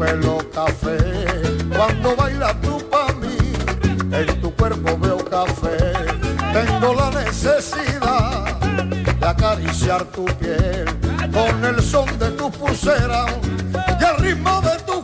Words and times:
pelo 0.00 0.38
café. 0.50 0.96
Cuando 1.76 2.16
bailas 2.16 2.58
tú 2.62 2.78
para 2.90 3.12
mí, 3.20 3.36
en 4.10 4.40
tu 4.40 4.50
cuerpo 4.56 4.98
veo 4.98 5.18
café. 5.18 5.76
Tengo 6.54 6.94
la 6.94 7.10
necesidad 7.10 8.58
de 9.20 9.26
acariciar 9.26 10.04
tu 10.06 10.24
piel 10.24 10.86
con 11.32 11.64
el 11.64 11.82
son 11.82 12.06
de 12.18 12.30
tu 12.30 12.50
pulsera 12.50 13.26
y 14.00 14.04
el 14.04 14.16
ritmo 14.16 14.60
de 14.62 14.76
tu 14.86 15.00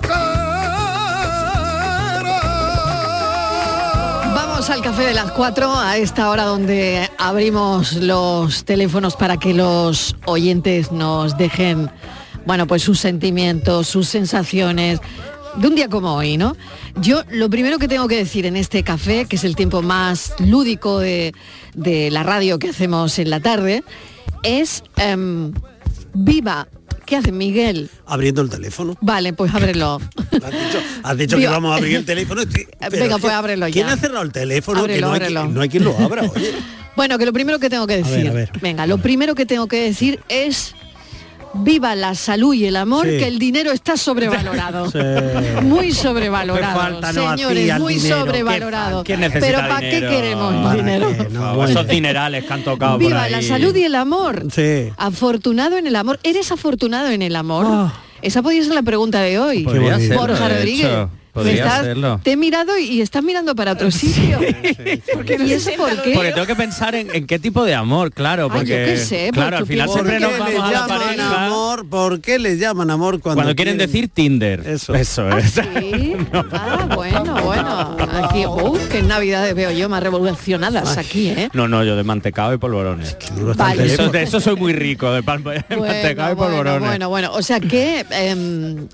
Vamos 4.35 4.71
al 4.71 4.83
café 4.83 5.03
de 5.03 5.15
las 5.15 5.31
4 5.33 5.79
a 5.79 5.97
esta 5.99 6.31
hora 6.31 6.45
donde 6.45 7.09
abrimos 7.19 7.93
los 7.93 8.65
teléfonos 8.65 9.15
para 9.15 9.37
que 9.37 9.53
los 9.55 10.17
oyentes 10.25 10.91
nos 10.91 11.37
dejen, 11.37 11.91
bueno, 12.47 12.67
pues 12.67 12.83
sus 12.83 12.99
sentimientos, 13.01 13.87
sus 13.89 14.09
sensaciones 14.09 15.01
de 15.57 15.69
un 15.69 15.75
día 15.75 15.89
como 15.89 16.15
hoy, 16.15 16.37
¿no? 16.37 16.57
Yo 17.01 17.23
lo 17.31 17.49
primero 17.51 17.79
que 17.79 17.89
tengo 17.89 18.09
que 18.09 18.17
decir 18.17 18.47
en 18.47 18.57
este 18.57 18.83
café, 18.83 19.27
que 19.27 19.37
es 19.37 19.45
el 19.45 19.57
tiempo 19.57 19.83
más 19.83 20.35
lúdico 20.39 20.99
de, 21.01 21.35
de 21.75 22.11
la 22.11 22.23
radio 22.23 22.59
que 22.59 22.71
hacemos 22.71 23.19
en 23.19 23.31
la 23.31 23.41
tarde, 23.41 23.83
es 24.43 24.83
em, 24.97 25.53
viva. 26.15 26.69
¿Qué 27.07 27.17
hace 27.17 27.31
Miguel? 27.31 27.89
Abriendo 28.05 28.43
el 28.43 28.51
teléfono. 28.51 28.97
Vale, 29.01 29.33
pues 29.33 29.55
ábrelo. 29.55 30.01
Has 30.17 30.51
dicho, 30.53 30.79
has 31.05 31.17
dicho 31.17 31.37
que 31.39 31.47
vamos 31.47 31.73
a 31.73 31.77
abrir 31.77 31.97
el 31.97 32.05
teléfono. 32.05 32.43
Venga, 32.91 33.19
pues 33.19 33.33
ábrelo 33.33 33.69
ya. 33.69 33.73
¿Quién 33.73 33.87
ha 33.89 33.97
cerrado 33.97 34.23
el 34.25 34.33
teléfono? 34.33 34.81
que 34.87 34.95
Ábrelo, 34.95 35.07
no, 35.07 35.13
hay, 35.13 35.21
ábrelo. 35.21 35.47
no 35.47 35.61
hay 35.61 35.69
quien 35.69 35.85
lo 35.85 35.97
abra, 35.99 36.23
oye. 36.35 36.53
Bueno, 36.97 37.19
que 37.19 37.27
lo 37.27 37.33
primero 37.35 37.59
que 37.59 37.69
tengo 37.69 37.87
que 37.87 37.93
A 37.95 37.97
ver, 37.99 38.07
decir, 38.07 38.29
a 38.29 38.33
ver. 38.33 38.51
venga, 38.63 38.87
lo 38.87 38.97
primero 38.99 39.35
que 39.35 39.45
tengo 39.45 39.69
que 39.69 39.83
decir 39.83 40.19
es 40.31 40.75
viva 41.59 41.95
la 41.95 42.15
salud 42.15 42.55
y 42.55 42.67
el 42.67 42.77
amor, 42.77 43.07
Sí. 43.07 43.19
que 43.19 43.27
el 43.29 43.39
dinero 43.39 43.73
está 43.73 43.97
sobrevalorado. 43.97 44.91
Sí. 44.91 44.99
Muy 45.63 45.93
sobrevalorado. 45.93 46.75
Qué 46.75 46.81
falta 46.81 47.13
Señores, 47.13 47.79
muy 47.79 47.95
dinero, 47.95 48.17
qué 48.17 48.21
sobrevalorado. 48.25 49.05
¿Quién 49.05 49.21
necesita 49.21 49.47
Pero 49.47 49.69
¿para 49.69 49.81
qué 49.81 50.01
queremos 50.01 50.55
¿Para 50.65 50.75
dinero? 50.77 51.09
qué? 51.17 51.29
No, 51.31 51.55
bueno. 51.55 51.71
Esos 51.71 51.89
dinerales 51.89 52.45
que 52.45 52.53
han 52.53 52.65
tocado 52.65 52.93
por 52.99 53.07
Viva 53.07 53.23
ahí. 53.25 53.33
la 53.33 53.43
salud 53.43 53.75
y 53.77 53.85
el 53.85 53.95
amor. 53.95 54.45
Sí. 54.53 54.91
Afortunado 54.97 55.77
en 55.79 55.87
el 55.87 55.97
amor. 55.97 56.19
¿Eres 56.23 56.51
afortunado 56.53 57.09
en 57.11 57.23
el 57.23 57.37
amor? 57.37 57.67
Ah. 57.69 57.93
Esa 58.23 58.43
podría 58.43 58.65
ser 58.65 58.75
la 58.75 58.83
pregunta 58.83 59.21
de 59.21 59.39
hoy. 59.39 59.65
De 59.65 60.17
Rodríguez. 60.17 61.09
Podría 61.37 61.65
estás- 61.67 61.85
serlo. 61.85 62.21
Te 62.23 62.33
he 62.33 62.37
mirado 62.37 62.79
y, 62.79 62.85
y 62.85 63.01
estás 63.03 63.23
mirando 63.23 63.55
para 63.55 63.73
otro 63.73 63.91
sitio. 63.91 64.39
¿Y 65.47 65.53
eso 65.53 65.71
por 65.77 66.03
qué? 66.03 66.13
Porque 66.15 66.33
tengo 66.33 66.47
que 66.47 66.57
pensar 66.57 66.95
en, 66.95 67.15
en 67.15 67.27
qué 67.27 67.39
tipo 67.39 67.65
de 67.65 67.75
amor, 67.75 68.13
claro, 68.13 68.45
Ay, 68.45 68.51
porque 68.51 68.69
yo 68.71 68.77
qué 68.93 68.97
sé, 68.99 69.31
claro, 69.33 69.59
al 69.59 69.67
final 69.67 69.89
siempre 69.89 70.19
nos 70.19 70.33
¿Por 70.33 70.47
qué 70.49 70.55
vamos 70.55 70.65
a 70.65 70.69
le 70.69 70.73
la 70.73 70.81
llaman 70.87 71.01
pareja 71.01 71.47
amor? 71.47 71.89
¿Por 71.89 72.21
qué 72.21 72.39
le 72.39 72.57
llaman 72.59 72.91
amor 72.91 73.21
cuando, 73.21 73.43
cuando 73.43 73.55
quieren 73.55 73.77
decir 73.79 74.09
Tinder. 74.09 74.67
Eso, 74.67 74.95
eso 74.95 75.29
¿Ah, 75.31 75.39
es. 75.39 75.53
sí? 75.53 76.17
Ah, 76.53 76.89
bueno, 76.95 77.35
bueno. 77.43 77.97
Aquí, 78.25 78.47
uh, 78.47 78.79
qué 78.91 79.03
navidades 79.03 79.55
veo 79.55 79.71
yo 79.71 79.89
más 79.89 80.03
revolucionadas 80.03 80.97
aquí, 80.97 81.29
¿eh? 81.29 81.49
No, 81.53 81.69
no, 81.69 81.85
yo 81.85 81.97
de 81.97 82.05
mantecado 82.05 82.55
y 82.55 82.59
polvorones. 82.59 83.17
Vale. 83.57 83.87
Eso, 83.87 84.09
de 84.11 84.23
eso 84.23 84.41
soy 84.41 84.57
muy 84.57 84.73
rico, 84.73 85.13
de, 85.13 85.21
Bueno, 85.27 85.63
mantecado 85.69 86.33
y 86.33 86.35
bueno, 86.35 86.37
polvorones. 86.37 86.89
bueno, 86.89 87.09
bueno. 87.09 87.31
O 87.33 87.43
sea 87.43 87.61
que 87.61 88.05
em, 88.11 88.89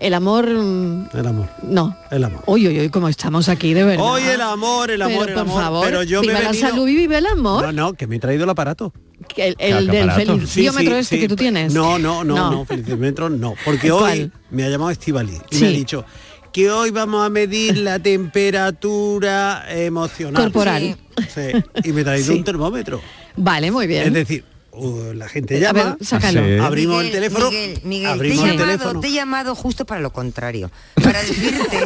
el 0.00 0.14
amor... 0.14 0.48
mm, 0.48 1.08
El 1.14 1.26
amor. 1.26 1.48
No. 1.62 1.96
El 2.10 2.24
amor. 2.24 2.42
Uy, 2.46 2.66
uy, 2.68 2.80
uy, 2.80 2.88
cómo 2.88 3.08
estamos 3.08 3.48
aquí, 3.48 3.74
de 3.74 3.84
verdad. 3.84 4.04
Hoy 4.04 4.22
el 4.22 4.40
amor, 4.40 4.90
el 4.90 5.02
amor, 5.02 5.26
Pero, 5.26 5.28
el 5.28 5.34
por 5.34 5.40
amor. 5.52 5.62
favor, 5.62 5.84
pero 5.86 6.02
yo 6.02 6.20
viva 6.22 6.32
me 6.34 6.40
he 6.40 6.44
la 6.44 6.54
salud 6.54 6.88
y 6.88 6.96
vive 6.96 7.18
el 7.18 7.26
amor. 7.26 7.64
No, 7.66 7.72
no, 7.72 7.92
que 7.94 8.06
me 8.06 8.16
he 8.16 8.18
traído 8.20 8.44
el 8.44 8.50
aparato. 8.50 8.92
Que 9.28 9.48
el, 9.48 9.56
¿Qué 9.56 9.68
el 9.70 9.86
del 9.86 10.10
aparato? 10.10 10.34
feliciómetro 10.38 10.82
Sí, 10.82 10.94
sí, 10.94 11.00
este 11.00 11.14
sí. 11.16 11.20
que 11.22 11.28
tú 11.28 11.36
tienes. 11.36 11.72
No, 11.72 11.98
no, 11.98 12.24
no, 12.24 12.50
no, 12.50 12.64
felicímetro 12.64 13.30
no. 13.30 13.54
Porque 13.64 13.90
hoy 13.92 14.00
¿Cuál? 14.00 14.32
me 14.50 14.64
ha 14.64 14.68
llamado 14.68 14.90
Estivali 14.90 15.38
y 15.50 15.56
Sí. 15.56 15.62
me 15.62 15.68
ha 15.68 15.72
dicho 15.72 16.04
que 16.52 16.70
hoy 16.70 16.90
vamos 16.90 17.24
a 17.24 17.30
medir 17.30 17.78
la 17.78 17.98
temperatura 17.98 19.64
emocional. 19.68 20.42
Corporal. 20.42 20.96
Sí. 21.28 21.40
Y 21.84 21.92
me 21.92 22.00
he 22.00 22.04
traído 22.04 22.32
Sí. 22.32 22.38
un 22.38 22.44
termómetro. 22.44 23.00
Vale, 23.36 23.70
muy 23.70 23.86
bien. 23.86 24.08
Es 24.08 24.12
decir, 24.12 24.44
uh, 24.72 25.12
la 25.14 25.28
gente 25.28 25.58
llama, 25.60 25.96
ver, 25.98 26.06
sácalo. 26.06 26.44
Sí. 26.44 26.58
abrimos 26.58 26.96
el 26.98 27.06
Miguel, 27.06 27.12
teléfono, 27.12 27.50
Miguel, 27.50 27.80
Miguel, 27.84 28.06
abrimos 28.10 28.42
te, 28.44 28.48
he 28.48 28.52
el 28.52 28.58
llamado, 28.58 28.76
teléfono. 28.78 29.00
te 29.00 29.06
he 29.06 29.12
llamado 29.12 29.54
justo 29.54 29.84
para 29.86 30.00
lo 30.00 30.12
contrario, 30.12 30.70
para 31.02 31.20
decirte 31.22 31.78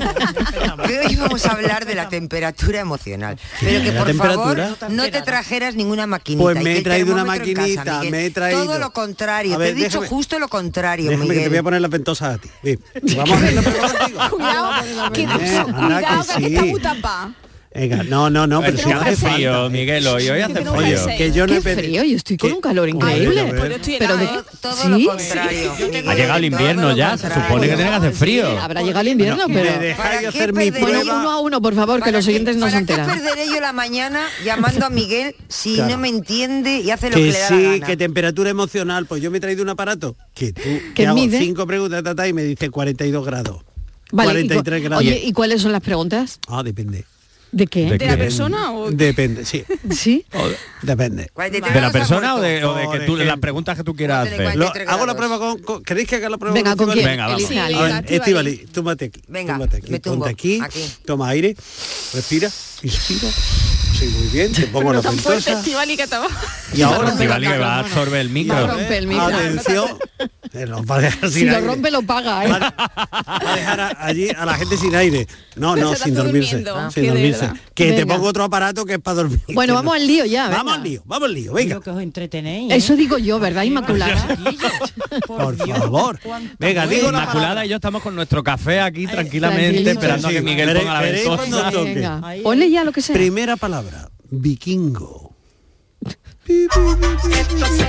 que 0.87 0.99
hoy 1.01 1.17
vamos 1.17 1.45
a 1.47 1.53
hablar 1.53 1.85
de 1.87 1.95
la 1.95 2.09
temperatura 2.09 2.81
emocional, 2.81 3.39
pero 3.61 3.83
que 3.83 3.93
¿La 3.93 3.99
por 4.01 4.07
temperatura? 4.09 4.69
favor 4.77 4.91
no 4.93 5.11
te 5.11 5.23
trajeras 5.23 5.75
ninguna 5.75 6.07
maquinita. 6.07 6.43
Pues 6.45 6.61
y 6.61 6.65
me 6.65 6.73
que 6.75 6.79
he 6.79 6.83
traído 6.83 7.13
una 7.13 7.25
maquinita, 7.25 7.85
casa, 7.85 7.97
Miguel. 7.99 8.11
me 8.13 8.25
he 8.27 8.31
traído. 8.31 8.65
Todo 8.65 8.79
lo 8.79 8.93
contrario, 8.93 9.59
ver, 9.59 9.75
te 9.75 9.81
he 9.81 9.85
dicho 9.85 10.01
déjame- 10.01 10.09
justo 10.09 10.39
lo 10.39 10.49
contrario, 10.49 11.11
Déjame 11.11 11.29
que 11.29 11.33
te 11.35 11.39
voy 11.41 11.45
a 11.47 11.49
Miguel. 11.51 11.65
poner 11.65 11.81
las 11.83 11.91
ventosas 11.91 12.35
a 12.37 12.39
ti. 12.39 12.49
Vamos 13.17 13.43
a 13.43 13.51
la 13.51 13.63
contigo. 13.99 14.21
Cuidado, 14.31 14.71
que, 15.13 15.25
cuidado 15.25 16.27
que 16.27 16.43
que 16.43 16.49
sí. 16.49 16.55
está 16.55 16.65
muy 16.65 16.81
tapada. 16.81 17.33
Venga, 17.77 18.03
no, 18.05 18.31
no, 18.31 18.47
no, 18.47 18.61
pero 18.63 18.79
si 18.79 18.91
hace 18.91 19.17
frío, 19.17 19.53
falta. 19.53 19.69
Miguel, 19.69 20.07
hoy, 20.07 20.29
hoy 20.31 20.41
hace 20.41 20.65
frío. 20.65 21.07
Que 21.19 21.31
yo 21.33 21.47
no 21.47 21.53
Qué 21.53 21.59
he 21.59 21.63
pedido- 21.63 21.79
frío, 21.83 22.05
yo 22.05 22.17
estoy 22.17 22.37
con 22.39 22.53
un 22.53 22.61
calor 22.61 22.89
increíble. 22.89 23.45
Pues 23.57 23.71
estoy 23.73 23.97
Pero. 23.99 24.17
Todo 24.61 24.73
¿Sí? 24.75 24.89
lo 24.89 25.11
contrario. 25.11 25.73
Ha 26.09 26.15
llegado 26.15 26.39
el 26.39 26.45
invierno 26.47 26.97
ya, 26.97 27.17
se 27.19 27.29
supone 27.33 27.69
que 27.69 27.75
tiene 27.77 27.91
que 27.91 27.97
hacer 27.97 28.13
frío. 28.13 28.59
Habrá 28.61 28.83
llegado 28.83 29.01
el 29.03 29.09
invierno, 29.09 29.47
¿Me 29.49 29.55
pero... 29.55 29.79
dejáis 29.79 29.97
¿Para 29.97 30.21
qué 30.21 30.27
hacer 30.29 30.53
mi 30.53 30.71
Bueno, 30.71 31.01
uno 31.03 31.31
a 31.31 31.41
uno, 31.41 31.61
por 31.61 31.75
favor, 31.75 31.97
que 31.97 32.01
¿Para 32.07 32.13
los 32.19 32.27
oyentes 32.27 32.57
no 32.57 32.67
se 32.67 32.73
¿Para 32.73 32.87
qué 32.87 32.93
enteran. 32.95 33.21
perderé 33.23 33.47
yo 33.49 33.61
la 33.61 33.73
mañana 33.73 34.27
llamando 34.45 34.87
a 34.87 34.91
Miguel 34.91 35.35
si 35.49 35.75
Claro. 35.75 35.91
no 35.93 35.99
me 35.99 36.09
entiende 36.09 36.81
y 36.81 36.91
hace 36.91 37.11
lo 37.11 37.17
que, 37.17 37.23
Que 37.25 37.33
le 37.33 37.39
da 37.39 37.49
sí, 37.49 37.55
la 37.63 37.73
gana? 37.73 37.87
que 37.87 37.97
temperatura 37.97 38.51
emocional, 38.51 39.07
pues 39.07 39.23
yo 39.23 39.31
me 39.31 39.39
he 39.39 39.41
traído 39.41 39.63
un 39.63 39.69
aparato 39.69 40.17
que 40.35 40.53
tú 40.53 40.63
¿Que 40.95 41.07
hago 41.07 41.17
mide? 41.17 41.39
cinco 41.39 41.67
preguntas 41.67 42.03
ta, 42.03 42.15
ta, 42.15 42.27
y 42.27 42.33
me 42.33 42.43
dice 42.43 42.71
42 42.71 43.25
grados. 43.27 43.61
Vale, 44.13 44.41
y 44.41 44.43
cu- 44.45 44.49
43 44.55 44.83
grados. 44.83 45.01
Oye, 45.05 45.21
¿y 45.25 45.33
cuáles 45.33 45.61
son 45.63 45.73
las 45.73 45.83
preguntas? 45.83 46.39
Ah, 46.49 46.63
depende. 46.63 47.05
¿De 47.53 47.67
qué? 47.67 47.85
¿De 47.91 47.99
¿De 47.99 48.07
la 48.07 48.17
persona 48.17 48.73
o...? 48.73 48.91
Depende, 48.91 49.45
sí. 49.47 49.65
¿Sí? 49.91 50.25
Depende. 50.83 51.31
43 51.33 51.75
¿De 51.75 51.81
la 51.81 51.91
persona 51.93 52.35
o 52.35 52.41
de, 52.41 52.65
o 52.65 52.75
de 52.75 52.99
que 52.99 53.07
tú, 53.07 53.17
las 53.17 53.39
preguntas 53.39 53.77
que 53.77 53.85
tú 53.85 53.95
quieras 53.95 54.27
hacer? 54.27 54.41
Lo- 54.57 54.67
43 54.73 54.89
hago 54.89 55.07
la 55.07 55.17
prueba 55.17 55.39
con, 55.39 55.59
con- 55.63 55.83
¿Queréis 55.83 56.09
que 56.09 56.17
haga 56.17 56.29
la 56.29 56.39
prueba 56.39 56.55
Venga, 56.55 56.77
¿con 56.77 56.89
Estivali? 56.91 57.01
quién? 57.03 57.11
Venga, 57.13 57.27
vamos. 57.29 58.05
Ver, 58.09 58.13
Estivali, 58.21 58.57
túmate 58.73 59.05
aquí. 59.07 59.23
Venga, 59.29 59.55
túmate 59.55 59.77
aquí. 59.79 59.91
me 59.91 60.01
tumbo. 60.01 60.19
Ponte 60.25 60.31
aquí, 60.33 60.61
Aquí. 60.61 60.85
toma 61.05 61.29
aire, 61.31 61.57
respira, 62.13 62.51
inspira. 62.83 63.29
Sí, 63.99 64.05
muy 64.19 64.29
bien, 64.29 64.53
te 64.53 64.67
pongo 64.67 64.93
la 64.93 65.01
Pero 65.01 65.11
tan 65.11 65.19
fuerte, 65.19 65.45
ventosa. 65.51 65.59
Estivali, 65.59 65.97
que 65.97 66.03
estaba... 66.03 66.27
Y 66.75 66.83
ahora, 66.83 67.09
Estivali 67.11 67.47
que 67.47 67.59
va 67.59 67.77
a 67.77 67.79
absorber 67.81 68.21
el 68.21 68.27
Va 68.29 68.31
a 68.31 68.35
micro. 68.35 68.67
romper 68.67 68.93
el 68.93 69.07
micro. 69.07 69.25
atención, 69.27 69.89
eh, 70.53 70.67
nos 70.67 70.83
va 70.83 70.97
a 70.97 71.01
dejar 71.01 71.31
Si 71.31 71.45
lo 71.45 71.61
rompe, 71.61 71.91
lo 71.91 72.03
paga, 72.03 72.45
¿eh? 72.45 72.49
Va 72.49 72.75
a 73.27 73.57
dejar 73.57 73.81
a- 73.81 73.97
allí 74.07 74.29
a 74.37 74.45
la 74.45 74.55
gente 74.55 74.77
sin 74.77 74.95
aire. 74.95 75.27
No, 75.55 75.75
no, 75.77 75.95
sin 75.95 76.15
dormirse. 76.15 76.63
Sin 76.93 77.07
dormirse. 77.07 77.51
Que 77.75 77.93
te 77.93 78.05
pongo 78.05 78.27
otro 78.27 78.45
aparato 78.45 78.85
que 78.85 78.95
es 78.95 78.99
para 79.01 79.15
dormir. 79.17 79.41
Bueno, 79.55 79.73
vamos 79.75 79.93
no. 79.93 80.01
al 80.01 80.07
lío 80.07 80.27
ya, 80.27 80.45
venga. 80.49 80.57
Vamos 80.59 80.75
al 80.75 80.83
lío, 80.83 81.03
vamos 81.07 81.29
al 81.29 81.35
lío, 81.35 81.53
venga. 81.55 81.81
que 81.81 81.91
os 81.91 82.03
entretenéis. 82.03 82.73
Eso 82.75 82.95
digo 82.97 83.17
yo, 83.17 83.39
¿verdad, 83.39 83.63
Inmaculada? 83.63 84.37
Por 85.27 85.57
favor. 85.57 86.19
Venga, 86.59 86.87
digo 86.87 87.11
la 87.11 87.21
Inmaculada 87.23 87.65
y 87.65 87.69
yo 87.71 87.77
estamos 87.77 88.03
con 88.03 88.15
nuestro 88.15 88.43
café 88.45 88.81
aquí 88.81 89.07
tranquilamente 89.07 89.91
esperando 89.93 90.29
a 90.29 90.31
que 90.31 90.43
Miguel 90.43 90.77
ponga 90.77 90.95
la 90.95 91.01
ventosa. 91.01 91.71
ponle 92.43 92.71
ya 92.71 92.85
lo 92.85 92.93
que 92.93 93.01
sea. 93.01 93.15
Primera 93.15 93.57
palabra, 93.57 93.86
vikingo. 94.31 95.33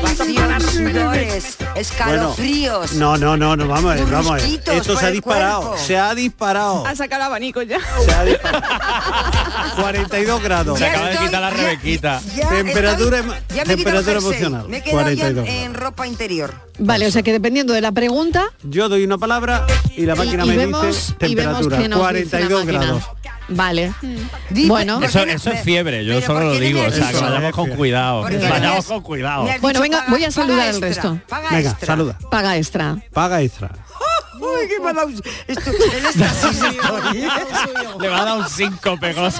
Pasión, 0.01 0.61
sudores, 0.61 1.57
escalofríos. 1.75 2.93
No, 2.93 3.15
no, 3.15 3.37
no, 3.37 3.55
no, 3.55 3.67
vamos 3.67 3.91
a 3.91 3.95
ver, 3.95 4.05
vamos 4.07 4.31
a 4.31 4.35
ver. 4.35 4.45
Esto 4.45 4.97
se 4.97 5.05
ha 5.05 5.11
disparado, 5.11 5.61
cuerpo. 5.61 5.77
se 5.77 5.97
ha 5.97 6.15
disparado. 6.15 6.85
Ha 6.87 6.95
sacado 6.95 7.21
el 7.21 7.25
abanico 7.27 7.61
ya. 7.61 7.77
Se 8.03 8.11
ha 8.11 8.23
disparado. 8.25 8.63
42 9.79 10.41
grados. 10.41 10.79
Se 10.79 10.87
acaba 10.87 11.09
de 11.09 11.17
quitar 11.17 11.41
la 11.41 11.49
Rebequita. 11.51 12.21
ya 12.35 12.49
Temperatura 12.49 13.19
estoy- 13.19 13.37
ya 13.55 13.65
me 13.65 13.73
emocional, 14.17 14.67
Me 14.69 14.77
he 14.77 14.81
quedado 14.81 14.97
42 15.01 15.17
ya 15.45 15.51
grados. 15.51 15.65
en 15.65 15.73
ropa 15.75 16.07
interior. 16.07 16.53
Vale, 16.79 17.05
o 17.07 17.11
sea 17.11 17.21
que 17.21 17.31
dependiendo 17.31 17.73
de 17.73 17.81
la 17.81 17.91
pregunta, 17.91 18.51
Yo 18.63 18.89
doy 18.89 19.03
una 19.03 19.19
palabra 19.19 19.67
y 19.95 20.05
la 20.07 20.15
máquina 20.15 20.45
y 20.45 20.47
me 20.49 20.57
vemos- 20.57 20.85
dice 20.87 21.13
y 21.27 21.35
vemos 21.35 21.57
temperatura, 21.69 21.77
qué 21.77 21.89
nos 21.89 21.99
dice 22.13 22.39
la 22.39 22.47
42 22.47 22.65
máquina. 22.65 22.83
grados. 22.83 23.03
Vale. 23.49 23.93
Di- 24.49 24.67
Bueno. 24.67 24.99
¿por 24.99 25.05
Eso, 25.05 25.51
es 25.51 25.61
fiebre, 25.61 26.03
yo 26.05 26.21
solo 26.21 26.39
¿por 26.39 26.43
lo 26.53 26.59
digo, 26.59 26.81
o 26.81 26.91
sea, 26.91 27.11
que 27.11 27.19
vayamos 27.19 27.51
con 27.53 27.69
cuidado, 27.69 28.21
¿Por 28.21 28.31
qué 28.31 28.37
no 28.37 28.43
me 28.43 28.49
vayamos 28.49 28.85
con 28.85 29.01
cuidado. 29.01 29.47
Bueno, 29.61 29.81
venga, 29.81 30.05
voy 30.09 30.23
a 30.23 30.31
saludar 30.31 30.69
al 30.69 30.81
resto. 30.81 31.19
Paga 31.27 31.49
Venga, 31.51 31.69
extra. 31.69 31.87
saluda. 31.87 32.17
Paga 32.29 32.57
extra. 32.57 32.97
Paga 33.13 33.41
extra. 33.41 33.69
Uy, 34.39 34.67
qué 34.67 34.79
me 34.81 34.89
ha 34.89 34.93
dado 34.93 35.09
esto, 35.47 35.71
el 35.71 36.05
éxtasis 36.05 36.61
estoy. 36.63 37.27
Le 37.99 38.09
va 38.09 38.21
a 38.21 38.25
dar 38.25 38.37
un 38.37 38.49
síncope, 38.49 39.13
con 39.13 39.23
los 39.23 39.35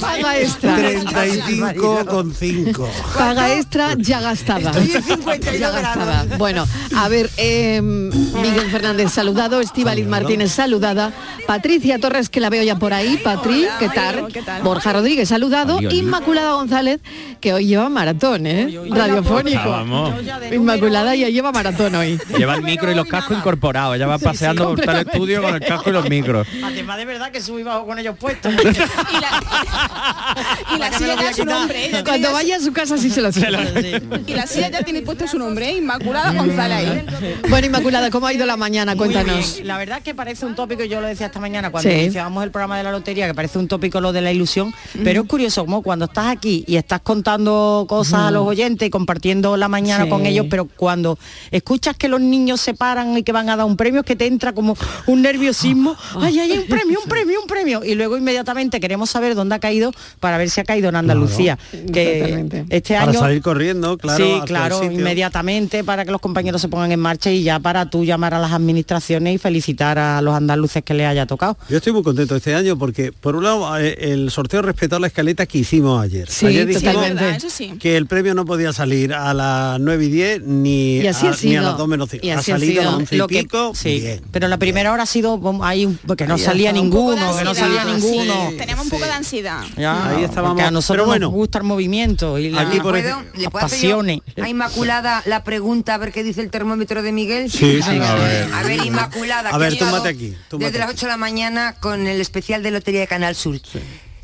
Paga 0.00 0.38
extra. 0.38 0.76
35 0.76 2.06
con 2.06 2.34
5. 2.34 2.90
Paga 3.16 3.54
extra 3.54 3.94
ya 3.98 4.20
gastada. 4.20 4.70
Estoy 4.70 4.92
en 4.92 5.02
52 5.02 5.60
Ya 5.60 5.70
gastada. 5.70 6.36
Bueno, 6.36 6.66
a 6.96 7.08
ver, 7.08 7.30
eh, 7.36 7.80
Miguel 7.82 8.70
Fernández 8.70 9.12
saludado, 9.12 9.60
Estíbaliz 9.60 10.06
Martínez 10.06 10.52
saludada, 10.52 11.12
Patricia 11.46 11.98
Torres 11.98 12.28
que 12.28 12.40
la 12.40 12.50
veo 12.50 12.62
ya 12.62 12.76
por 12.76 12.92
ahí, 12.92 13.18
Patri, 13.18 13.66
¿qué 13.78 13.88
tal? 13.88 14.28
¿qué 14.32 14.42
tal? 14.42 14.62
Borja 14.62 14.92
Rodríguez 14.92 15.28
saludado. 15.28 15.80
Inmaculada 15.80 16.52
González 16.52 17.00
que 17.40 17.52
hoy 17.52 17.66
lleva 17.66 17.88
maratón, 17.88 18.46
¿eh? 18.46 18.78
Radiofónico. 18.90 19.68
Vamos. 19.68 20.14
Inmaculada 20.52 21.14
ya 21.14 21.28
lleva 21.28 21.52
maratón 21.52 21.94
hoy. 21.94 22.18
Lleva 22.36 22.54
el 22.54 22.62
micro 22.62 22.90
y 22.90 22.94
los 22.94 23.06
cascos 23.06 23.38
incorporados, 23.38 23.98
va 24.08 24.18
paseando 24.18 24.64
por 24.64 24.68
completamente. 24.76 25.12
estudio 25.12 25.42
con 25.42 25.54
el 25.54 25.60
casco 25.60 25.90
y 25.90 25.92
los 25.92 26.08
micros. 26.08 26.46
Además 26.64 26.96
de 26.98 27.04
verdad 27.04 27.30
que 27.30 27.40
subí 27.40 27.62
bajo 27.62 27.86
con 27.86 27.98
ellos 27.98 28.16
puestos. 28.18 28.52
Y 28.52 28.56
la, 28.56 28.70
y 30.74 30.78
la 30.78 30.92
silla 30.92 31.16
ya 31.20 31.32
su 31.34 31.44
nombre. 31.44 31.86
¿eh? 31.86 31.90
Ya 31.92 32.04
Cuando 32.04 32.28
tiene- 32.28 32.32
vaya 32.32 32.56
a 32.56 32.60
su 32.60 32.72
casa 32.72 32.98
sí 32.98 33.10
se 33.10 33.20
lo 33.20 33.32
siente. 33.32 34.02
Y 34.26 34.34
la 34.34 34.46
silla 34.46 34.70
ya 34.70 34.82
tiene 34.82 35.02
puesto 35.02 35.26
su 35.28 35.38
nombre, 35.38 35.70
¿eh? 35.70 35.76
Inmaculada 35.78 36.32
González. 36.32 37.04
Bueno, 37.48 37.66
Inmaculada, 37.66 38.10
¿cómo 38.10 38.26
ha 38.26 38.32
ido 38.32 38.46
la 38.46 38.56
mañana? 38.56 38.96
Cuéntanos. 38.96 39.60
La 39.64 39.78
verdad 39.78 39.98
es 39.98 40.04
que 40.04 40.14
parece 40.14 40.46
un 40.46 40.54
tópico, 40.54 40.84
yo 40.84 41.00
lo 41.00 41.06
decía 41.06 41.26
esta 41.26 41.40
mañana 41.40 41.70
cuando 41.70 41.90
Sí. 41.90 41.96
iniciábamos 41.96 42.44
el 42.44 42.50
programa 42.50 42.76
de 42.78 42.84
la 42.84 42.92
lotería, 42.92 43.26
que 43.26 43.34
parece 43.34 43.58
un 43.58 43.68
tópico 43.68 44.00
lo 44.00 44.12
de 44.12 44.20
la 44.20 44.32
ilusión, 44.32 44.74
pero 45.04 45.22
es 45.22 45.28
curioso 45.28 45.64
como 45.64 45.82
cuando 45.82 46.06
estás 46.06 46.26
aquí 46.26 46.64
y 46.66 46.76
estás 46.76 47.00
contando 47.00 47.86
cosas 47.88 48.20
a 48.20 48.30
los 48.30 48.46
oyentes 48.46 48.86
y 48.86 48.90
compartiendo 48.90 49.56
la 49.56 49.68
mañana 49.68 50.04
Sí. 50.04 50.10
con 50.10 50.26
ellos, 50.26 50.46
pero 50.50 50.66
cuando 50.66 51.18
escuchas 51.50 51.96
que 51.96 52.08
los 52.08 52.20
niños 52.20 52.60
se 52.60 52.74
paran 52.74 53.16
y 53.16 53.22
que 53.22 53.32
van 53.32 53.48
a 53.50 53.56
dar 53.56 53.66
un 53.66 53.76
premio, 53.76 53.97
que 54.02 54.16
te 54.16 54.26
entra 54.26 54.52
como 54.52 54.76
un 55.06 55.22
nerviosismo, 55.22 55.96
ay, 56.16 56.38
ay, 56.38 56.52
hay 56.52 56.58
un 56.58 56.66
premio, 56.68 56.98
un 57.02 57.08
premio, 57.08 57.40
un 57.40 57.46
premio, 57.46 57.84
y 57.84 57.94
luego 57.94 58.16
inmediatamente 58.16 58.80
queremos 58.80 59.10
saber 59.10 59.34
dónde 59.34 59.54
ha 59.54 59.58
caído 59.58 59.92
para 60.20 60.38
ver 60.38 60.50
si 60.50 60.60
ha 60.60 60.64
caído 60.64 60.88
en 60.88 60.96
Andalucía. 60.96 61.58
Que 61.92 62.46
este 62.70 62.94
Para 62.94 63.10
año 63.10 63.20
salir 63.20 63.42
corriendo, 63.42 63.96
claro. 63.98 64.24
sí, 64.24 64.40
claro, 64.46 64.82
inmediatamente 64.84 65.84
para 65.84 66.04
que 66.04 66.10
los 66.12 66.20
compañeros 66.20 66.60
se 66.60 66.68
pongan 66.68 66.92
en 66.92 67.00
marcha 67.00 67.30
y 67.30 67.42
ya 67.42 67.58
para 67.60 67.90
tú 67.90 68.04
llamar 68.04 68.34
a 68.34 68.38
las 68.38 68.52
administraciones 68.52 69.34
y 69.34 69.38
felicitar 69.38 69.98
a 69.98 70.20
los 70.22 70.34
andaluces 70.34 70.82
que 70.84 70.94
les 70.94 71.06
haya 71.06 71.26
tocado. 71.26 71.56
Yo 71.68 71.78
estoy 71.78 71.92
muy 71.92 72.02
contento 72.02 72.36
este 72.36 72.54
año 72.54 72.78
porque, 72.78 73.12
por 73.12 73.36
un 73.36 73.44
lado, 73.44 73.78
eh, 73.78 73.96
el 74.12 74.30
sorteo 74.30 74.62
respetó 74.62 74.98
la 74.98 75.06
escaleta 75.08 75.46
que 75.46 75.58
hicimos 75.58 76.02
ayer. 76.02 76.28
Sí, 76.30 76.46
ayer 76.46 76.72
Totalmente. 76.72 77.40
sí. 77.50 77.72
que 77.80 77.96
el 77.96 78.06
premio 78.06 78.34
no 78.34 78.44
podía 78.44 78.72
salir 78.72 79.12
a 79.14 79.32
las 79.34 79.80
9 79.80 80.04
y 80.04 80.08
10 80.08 80.42
ni, 80.42 80.96
Y 80.98 81.06
así 81.06 81.26
a, 81.26 81.30
ha 81.30 81.36
ni 81.42 81.56
a 81.56 81.62
las 81.62 81.78
2 81.78 81.88
menos 81.88 82.08
5. 82.10 82.26
Y 82.26 82.30
Ha 82.30 82.38
así 82.38 82.52
ha 82.52 82.54
salido 82.58 82.80
a 82.80 82.84
sido. 82.84 82.90
las 82.92 82.94
11 83.00 83.14
y 83.14 83.18
Lo 83.18 83.26
que- 83.26 83.38
pico, 83.42 83.72
sí, 83.94 84.00
bien. 84.00 84.22
pero 84.30 84.48
la 84.48 84.56
primera 84.56 84.92
hora 84.92 85.02
ha 85.02 85.06
sido 85.06 85.40
ahí 85.62 85.86
un- 85.86 85.98
que 86.16 86.26
no 86.26 86.34
Ahí 86.34 86.40
salía 86.40 86.72
ninguno, 86.72 87.36
que 87.36 87.44
no 87.44 87.54
salía 87.54 87.84
ninguno. 87.84 88.50
Tenemos 88.56 88.84
un 88.84 88.90
poco 88.90 89.04
de 89.04 89.10
ansiedad. 89.12 89.62
Ya, 89.76 90.08
Ahí 90.10 90.24
estábamos. 90.24 90.54
porque 90.54 90.62
a 90.66 90.70
nosotros 90.70 90.96
Pero 91.04 91.06
bueno. 91.06 91.26
nos 91.26 91.32
gusta 91.34 91.58
el 91.58 91.64
movimiento 91.64 92.38
y 92.38 92.50
la, 92.50 92.62
Aquí 92.62 92.78
por 92.80 92.92
¿Puedo? 92.92 93.08
ejemplo, 93.08 93.30
¿Le 93.36 93.42
las 93.42 93.50
puedo 93.52 93.62
pasiones. 93.66 94.20
a 94.40 94.48
Inmaculada 94.48 95.22
la 95.26 95.44
pregunta 95.44 95.94
a 95.94 95.98
ver 95.98 96.12
qué 96.12 96.22
dice 96.22 96.40
el 96.40 96.50
termómetro 96.50 97.02
de 97.02 97.12
Miguel? 97.12 97.50
Sí, 97.50 97.80
a 97.82 98.14
ver. 98.14 98.52
A 98.52 98.62
ver, 98.62 98.84
Inmaculada. 98.84 99.50
A 99.50 99.52
que 99.52 99.58
ver, 99.58 99.78
túmbate 99.78 100.08
aquí, 100.08 100.36
Desde 100.52 100.78
las 100.78 100.88
aquí. 100.88 100.96
8 100.96 101.06
de 101.06 101.12
la 101.12 101.16
mañana 101.16 101.74
con 101.80 102.06
el 102.06 102.20
especial 102.20 102.62
de 102.62 102.70
Lotería 102.70 103.00
de 103.00 103.06
Canal 103.06 103.34
Sur. 103.34 103.58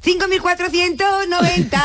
5.490. 0.05 1.81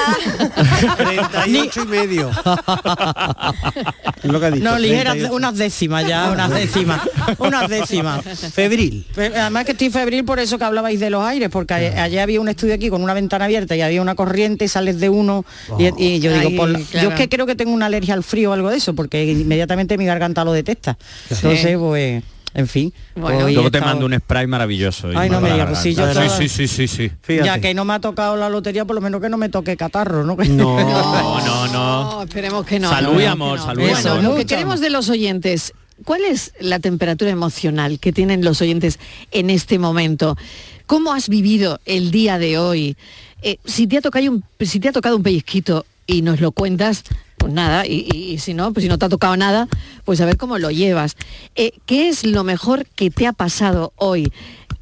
38 0.97 1.81
y 1.83 1.87
medio. 1.87 2.29
Es 2.29 4.31
lo 4.31 4.39
que 4.39 4.45
ha 4.45 4.51
dicho. 4.51 4.63
No, 4.63 4.77
ligeras, 4.77 5.13
38. 5.13 5.35
unas 5.35 5.55
décimas 5.57 6.07
ya, 6.07 6.31
unas 6.31 6.49
décimas, 6.51 7.01
unas 7.37 7.69
décimas. 7.69 8.23
Febril. 8.53 9.05
Fe- 9.13 9.31
Además 9.37 9.65
que 9.65 9.71
estoy 9.71 9.89
febril 9.89 10.25
por 10.25 10.39
eso 10.39 10.57
que 10.57 10.63
hablabais 10.65 10.99
de 10.99 11.09
los 11.09 11.23
aires, 11.23 11.49
porque 11.49 11.73
a- 11.73 12.03
ayer 12.03 12.19
había 12.19 12.41
un 12.41 12.49
estudio 12.49 12.73
aquí 12.75 12.89
con 12.89 13.01
una 13.03 13.13
ventana 13.13 13.45
abierta 13.45 13.75
y 13.75 13.81
había 13.81 14.01
una 14.01 14.15
corriente, 14.15 14.67
sales 14.67 14.99
de 14.99 15.09
uno 15.09 15.45
y, 15.77 15.85
y 16.03 16.19
yo 16.19 16.33
digo, 16.33 16.49
Ay, 16.49 16.57
por- 16.57 16.71
claro. 16.73 17.09
yo 17.09 17.09
es 17.09 17.15
que 17.15 17.29
creo 17.29 17.45
que 17.45 17.55
tengo 17.55 17.71
una 17.71 17.85
alergia 17.85 18.13
al 18.13 18.23
frío 18.23 18.51
o 18.51 18.53
algo 18.53 18.69
de 18.69 18.77
eso, 18.77 18.93
porque 18.95 19.23
inmediatamente 19.25 19.97
mi 19.97 20.05
garganta 20.05 20.43
lo 20.43 20.51
detesta. 20.53 20.97
Entonces, 21.29 21.77
pues, 21.77 22.23
en 22.53 22.67
fin. 22.67 22.93
Bueno. 23.15 23.41
Luego 23.41 23.69
te 23.71 23.77
estado- 23.77 23.85
mando 23.93 24.05
un 24.05 24.15
spray 24.15 24.47
maravilloso. 24.47 25.09
Ay, 25.15 25.29
no 25.29 25.39
me 25.41 25.51
digas, 25.51 25.67
pues 25.69 25.79
sí, 25.79 25.93
yo 25.95 26.07
sí, 26.07 26.13
toda- 26.13 26.29
sí, 26.29 26.49
sí, 26.49 26.67
sí, 26.67 26.87
sí. 26.87 27.11
Fíjate. 27.21 27.45
Ya 27.45 27.59
que 27.59 27.73
no 27.73 27.85
me 27.85 27.93
ha 27.93 27.99
tocado 27.99 28.35
la 28.37 28.49
lotería, 28.49 28.85
por 28.85 28.95
lo 28.95 29.01
menos 29.01 29.21
que 29.21 29.29
no 29.29 29.37
me 29.37 29.49
toque 29.49 29.77
catarro, 29.77 30.23
¿no? 30.23 30.35
No. 30.49 30.79
No, 30.79 31.41
no, 31.45 31.67
no. 31.67 32.23
esperemos 32.23 32.65
que 32.65 32.79
no. 32.79 32.89
Salud 32.89 33.19
y 33.21 33.25
amor, 33.25 33.59
salud 33.59 33.81
y 33.83 33.89
Bueno, 33.91 34.21
lo 34.21 34.35
que 34.35 34.45
queremos 34.45 34.79
de 34.79 34.89
los 34.89 35.09
oyentes, 35.09 35.73
¿cuál 36.05 36.23
es 36.23 36.53
la 36.59 36.79
temperatura 36.79 37.29
emocional 37.31 37.99
que 37.99 38.11
tienen 38.11 38.43
los 38.43 38.61
oyentes 38.61 38.99
en 39.31 39.49
este 39.49 39.79
momento? 39.79 40.37
¿Cómo 40.85 41.13
has 41.13 41.29
vivido 41.29 41.79
el 41.85 42.09
día 42.11 42.39
de 42.39 42.57
hoy? 42.57 42.97
Eh, 43.41 43.57
si, 43.63 43.87
te 43.87 43.97
ha 43.97 44.01
tocado 44.01 44.31
un, 44.31 44.43
si 44.59 44.79
te 44.79 44.89
ha 44.89 44.91
tocado 44.91 45.15
un 45.15 45.23
pellizquito 45.23 45.85
y 46.07 46.23
nos 46.23 46.41
lo 46.41 46.51
cuentas, 46.51 47.03
pues 47.39 47.51
nada, 47.53 47.87
y, 47.87 48.05
y- 48.13 48.33
y 48.33 48.37
si 48.37 48.53
no, 48.53 48.71
pues 48.73 48.83
si 48.83 48.89
no 48.89 48.97
te 48.99 49.05
ha 49.05 49.09
tocado 49.09 49.35
nada, 49.37 49.67
pues 50.05 50.21
a 50.21 50.25
ver 50.25 50.37
cómo 50.37 50.59
lo 50.59 50.69
llevas. 50.69 51.15
Eh, 51.55 51.71
¿Qué 51.87 52.09
es 52.09 52.23
lo 52.25 52.43
mejor 52.43 52.85
que 52.95 53.09
te 53.09 53.25
ha 53.25 53.33
pasado 53.33 53.93
hoy? 53.95 54.31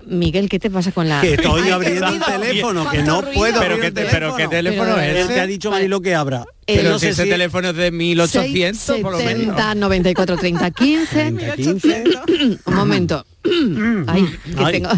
Miguel, 0.09 0.47
¿qué 0.47 0.57
te 0.57 0.69
pasa 0.69 0.93
con 0.93 1.09
la...? 1.09 1.19
Que 1.19 1.33
estoy 1.33 1.63
Ay, 1.65 1.71
abriendo 1.71 2.07
el 2.07 2.19
teléfono, 2.21 2.89
que 2.89 3.03
no 3.03 3.19
ruido. 3.21 3.33
puedo 3.35 3.59
Pero 3.59 3.73
abrir 3.73 3.85
el 3.87 3.93
teléfono. 3.93 4.19
pero 4.19 4.35
qué 4.37 4.47
teléfono 4.47 4.95
Pero, 4.95 5.01
es 5.01 5.17
Él 5.17 5.27
te 5.27 5.39
ha 5.41 5.45
dicho 5.47 5.69
Vale. 5.69 5.81
Marilo 5.81 6.01
que 6.01 6.15
abra. 6.15 6.45
Eh, 6.65 6.75
Pero 6.77 6.91
no 6.91 6.99
sé 6.99 7.09
ese 7.09 7.23
si- 7.25 7.29
teléfono 7.29 7.69
es 7.69 7.75
de 7.75 7.91
1800, 7.91 8.99
por 9.01 9.11
lo 9.11 9.17
menos. 9.17 9.33
70 9.33 9.75
94 9.75 10.37
30 10.37 10.71
15 10.71 11.13
30, 11.13 11.55
15. 11.55 12.03
un 12.65 12.73
momento 12.73 13.25
ay, 14.07 14.25
que 14.55 14.63
Ay. 14.63 14.71
tengo 14.73 14.89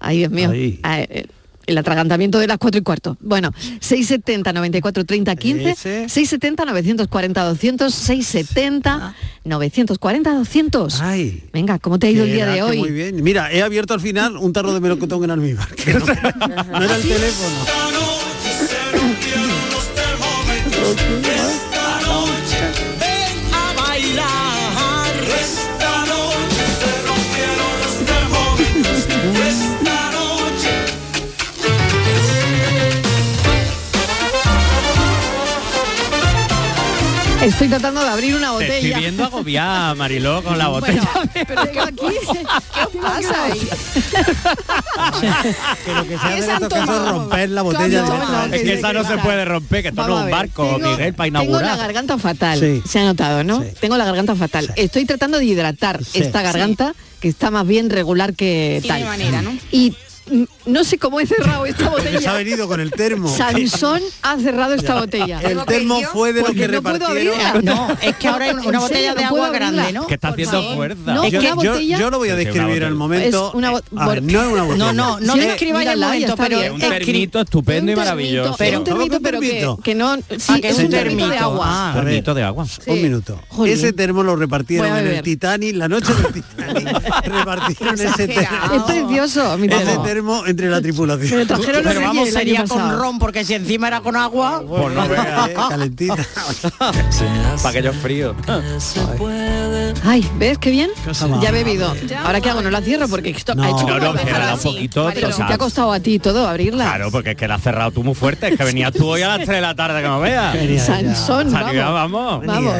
ay 0.00 0.18
Dios 0.18 0.30
mío 0.32 0.50
Ay. 0.50 1.26
El 1.68 1.78
atragantamiento 1.78 2.38
de 2.38 2.46
las 2.46 2.58
4 2.58 2.80
y 2.80 2.82
cuarto 2.82 3.16
bueno 3.20 3.52
670 3.80 4.52
94 4.52 5.04
30 5.04 5.36
15 5.36 5.70
Ese. 5.70 6.08
670 6.08 6.64
940 6.64 7.44
200 7.44 7.94
670 7.94 9.14
940 9.44 10.34
200 10.34 11.00
Ay. 11.00 11.44
venga 11.52 11.78
¿cómo 11.78 11.98
te 11.98 12.06
ha 12.08 12.10
ido 12.10 12.24
el 12.24 12.32
día 12.32 12.46
de 12.46 12.56
que 12.56 12.62
Muy 12.62 12.78
hoy? 12.88 12.90
bien. 12.90 13.22
Mira, 13.22 13.52
he 13.52 13.62
abierto 13.62 13.94
al 13.94 14.00
final 14.00 14.36
un 14.36 14.52
tarro 14.52 14.72
de 14.74 14.80
melocotón 14.80 15.22
en 15.24 15.30
almíbar. 15.30 15.68
que 15.74 15.94
no, 15.94 16.00
no 16.06 16.82
era 16.84 16.96
el 16.96 17.02
teléfono. 17.02 17.56
estoy 37.48 37.68
tratando 37.68 38.00
de 38.02 38.08
abrir 38.08 38.34
una 38.34 38.56
Te 38.58 38.64
estoy 38.64 38.76
botella 38.78 38.98
viendo 38.98 39.24
agobiada, 39.24 39.94
Mariló, 39.94 40.42
con 40.42 40.58
la 40.58 40.68
botella. 40.68 41.08
bueno, 41.14 41.30
pero 41.46 41.64
tengo 41.66 41.82
aquí 41.82 41.96
¿qué 42.92 42.98
pasa 42.98 43.44
ahí? 43.44 43.68
Que 45.84 45.92
lo 45.94 46.02
que 46.06 46.08
se 46.10 46.18
¿Qué 46.18 46.26
hace 46.26 46.38
se 46.38 46.44
en 46.44 46.50
han 46.50 46.62
estos 46.62 46.68
casos 46.68 46.96
es 47.04 47.10
romper 47.12 47.50
la 47.50 47.62
botella 47.62 48.00
No, 48.02 48.06
no, 48.08 48.14
directamente. 48.14 48.56
es 48.56 48.62
que 48.62 48.72
esa 48.74 48.92
no 48.92 49.04
se 49.06 49.18
puede 49.18 49.44
romper, 49.44 49.82
que 49.82 49.88
esto 49.88 50.02
no 50.06 50.14
Vamos 50.14 50.18
es 50.18 50.22
a 50.22 50.24
un 50.26 50.30
barco, 50.30 50.64
tengo- 50.76 50.90
Miguel, 50.90 51.14
para 51.14 51.24
Tengo 51.26 51.38
la 51.38 51.44
inaugurar. 51.44 51.78
garganta 51.78 52.18
fatal, 52.18 52.60
Sí. 52.60 52.82
se 52.88 52.98
ha 53.00 53.04
notado, 53.04 53.44
¿no? 53.44 53.62
Sí. 53.62 53.68
Tengo 53.80 53.96
la 53.96 54.04
garganta 54.04 54.34
fatal. 54.34 54.72
Estoy 54.76 55.04
tratando 55.04 55.38
de 55.38 55.44
hidratar 55.44 56.02
Sí. 56.04 56.18
esta 56.20 56.42
garganta 56.42 56.94
que 57.20 57.28
está 57.28 57.50
más 57.50 57.66
bien 57.66 57.90
regular 57.90 58.34
que 58.34 58.78
Tiene 58.82 59.00
tal. 59.00 59.08
manera, 59.08 59.42
¿no? 59.42 59.52
Y 59.72 59.94
no 60.66 60.84
sé 60.84 60.98
cómo 60.98 61.20
he 61.20 61.26
cerrado 61.26 61.64
esta 61.66 61.90
Porque 61.90 62.02
se 62.04 62.08
ha 62.08 62.12
botella. 62.14 62.32
venido 62.34 62.68
con 62.68 62.80
el 62.80 62.90
termo. 62.90 63.28
Sansón 63.28 64.00
ha 64.22 64.36
cerrado 64.38 64.74
esta 64.74 64.94
botella. 65.00 65.40
El 65.40 65.64
termo 65.64 66.00
fue 66.12 66.32
de 66.32 66.40
lo 66.42 66.46
que 66.52 66.68
no 66.68 66.82
puedo 66.82 66.98
repartieron. 66.98 67.40
abrirla. 67.40 67.62
No, 67.68 67.88
es 68.02 68.16
que 68.16 68.28
ahora 68.28 68.44
hay 68.46 68.52
una, 68.52 68.78
botella 68.80 68.86
serio, 68.88 69.14
de 69.14 69.22
no 69.22 69.28
agua 69.28 69.50
grande, 69.50 69.92
¿no? 69.92 70.06
Que 70.06 70.14
está 70.14 70.28
haciendo 70.28 70.74
fuerza. 70.74 71.14
No, 71.14 71.26
yo, 71.28 71.40
yo- 71.40 71.54
botella- 71.56 71.98
yo 71.98 72.10
lo 72.10 72.18
voy 72.18 72.28
a 72.30 72.34
Sí, 72.34 72.38
sí, 72.40 72.44
describir 72.46 72.84
al 72.84 72.94
botella. 72.94 72.98
momento. 72.98 73.48
Es 73.48 73.54
una 73.54 73.70
bo- 73.70 73.80
A 73.96 74.08
ver, 74.08 74.22
bor- 74.22 74.32
no 74.32 74.42
es 74.42 74.52
una 74.52 74.62
botella. 74.62 74.84
No, 74.84 74.92
no, 74.92 75.20
no 75.20 75.32
Sí, 75.34 75.40
describáis 75.40 75.88
ya 75.88 75.96
momento, 75.96 76.36
pero 76.36 76.58
bien. 76.58 76.72
Un 76.72 76.80
termito 76.80 77.40
estupendo 77.40 77.90
y 77.90 77.94
Un 77.94 78.00
maravilloso. 78.00 78.54
Pero- 78.58 78.78
un 78.78 78.84
termito, 78.84 79.06
¿Cómo 79.18 79.18
que 79.18 79.24
pero 79.50 79.74
un 79.74 79.82
que, 79.82 79.94
no, 79.94 80.16
sí, 80.16 80.22
Ah, 80.48 80.58
que 80.60 80.68
es 80.68 80.74
es 80.74 80.78
un 80.80 80.84
un 80.86 80.90
termito 80.90 81.28
de 81.28 81.38
agua. 81.38 81.64
Ah. 81.68 81.92
A 81.92 81.94
ver, 81.96 82.04
Termito 82.04 82.34
de 82.34 82.42
agua. 82.44 82.66
Sí. 82.66 82.80
Un 82.90 83.02
minuto. 83.02 83.40
Jolín. 83.48 83.74
Ese 83.74 83.92
termo 83.92 84.22
lo 84.22 84.36
repartieron 84.36 84.96
en 84.96 85.06
el. 85.06 85.22
Titanic, 85.22 85.74
la 85.76 85.88
noche 85.88 86.12
del 86.14 86.32
Titanic. 86.32 86.88
repartieron 87.24 87.94
ese 88.00 88.28
termo. 88.28 88.74
Es 88.74 88.82
precioso, 88.82 89.58
mi 89.58 89.66
Ese 89.66 89.76
termo. 89.84 90.02
Termo 90.18 90.46
entre 90.46 90.68
la 90.68 90.80
tripulación. 90.80 91.46
trajeron 91.46 91.84
los 91.84 91.92
Pero 91.94 92.00
vamos, 92.06 92.28
sería 92.30 92.64
con 92.64 92.98
ron, 92.98 93.18
porque 93.18 93.44
si 93.44 93.54
encima 93.54 93.88
era 93.88 94.00
con 94.00 94.16
agua... 94.16 94.62
Pues 94.66 94.94
no 94.94 95.08
veas, 95.08 95.48
Eh, 95.50 95.54
Calentita. 95.68 96.16
para 96.78 97.68
aquellos 97.70 97.96
fríos. 97.96 98.36
Ay, 100.04 100.26
¿ves 100.38 100.58
qué 100.58 100.70
bien? 100.70 100.90
Ya 101.42 101.48
he 101.48 101.52
bebido. 101.52 101.94
Ahora 102.24 102.40
qué 102.40 102.50
hago, 102.50 102.62
no 102.62 102.70
la 102.70 102.80
cierro 102.80 103.08
porque 103.08 103.30
esto 103.30 103.54
No. 103.54 103.62
ha 103.62 103.68
hecho 103.68 103.86
No, 103.86 103.98
no, 103.98 104.10
un 104.10 104.58
poquito, 104.62 105.10
Pero 105.14 105.30
te 105.30 105.42
ha 105.42 105.58
costado 105.58 105.92
a 105.92 106.00
ti 106.00 106.18
todo 106.18 106.46
abrirla. 106.46 106.84
Claro, 106.84 107.10
porque 107.10 107.30
es 107.30 107.36
que 107.36 107.48
la 107.48 107.54
has 107.56 107.62
cerrado 107.62 107.90
tú 107.90 108.02
muy 108.02 108.14
fuerte, 108.14 108.48
es 108.48 108.56
que 108.58 108.64
venías 108.64 108.92
tú 108.92 109.06
hoy 109.06 109.22
a 109.22 109.28
las 109.28 109.36
3 109.38 109.48
de 109.48 109.60
la 109.60 109.74
tarde 109.74 110.02
que 110.02 110.08
no 110.08 110.20
veas. 110.20 110.56
Sansón, 110.86 111.52
vamos. 111.52 111.74
vamos. 111.76 112.46
Vamos, 112.46 112.74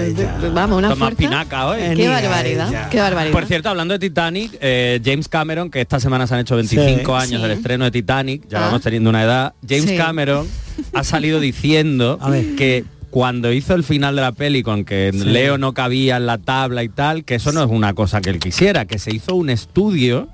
vamos, 0.54 0.78
una 0.78 0.88
Toma 0.90 1.08
espinaca 1.08 1.66
hoy. 1.66 1.78
Qué 1.96 2.08
barbaridad, 2.08 2.88
qué 2.90 2.98
barbaridad. 3.00 3.32
Por 3.32 3.46
cierto, 3.46 3.68
hablando 3.68 3.92
de 3.94 3.98
Titanic, 3.98 4.56
eh, 4.60 5.00
James 5.04 5.28
Cameron, 5.28 5.70
que 5.70 5.80
esta 5.80 6.00
semana 6.00 6.26
se 6.26 6.34
han 6.34 6.40
hecho 6.40 6.56
25 6.56 7.20
Sí. 7.20 7.26
años 7.26 7.40
Sí. 7.42 7.48
del 7.48 7.50
estreno 7.58 7.84
de 7.84 7.90
Titanic, 7.90 8.48
ya 8.48 8.58
Ah. 8.58 8.60
vamos 8.66 8.82
teniendo 8.82 9.10
una 9.10 9.22
edad, 9.22 9.54
James 9.68 9.90
Sí. 9.90 9.96
Cameron 9.96 10.46
ha 10.92 11.04
salido 11.04 11.40
diciendo 11.40 12.18
A 12.20 12.30
ver. 12.30 12.54
que 12.56 12.84
cuando 13.10 13.52
hizo 13.52 13.74
el 13.74 13.84
final 13.84 14.16
de 14.16 14.22
la 14.22 14.32
peli 14.32 14.62
con 14.62 14.84
que 14.84 15.12
Leo 15.12 15.58
no 15.58 15.72
cabía 15.74 16.16
en 16.16 16.26
la 16.26 16.38
tabla 16.38 16.82
y 16.82 16.88
tal, 16.88 17.24
que 17.24 17.36
eso 17.36 17.52
no 17.52 17.62
es 17.62 17.70
una 17.70 17.94
cosa 17.94 18.20
que 18.20 18.30
él 18.30 18.38
quisiera, 18.38 18.84
que 18.84 18.98
se 18.98 19.14
hizo 19.14 19.34
un 19.34 19.50
estudio 19.50 20.28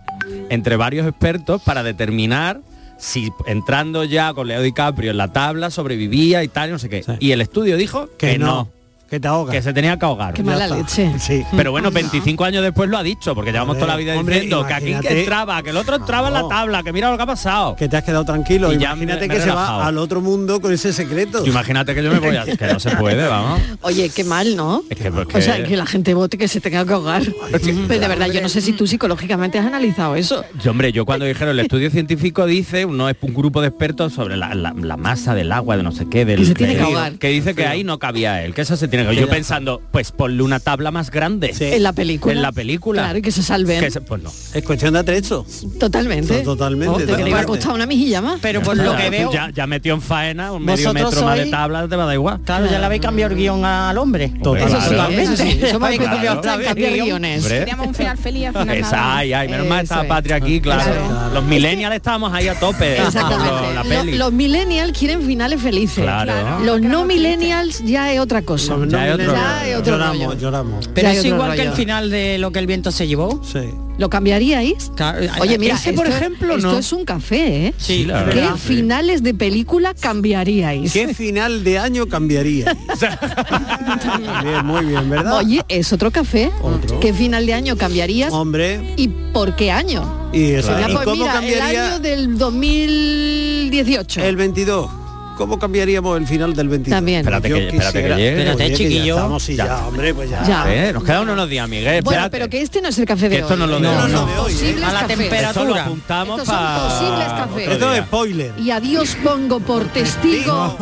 entre 0.50 0.76
varios 0.76 1.06
expertos 1.06 1.62
para 1.62 1.82
determinar 1.82 2.60
si 2.98 3.30
entrando 3.46 4.04
ya 4.04 4.32
con 4.32 4.48
Leo 4.48 4.62
DiCaprio 4.62 5.10
en 5.10 5.16
la 5.16 5.32
tabla 5.32 5.70
sobrevivía 5.70 6.42
y 6.42 6.48
tal, 6.48 6.70
no 6.70 6.78
sé 6.78 6.88
qué. 6.88 7.02
Sí. 7.02 7.12
Y 7.20 7.32
el 7.32 7.40
estudio 7.40 7.76
dijo 7.76 8.08
que, 8.16 8.32
Que 8.32 8.38
no, 8.38 8.46
no, 8.46 8.68
que 9.14 9.20
te 9.20 9.28
ahoga. 9.28 9.52
que 9.52 9.62
se 9.62 9.72
tenía 9.72 9.96
que 9.98 10.04
ahogar. 10.04 10.34
Qué 10.34 10.42
mala 10.42 10.64
está. 10.64 10.76
leche. 10.76 11.12
Sí. 11.18 11.44
Pero 11.56 11.70
bueno, 11.70 11.90
25 11.90 12.44
años 12.44 12.62
después 12.62 12.88
lo 12.90 12.98
ha 12.98 13.02
dicho, 13.02 13.34
porque 13.34 13.52
llevamos 13.52 13.74
Hombre, 13.74 13.80
toda 13.86 13.92
la 13.94 13.98
vida 13.98 14.16
hombre, 14.18 14.34
diciendo 14.34 14.66
que 14.66 14.74
aquí 14.74 14.94
que 15.00 15.20
entraba, 15.20 15.62
que 15.62 15.70
el 15.70 15.76
otro 15.76 15.96
entraba 15.96 16.28
en 16.28 16.34
la 16.34 16.48
tabla, 16.48 16.82
que 16.82 16.92
mira 16.92 17.10
lo 17.10 17.16
que 17.16 17.22
ha 17.22 17.26
pasado. 17.26 17.76
Que 17.76 17.88
te 17.88 17.96
has 17.96 18.02
quedado 18.04 18.24
tranquilo. 18.24 18.72
Y 18.72 18.78
ya 18.78 18.88
Imagínate 18.90 19.22
me- 19.22 19.28
me 19.28 19.34
que 19.34 19.40
se 19.40 19.50
va 19.50 19.86
al 19.86 19.98
otro 19.98 20.20
mundo 20.20 20.60
con 20.60 20.72
ese 20.72 20.92
secreto. 20.92 21.46
Imagínate 21.46 21.94
que 21.94 22.02
yo 22.02 22.10
me 22.12 22.18
voy 22.18 22.36
a... 22.36 22.44
Que 22.44 22.66
no 22.66 22.80
se 22.80 22.90
puede, 22.96 23.26
vamos. 23.26 23.60
Oye, 23.82 24.10
qué 24.10 24.24
mal, 24.24 24.56
¿no? 24.56 24.82
Es 24.90 24.98
que, 24.98 25.10
porque- 25.10 25.38
O 25.38 25.40
sea, 25.42 25.62
que 25.62 25.76
la 25.76 25.86
gente 25.86 26.14
vote 26.14 26.36
que 26.38 26.48
se 26.48 26.60
tenga 26.60 26.84
que 26.84 26.92
ahogar. 26.92 27.22
Pero 27.52 28.00
de 28.00 28.08
verdad, 28.08 28.26
yo 28.32 28.40
no 28.40 28.48
sé 28.48 28.60
si 28.60 28.72
tú 28.72 28.86
psicológicamente 28.86 29.58
has 29.58 29.66
analizado 29.66 30.16
eso. 30.16 30.44
Yo, 30.62 30.70
hombre, 30.72 30.92
yo 30.92 31.04
cuando 31.04 31.24
dijeron 31.24 31.50
el 31.50 31.60
estudio 31.60 31.90
científico 31.90 32.46
dice, 32.46 32.86
no 32.86 33.08
es 33.08 33.16
un 33.20 33.34
grupo 33.34 33.60
de 33.60 33.68
expertos 33.68 34.12
sobre 34.12 34.36
la, 34.36 34.54
la- 34.54 34.74
la 34.76 34.96
masa 34.96 35.34
del 35.34 35.52
agua, 35.52 35.76
de 35.76 35.82
no 35.82 35.92
sé 35.92 36.08
qué, 36.08 36.24
del 36.24 36.40
Que 36.40 36.46
se 36.46 36.54
tiene 36.54 36.74
que 36.76 36.80
ahogar. 36.82 37.12
que 37.18 37.28
dice 37.28 37.54
que 37.54 37.66
ahí 37.66 37.84
no 37.84 37.98
cabía 37.98 38.42
él, 38.44 38.54
que 38.54 38.62
eso 38.62 38.76
se 38.76 38.88
tiene 38.88 39.03
Yo 39.12 39.28
pensando, 39.28 39.80
pues 39.90 40.10
ponle 40.12 40.42
una 40.42 40.60
tabla 40.60 40.90
más 40.90 41.10
grande. 41.10 41.52
Sí. 41.54 41.64
En 41.64 41.82
la 41.82 41.92
película. 41.92 42.32
En 42.34 42.42
la 42.42 42.52
película. 42.52 43.02
Claro, 43.02 43.18
y 43.18 43.22
que 43.22 43.30
se 43.32 43.42
salven. 43.42 43.80
Que 43.80 43.90
se- 43.90 44.00
pues 44.00 44.22
no. 44.22 44.30
Es 44.52 44.62
cuestión 44.64 44.94
de 44.94 45.00
atrecho. 45.00 45.44
Totalmente. 45.78 46.38
To- 46.40 46.52
totalmente, 46.54 46.88
Oh, 46.94 46.96
te 46.96 47.02
totalmente. 47.04 47.30
iba 47.30 47.40
a 47.40 47.44
costar 47.44 47.72
una 47.72 47.86
mejilla 47.86 48.20
más. 48.20 48.38
Pero 48.40 48.62
por 48.62 48.76
lo 48.76 48.96
que 48.96 49.10
veo, 49.10 49.32
Ya, 49.32 49.50
ya 49.50 49.66
metió 49.66 49.94
en 49.94 50.00
faena 50.02 50.52
un 50.52 50.64
medio 50.64 50.92
metro 50.92 51.22
más 51.22 51.36
de 51.36 51.44
sois- 51.46 51.50
tabla, 51.50 51.88
te 51.88 51.96
va 51.96 52.02
a 52.04 52.06
dar 52.06 52.14
igual. 52.14 52.40
claro, 52.44 52.66
ya 52.70 52.78
le 52.78 52.84
habéis 52.86 53.02
cambiado 53.02 53.32
el 53.32 53.38
guion 53.38 53.64
al 53.64 53.96
hombre. 53.98 54.32
Total. 54.42 54.68
Eso 54.68 54.80
sí, 54.80 54.88
Claro. 54.94 55.10
eso 55.12 55.36
sí. 55.36 55.60
Somos 55.70 55.86
Habéis 55.86 56.00
cambiado 56.02 56.40
especialistas 56.40 56.54
en 56.54 56.60
el 56.60 56.66
cambiar 56.66 56.92
guion. 56.92 57.06
guiones. 57.06 57.46
Queríamos 57.46 57.86
un 57.88 57.94
final 57.94 58.18
feliz 58.18 58.46
al 58.46 58.52
final 58.52 58.76
Esa, 58.76 59.16
ay, 59.16 59.32
ay, 59.32 59.48
menos 59.48 59.66
mal 59.66 59.78
Eso 59.78 59.82
estaba 59.84 60.02
es. 60.02 60.08
Patria 60.08 60.36
aquí, 60.36 60.60
claro. 60.60 60.82
Claro. 60.84 61.34
Los 61.34 61.44
millennials 61.44 61.94
estábamos 61.96 62.32
ahí 62.32 62.48
a 62.48 62.54
tope. 62.58 62.96
Exactamente. 63.02 64.16
Los 64.16 64.32
millennials 64.32 64.96
quieren 64.96 65.22
finales 65.22 65.60
felices. 65.60 66.04
Claro. 66.04 66.60
Los 66.64 66.80
no 66.80 67.04
millennials 67.04 67.82
ya 67.84 68.12
es 68.12 68.20
otra 68.20 68.42
cosa. 68.42 68.74
Ya 68.90 69.02
hay 69.02 69.10
otro 69.12 69.26
mira, 69.26 69.32
rollo. 69.32 69.42
Ya 69.44 69.60
hay 69.60 69.72
otro 69.74 69.92
lloramos, 69.92 70.26
rollo. 70.26 70.38
lloramos. 70.40 70.90
Pero 70.94 71.08
es 71.08 71.24
igual 71.24 71.54
que 71.56 71.62
el 71.62 71.72
final 71.72 72.10
de 72.10 72.38
lo 72.38 72.50
que 72.52 72.58
el 72.58 72.66
viento 72.66 72.90
se 72.92 73.06
llevó. 73.06 73.40
Sí. 73.44 73.60
¿Lo 73.96 74.10
cambiaríais? 74.10 74.90
Claro, 74.96 75.20
Oye, 75.40 75.56
mira, 75.56 75.76
ese, 75.76 75.92
por 75.92 76.08
esto- 76.08 76.24
esto 76.26 76.56
no. 76.58 76.78
es 76.78 76.92
un 76.92 77.04
café, 77.04 77.66
¿eh? 77.68 77.74
Sí, 77.76 78.04
la 78.04 78.24
¿Qué 78.24 78.34
verdad. 78.40 78.56
finales 78.56 79.22
de 79.22 79.34
película 79.34 79.94
cambiaríais? 79.94 80.92
¿Qué 80.92 81.14
final 81.14 81.62
de 81.62 81.78
año 81.78 82.08
cambiaría? 82.08 82.76
bien, 84.42 84.66
muy 84.66 84.84
bien, 84.86 85.08
¿verdad? 85.08 85.38
Oye, 85.38 85.62
es 85.68 85.92
otro 85.92 86.10
café. 86.10 86.50
Otro. 86.60 86.98
¿Qué 86.98 87.12
final 87.14 87.46
de 87.46 87.54
año 87.54 87.76
cambiarías? 87.76 88.32
Hombre, 88.32 88.94
¿Y 88.96 89.06
por 89.32 89.54
qué 89.54 89.70
año? 89.70 90.28
y 90.32 90.52
eso. 90.54 90.72
Mira, 90.74 90.90
¿Y 90.90 90.92
pues 90.94 91.04
cómo 91.04 91.24
mira, 91.24 91.46
el 91.46 91.60
año 91.60 91.98
del 92.00 92.36
2018. 92.36 94.24
el 94.24 94.36
22? 94.36 94.90
¿Cómo 95.36 95.58
cambiaríamos 95.58 96.16
el 96.16 96.26
final 96.26 96.54
del 96.54 96.68
22? 96.68 96.96
También. 96.96 97.20
Espérate 97.20 97.48
que- 97.48 97.54
espérate 97.66 97.72
que 97.72 97.92
quisiera- 97.92 98.16
llegue. 98.16 98.28
Espérate, 98.38 98.64
Oye, 98.64 98.64
que 98.64 98.70
ya 98.70 98.76
chiquillo. 98.88 99.14
estamos, 99.16 99.42
sí, 99.42 99.56
Ya. 99.56 99.66
ya, 99.66 99.86
hombre, 99.86 100.14
pues 100.14 100.30
ya. 100.30 100.42
Ya. 100.44 100.64
Eh, 100.72 100.92
nos 100.92 101.02
quedan 101.04 101.28
unos 101.28 101.48
días, 101.48 101.68
Miguel. 101.68 102.02
Bueno, 102.04 102.28
pero 102.30 102.48
que 102.48 102.62
este 102.62 102.80
no 102.80 102.88
es 102.88 102.98
el 102.98 103.04
café 103.06 103.28
de 103.28 103.36
Que 103.36 103.42
esto 103.42 103.54
hoy. 103.54 103.60
no 103.60 103.66
lo 103.66 103.78
¿eh? 103.78 103.80
de 103.82 103.88
hoy, 103.88 103.94
no, 103.96 104.08
¿no? 104.08 104.20
no, 104.20 104.26
de 104.32 104.38
hoy, 104.38 104.52
¿eh? 104.62 104.76
A 104.84 104.92
la 104.92 105.06
temperatura. 105.06 105.48
Esto 105.50 105.64
lo 105.64 105.74
apuntamos 105.74 106.40
Estos 106.40 106.54
son 106.54 106.64
para 106.64 106.78
posibles 106.88 107.26
cafés. 107.28 107.68
Esto 107.68 107.92
es 107.94 108.04
spoiler. 108.04 108.52
Y 108.58 108.70
a 108.70 108.78
Dios 108.80 109.16
pongo 109.24 109.58
por 109.60 109.84
testigo. 109.86 110.76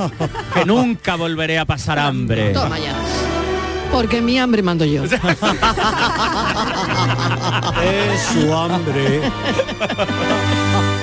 que 0.54 0.64
nunca 0.66 1.16
volveré 1.16 1.58
a 1.58 1.64
pasar 1.64 1.98
hambre. 1.98 2.50
Toma 2.52 2.78
ya. 2.78 2.94
Porque 3.90 4.20
mi 4.22 4.38
hambre 4.38 4.62
mando 4.62 4.84
yo. 4.84 5.04
Es 7.82 8.22
su 8.32 8.54
hambre. 8.54 9.20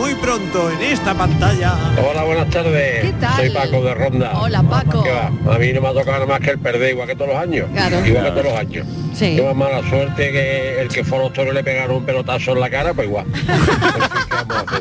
Muy 0.00 0.14
pronto 0.14 0.70
en 0.70 0.80
esta 0.80 1.12
pantalla. 1.12 1.74
Hola, 2.10 2.24
buenas 2.24 2.48
tardes. 2.48 3.02
¿Qué 3.02 3.12
tal? 3.20 3.36
Soy 3.36 3.50
Paco 3.50 3.82
de 3.84 3.94
Ronda. 3.94 4.32
Hola, 4.40 4.62
Paco. 4.62 5.02
¿Qué 5.02 5.10
va? 5.10 5.26
A 5.54 5.58
mí 5.58 5.74
no 5.74 5.82
me 5.82 5.88
ha 5.88 5.92
tocado 5.92 6.12
nada 6.12 6.24
más 6.26 6.40
que 6.40 6.52
el 6.52 6.58
perder, 6.58 6.92
igual 6.92 7.06
que 7.06 7.14
todos 7.16 7.32
los 7.32 7.38
años. 7.38 7.66
Claro. 7.70 8.06
Igual 8.06 8.24
que 8.24 8.30
todos 8.30 8.44
los 8.44 8.54
años. 8.54 8.86
Sí. 9.12 9.36
Qué 9.36 9.42
más 9.42 9.54
mala 9.54 9.86
suerte 9.90 10.32
que 10.32 10.80
el 10.80 10.88
que 10.88 11.04
fue 11.04 11.18
a 11.18 11.22
los 11.22 11.32
toros 11.34 11.52
le 11.52 11.62
pegaron 11.62 11.96
un 11.96 12.06
pelotazo 12.06 12.52
en 12.52 12.60
la 12.60 12.70
cara, 12.70 12.94
pues 12.94 13.08
igual. 13.08 13.26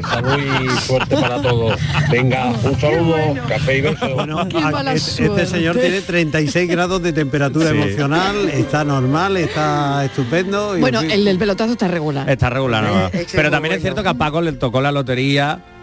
Salud 0.10 0.40
y 0.64 0.70
suerte 0.88 1.18
para 1.18 1.42
todos. 1.42 1.78
Venga, 2.10 2.46
un 2.64 2.80
saludo, 2.80 3.18
café 3.50 3.78
y 3.78 3.82
besos. 3.82 4.14
Bueno, 4.14 4.48
Qué 4.48 4.58
a- 4.58 4.70
mala 4.72 4.94
este, 4.94 5.26
este 5.26 5.46
señor 5.48 5.76
tiene 5.78 6.00
36 6.02 6.70
grados 6.70 7.02
de 7.04 7.12
temperatura 7.12 7.72
Sí. 7.72 7.76
emocional, 7.78 8.50
está 8.50 8.86
normal, 8.86 9.36
está 9.36 10.06
estupendo. 10.06 10.78
y, 10.78 10.80
Bueno, 10.80 11.00
en 11.02 11.10
fin, 11.10 11.20
el 11.20 11.26
del 11.26 11.38
pelotazo 11.38 11.74
está 11.74 11.90
regular. 11.90 12.30
Está 12.30 12.50
regular, 12.50 12.84
¿no? 12.84 13.08
Eh, 13.08 13.26
Pero 13.34 13.52
también 13.52 13.76
es 13.76 13.82
cierto 13.82 14.02
que 14.02 14.10
a 14.10 14.14
Paco 14.14 14.42
le 14.42 14.54
tocó 14.54 14.80
la 14.80 14.92
lotería 14.94 15.09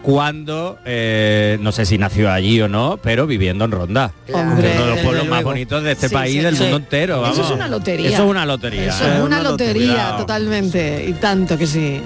cuando, 0.03 0.77
eh, 0.85 1.57
no 1.61 1.71
sé 1.71 1.85
si 1.85 1.97
nació 1.97 2.31
allí 2.31 2.61
o 2.61 2.69
no, 2.69 2.97
pero 3.01 3.27
viviendo 3.27 3.65
en 3.65 3.71
Ronda. 3.71 4.13
Hombre, 4.31 4.71
uno 4.75 4.85
de 4.85 4.91
los 4.95 4.99
pueblos 4.99 5.27
más 5.27 5.43
bonitos 5.43 5.83
de 5.83 5.91
este 5.91 6.07
Sí, 6.07 6.13
país, 6.13 6.33
sí, 6.33 6.39
del 6.39 6.55
sí. 6.55 6.61
mundo 6.63 6.77
entero. 6.77 7.25
Eso 7.27 7.41
es 7.43 7.51
una 7.51 7.67
lotería. 7.67 8.09
Eso 8.09 8.23
es 8.23 8.29
una 8.29 8.45
lotería. 8.45 8.89
Eso 8.89 9.03
Es 9.03 9.09
es 9.11 9.15
una 9.17 9.25
una 9.25 9.43
lotería, 9.43 10.15
totalmente. 10.17 11.05
Y 11.09 11.13
tanto 11.13 11.57
que 11.57 11.67
sí. 11.67 12.01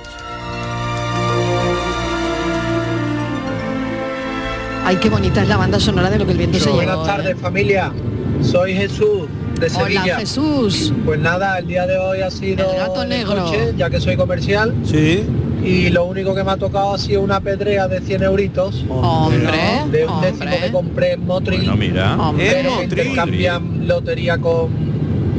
Ay, 4.84 4.96
qué 4.98 5.10
bonita 5.10 5.42
es 5.44 5.48
la 5.48 5.58
banda 5.58 5.80
sonora 5.80 6.10
de 6.10 6.18
lo 6.20 6.26
que 6.26 6.32
el 6.32 6.38
viento 6.38 6.58
se 6.60 6.66
llevó. 6.66 6.78
Buenas 6.78 7.06
tardes 7.06 7.38
familia, 7.40 7.92
soy 8.42 8.74
Jesús 8.74 9.28
de 9.62 9.68
Hola 9.68 9.86
Sevilla. 9.86 10.18
Jesús. 10.20 10.94
Pues 11.06 11.20
nada, 11.20 11.60
el 11.60 11.68
día 11.68 11.86
de 11.88 11.98
hoy 11.98 12.22
ha 12.22 12.32
sido 12.32 12.70
El 12.72 12.78
gato 12.78 13.04
en 13.04 13.12
el 13.12 13.20
negro. 13.20 13.46
coche, 13.46 13.74
ya 13.78 13.90
que 13.90 14.02
soy 14.02 14.18
comercial 14.18 14.74
Sí, 14.84 15.24
y 15.64 15.90
lo 15.90 16.06
único 16.06 16.34
que 16.34 16.44
me 16.44 16.52
ha 16.52 16.58
tocado 16.58 16.96
ha 16.96 16.98
sido 16.98 17.22
una 17.22 17.40
pedrea 17.40 17.88
de 17.88 18.02
100 18.02 18.24
euritos 18.24 18.84
Hombre, 18.90 19.48
de 19.92 20.08
un 20.08 20.20
décimo 20.22 20.52
que 20.60 20.72
compré 20.72 21.12
en 21.14 21.26
Motril, 21.28 21.60
Bueno, 21.60 21.78
mira. 21.78 22.18
Pero 22.36 22.78
que 22.80 22.84
intercambian 22.86 23.88
lotería 23.88 24.40
con, 24.40 24.70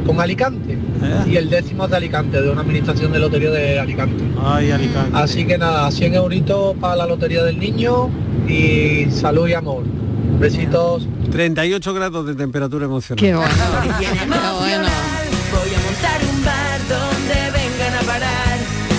con 0.07 0.21
Alicante. 0.21 0.75
Eh. 0.75 1.31
Y 1.33 1.37
el 1.37 1.51
décimo 1.51 1.85
es 1.87 1.91
de 1.91 1.97
Alicante, 1.97 2.41
de 2.41 2.49
una 2.49 2.61
administración 2.61 3.13
de 3.13 3.19
lotería 3.19 3.51
de 3.51 3.81
Alicante. 3.81 4.23
Ay, 4.41 4.71
Alicante. 4.71 5.11
Así 5.15 5.45
que 5.45 5.59
nada, 5.59 5.91
100 5.91 6.15
euritos 6.15 6.77
para 6.81 6.95
la 6.95 7.07
lotería 7.07 7.43
del 7.43 7.59
niño 7.59 8.09
y 8.49 9.11
salud 9.11 9.49
y 9.49 9.55
amor. 9.55 9.83
Besitos. 10.43 11.07
38 11.31 11.95
grados 11.95 12.27
de 12.27 12.35
temperatura 12.35 12.87
emocional. 12.87 13.17
Qué 13.25 13.33
bueno. 13.33 13.55
Qué 14.01 14.07
bueno. 14.09 14.89
Voy 15.53 15.71
a 15.71 15.81
montar 15.87 16.21
un 16.35 16.45
bar 16.45 16.81
donde 16.89 17.51
vengan 17.53 17.95
a 17.95 18.01
parar 18.01 18.59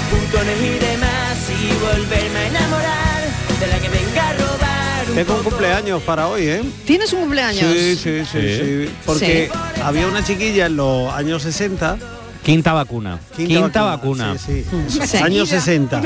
putones 0.10 0.58
y 0.62 0.80
demás 0.80 1.50
y 1.50 1.68
volverme 1.84 2.40
a 2.40 2.48
enamorar 2.48 3.24
de 3.60 3.68
la 3.68 3.80
que 3.80 3.90
venga 3.90 4.30
a 4.30 4.34
robar 4.36 5.10
un 5.10 5.16
Tengo 5.16 5.36
un 5.36 5.44
cumpleaños 5.44 6.02
para 6.04 6.28
hoy, 6.30 6.44
¿eh? 6.48 6.64
¿Tienes 6.86 7.12
un 7.12 7.20
cumpleaños? 7.20 7.74
Sí, 7.74 7.98
sí, 7.98 8.22
sí, 8.24 8.26
Sí. 8.32 8.86
sí. 8.86 8.90
Porque 9.06 9.52
había 9.84 10.08
una 10.08 10.24
chiquilla 10.24 10.68
en 10.68 10.78
los 10.78 11.12
años 11.14 11.42
60. 11.44 11.98
Quinta 12.44 12.74
vacuna. 12.74 13.20
Quinta, 13.36 13.84
vacuna. 13.84 14.38
Sí, 14.38 14.66
sí. 14.90 15.00
Sí. 15.08 15.18
Años 15.18 15.48
60. 15.50 16.02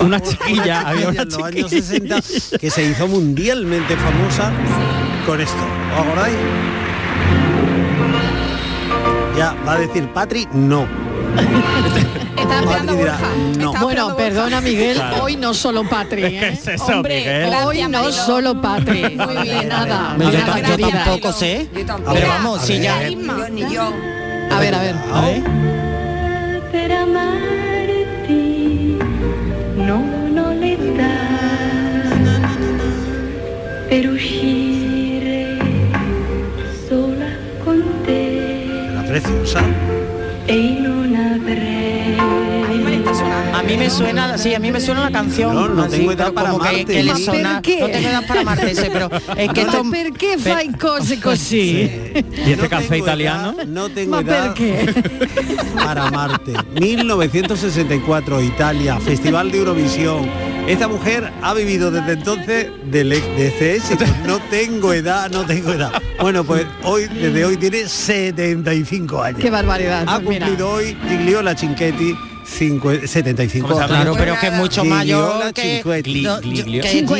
Una 0.00 0.20
chiquilla, 0.20 0.80
había 0.86 1.08
una 1.08 1.22
en 1.22 1.28
los 1.28 1.38
años 1.42 1.70
chiquilla. 1.70 2.20
60 2.22 2.58
que 2.58 2.70
se 2.70 2.84
hizo 2.84 3.08
mundialmente 3.08 3.96
famosa 3.96 4.52
con 5.26 5.40
esto. 5.40 5.56
¿Os 5.94 6.04
acordáis? 6.06 6.36
Ya, 9.36 9.54
va 9.66 9.74
a 9.74 9.78
decir 9.78 10.12
Patri, 10.12 10.46
no. 10.52 10.86
Patri 12.36 12.96
dirá, 12.96 13.18
no. 13.58 13.72
Bueno, 13.74 14.16
perdona 14.16 14.60
Miguel, 14.60 14.96
Claro. 14.96 15.22
hoy 15.24 15.36
no 15.36 15.54
solo 15.54 15.84
Patri. 15.88 16.22
¿Qué 16.22 16.38
¿eh? 16.38 16.48
es 16.52 16.66
eso, 16.66 16.84
Hombre, 16.86 17.18
Miguel? 17.20 17.50
Hoy 17.64 17.82
no 17.82 17.88
Mariló. 17.88 18.12
solo 18.12 18.60
Patri. 18.60 19.02
Muy 19.16 19.36
bien. 19.42 19.68
Nada. 19.68 20.16
Yo, 20.18 20.24
nada, 20.32 20.46
ta- 20.46 20.60
yo 20.60 20.76
querida. 20.76 21.04
tampoco 21.04 21.32
sé. 21.32 21.68
Yo 21.74 21.86
tampoco. 21.86 22.14
Pero 22.14 22.28
vamos, 22.28 22.62
si 22.62 22.80
ya. 22.80 23.08
Yo, 23.08 23.48
ni 23.50 23.60
yo. 23.72 23.90
A 24.50 24.60
ver, 24.60 24.74
a 24.74 24.80
ver. 24.80 24.94
A 25.12 25.20
ver. 25.20 25.42
Para 26.72 27.02
amarte, 27.02 28.98
no, 29.76 29.98
no 30.36 30.54
le 30.54 30.76
da, 30.96 31.16
pero 33.88 34.14
gire 34.16 35.58
sola 36.88 37.30
con 37.64 37.82
te. 38.04 38.66
La 38.94 39.02
preciosa. 39.04 39.60
E 40.46 40.56
in 40.56 40.86
una 40.86 41.38
a 43.58 43.62
mí 43.62 43.76
me 43.76 43.90
suena, 43.90 44.38
sí, 44.38 44.54
a 44.54 44.58
mí 44.60 44.70
me 44.70 44.80
suena 44.80 45.02
la 45.02 45.10
canción. 45.10 45.52
No, 45.54 45.68
no 45.68 45.82
así, 45.82 45.96
tengo 45.98 46.12
edad 46.12 46.32
para 46.32 46.50
como 46.50 46.62
que, 46.64 46.84
le 46.86 47.02
¿no? 47.04 47.18
sona- 47.18 47.60
Perché? 47.60 47.80
No 47.80 47.86
tengo 47.88 48.08
edad 48.08 48.26
para 48.26 48.40
amarte 48.42 48.70
ese, 48.70 48.90
pero 48.90 49.10
es 49.36 49.52
que 49.52 49.60
esto. 49.62 49.84
Ma 49.84 49.90
perché 49.90 50.38
fai 50.38 50.68
cose 50.78 51.20
così? 51.20 51.90
¿Y 52.46 52.52
este 52.52 52.68
café 52.68 52.98
italiano? 52.98 53.54
No 53.66 53.88
tengo 53.88 54.12
Ma 54.12 54.20
edad 54.20 54.54
para 55.74 56.10
Marte. 56.10 56.52
1964, 56.80 58.40
Italia, 58.42 58.98
Festival 59.00 59.50
de 59.50 59.58
Eurovisión. 59.58 60.30
Esta 60.68 60.86
mujer 60.86 61.32
ha 61.42 61.54
vivido 61.54 61.90
desde 61.90 62.12
entonces 62.12 62.68
del, 62.84 63.12
ex- 63.12 63.36
de 63.36 63.48
ese 63.48 63.76
éxito. 63.76 64.04
No 64.26 64.38
tengo 64.50 64.92
edad, 64.92 65.30
no 65.30 65.44
tengo 65.44 65.72
edad. 65.72 65.92
Bueno, 66.20 66.44
pues 66.44 66.64
hoy, 66.84 67.06
desde 67.08 67.44
hoy 67.44 67.56
tiene 67.56 67.88
75 67.88 69.22
años. 69.22 69.40
Qué 69.40 69.50
barbaridad. 69.50 70.04
Ha 70.06 70.16
pues 70.20 70.28
mira. 70.28 70.46
cumplido 70.46 70.70
hoy 70.70 70.96
Gigliola 71.08 71.56
Cinquetti 71.56 72.14
cincu- 72.48 73.06
75 73.06 73.68
¿Cómo 73.68 73.80
se 73.80 73.86
llama? 73.86 73.94
Claro, 74.02 74.14
pero 74.18 74.34
es 74.34 74.38
que 74.40 74.46
es 74.48 74.52
mucho 74.54 74.82
Gigliola 74.82 75.34
mayor 75.34 75.52
que. 75.54 75.82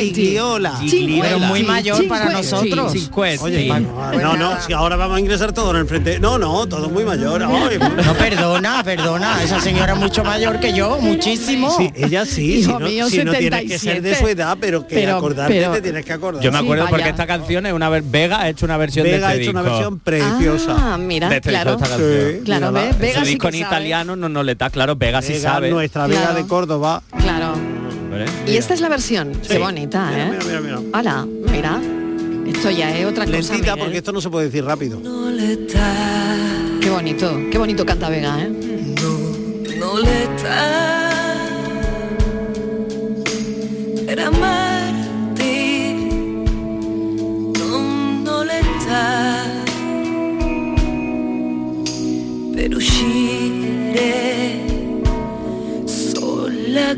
Gigliola. 0.03 0.79
Pero 1.21 1.39
muy 1.39 1.63
mayor 1.63 2.07
para 2.07 2.29
nosotros. 2.31 2.93
Oye, 3.41 3.67
no, 3.67 4.11
no, 4.19 4.37
no, 4.37 4.61
si 4.61 4.73
ahora 4.73 4.95
vamos 4.95 5.17
a 5.17 5.19
ingresar 5.19 5.53
todos 5.53 5.71
en 5.75 5.81
el 5.81 5.87
frente. 5.87 6.19
No, 6.19 6.37
no, 6.37 6.67
todo 6.67 6.89
muy 6.89 7.03
mayor. 7.03 7.43
Ay, 7.43 7.77
No, 8.05 8.13
perdona, 8.15 8.83
perdona. 8.83 9.43
Esa 9.43 9.59
señora 9.59 9.93
es 9.93 9.99
mucho 9.99 10.23
mayor 10.23 10.59
que 10.59 10.73
yo, 10.73 10.97
muchísimo. 10.99 11.75
Sí, 11.77 11.91
ella 11.95 12.25
sí, 12.25 12.59
Hijo 12.59 12.73
si 12.73 12.83
no, 12.83 12.89
mío, 12.89 13.09
si 13.09 13.23
no 13.23 13.33
tienes 13.33 13.61
que 13.63 13.77
ser 13.79 14.01
de 14.01 14.15
77. 14.15 14.19
su 14.19 14.27
edad, 14.27 14.57
pero 14.59 14.87
que 14.87 14.95
Pero- 14.95 15.17
acordarte 15.17 15.53
pero- 15.53 15.71
te 15.71 15.81
tienes 15.81 16.05
que 16.05 16.13
acordar. 16.13 16.43
Yo 16.43 16.51
me 16.51 16.57
acuerdo 16.59 16.87
porque 16.89 17.09
esta 17.09 17.27
canción 17.27 17.65
es 17.65 17.73
una 17.73 17.89
Vega 17.89 18.41
ha 18.41 18.49
hecho 18.49 18.65
una 18.65 18.77
versión 18.77 19.03
Vega 19.03 19.27
ha 19.27 19.31
de 19.31 19.35
este 19.35 19.43
hecho 19.43 19.51
una 19.51 19.61
versión 19.61 19.99
preciosa. 19.99 20.75
Ah, 20.93 20.97
mira, 20.97 21.27
de 21.29 21.37
este 21.37 21.49
disco, 21.49 21.63
claro. 21.63 21.77
esta 21.83 21.89
canción. 21.89 22.31
Sí, 22.37 22.39
Claro. 22.45 22.71
Vega 22.71 23.23
sí 23.23 23.29
disco 23.31 23.47
en 23.47 23.53
sabe. 23.53 23.65
italiano 23.65 24.15
no, 24.15 24.29
no 24.29 24.43
le 24.43 24.51
está 24.53 24.69
claro, 24.69 24.95
Vega 24.95 25.18
sí 25.21 25.33
Vega, 25.33 25.51
sabe. 25.53 25.69
nuestra 25.71 26.07
Vega 26.07 26.21
Claro. 26.21 26.35
de 26.35 26.47
Córdoba. 26.47 27.03
Claro. 27.19 27.53
¿Vale? 28.11 28.25
Y 28.47 28.57
esta 28.57 28.73
es 28.73 28.81
la 28.81 28.89
versión. 28.89 29.33
Sí. 29.41 29.49
Qué 29.49 29.57
bonita, 29.59 30.09
Mira, 30.11 30.23
¿eh? 30.23 30.29
mira, 30.31 30.61
mira, 30.61 30.77
mira. 30.79 30.99
Hola, 30.99 31.27
mira. 31.51 31.79
Esto 32.47 32.71
ya 32.71 32.97
es 32.97 33.05
otra 33.05 33.25
cosa. 33.25 33.37
Lentita 33.37 33.75
porque 33.77 33.97
esto 33.97 34.11
no 34.11 34.21
se 34.21 34.29
puede 34.29 34.45
decir 34.45 34.65
rápido. 34.65 34.99
Qué 36.81 36.89
bonito, 36.89 37.39
qué 37.51 37.57
bonito 37.57 37.85
canta 37.85 38.09
Vega, 38.09 38.41
¿eh? 38.41 38.49
no 39.77 39.99
le 39.99 40.23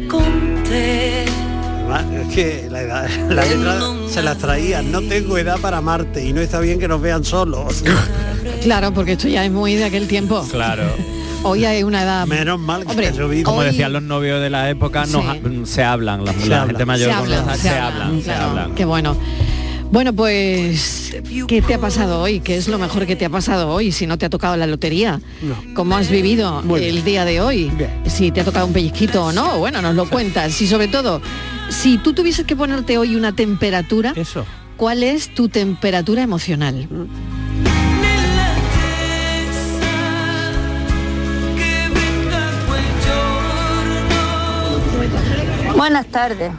con 0.09 0.61
Además, 1.93 2.05
Es 2.27 2.33
que 2.33 2.67
la, 2.69 2.81
edad, 2.81 3.09
la 3.29 3.43
letra 3.45 3.79
se 4.09 4.21
las 4.21 4.37
traía. 4.37 4.81
No 4.81 5.01
tengo 5.01 5.37
edad 5.37 5.57
para 5.59 5.77
amarte 5.77 6.23
y 6.25 6.31
no 6.33 6.39
está 6.41 6.59
bien 6.59 6.79
que 6.79 6.87
nos 6.87 7.01
vean 7.01 7.23
solos. 7.25 7.83
Claro, 8.63 8.93
porque 8.93 9.13
esto 9.13 9.27
ya 9.27 9.43
es 9.45 9.51
muy 9.51 9.75
de 9.75 9.85
aquel 9.85 10.07
tiempo. 10.07 10.45
Claro. 10.51 10.83
Hoy 11.43 11.65
hay 11.65 11.81
una 11.83 12.03
edad. 12.03 12.27
Menos 12.27 12.59
mal 12.59 12.83
que 12.85 12.91
Hombre, 12.91 13.07
ha 13.07 13.11
llovido. 13.11 13.43
Como 13.45 13.59
Hoy- 13.59 13.65
decían 13.65 13.91
los 13.91 14.03
novios 14.03 14.39
de 14.41 14.49
la 14.51 14.69
época, 14.69 15.05
no 15.07 15.21
Sí. 15.33 15.61
se 15.65 15.83
hablan, 15.83 16.23
la, 16.23 16.33
Se 16.33 16.47
la 16.47 16.61
hablan. 16.61 16.67
gente 16.67 16.85
mayor 16.85 17.09
se 17.09 17.15
con 17.15 17.23
hablan, 17.25 17.47
los- 17.47 17.55
se, 17.57 17.61
se 17.63 17.69
hablan, 17.69 18.01
hablan, 18.03 18.17
se 18.19 18.23
claro. 18.25 18.45
hablan. 18.49 18.75
Qué 18.75 18.85
bueno. 18.85 19.17
Bueno, 19.91 20.13
pues, 20.13 21.13
¿qué 21.47 21.61
te 21.61 21.73
ha 21.73 21.77
pasado 21.77 22.21
hoy? 22.21 22.39
¿Qué 22.39 22.55
es 22.55 22.69
lo 22.69 22.79
mejor 22.79 23.05
que 23.05 23.17
te 23.17 23.25
ha 23.25 23.29
pasado 23.29 23.67
hoy 23.69 23.91
si 23.91 24.07
no 24.07 24.17
te 24.17 24.25
ha 24.25 24.29
tocado 24.29 24.55
la 24.55 24.65
lotería? 24.65 25.19
No. 25.41 25.61
¿Cómo 25.73 25.97
has 25.97 26.09
vivido 26.09 26.61
Muy 26.61 26.79
bien. 26.79 26.95
el 26.95 27.03
día 27.03 27.25
de 27.25 27.41
hoy? 27.41 27.69
Bien. 27.77 27.91
Si 28.05 28.31
te 28.31 28.39
ha 28.39 28.45
tocado 28.45 28.67
un 28.67 28.73
pellizquito 28.73 29.25
o 29.25 29.31
no, 29.33 29.59
bueno, 29.59 29.81
nos 29.81 29.93
lo 29.95 30.07
cuentas. 30.09 30.61
Y 30.61 30.67
sobre 30.67 30.87
todo, 30.87 31.21
si 31.69 31.97
tú 31.97 32.13
tuvieses 32.13 32.45
que 32.45 32.55
ponerte 32.55 32.97
hoy 32.97 33.17
una 33.17 33.35
temperatura, 33.35 34.13
Eso. 34.15 34.45
¿cuál 34.77 35.03
es 35.03 35.33
tu 35.35 35.49
temperatura 35.49 36.21
emocional? 36.21 36.87
Buenas 45.75 46.05
tardes. 46.07 46.51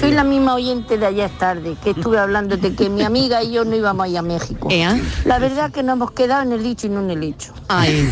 Soy 0.00 0.12
la 0.12 0.24
misma 0.24 0.54
oyente 0.54 0.98
de 0.98 1.06
ayer 1.06 1.30
tarde, 1.38 1.76
que 1.82 1.90
estuve 1.90 2.18
hablando 2.18 2.56
de 2.56 2.74
que 2.74 2.88
mi 2.90 3.02
amiga 3.02 3.42
y 3.42 3.52
yo 3.52 3.64
no 3.64 3.74
íbamos 3.76 4.04
a 4.04 4.08
ir 4.08 4.18
a 4.18 4.22
México. 4.22 4.68
Ea. 4.70 4.98
La 5.24 5.38
verdad 5.38 5.70
que 5.70 5.82
nos 5.82 5.94
hemos 5.94 6.10
quedado 6.12 6.42
en 6.42 6.52
el 6.52 6.62
dicho 6.62 6.86
y 6.86 6.90
no 6.90 7.00
en 7.00 7.10
el 7.10 7.22
hecho. 7.22 7.52
Ay, 7.68 8.08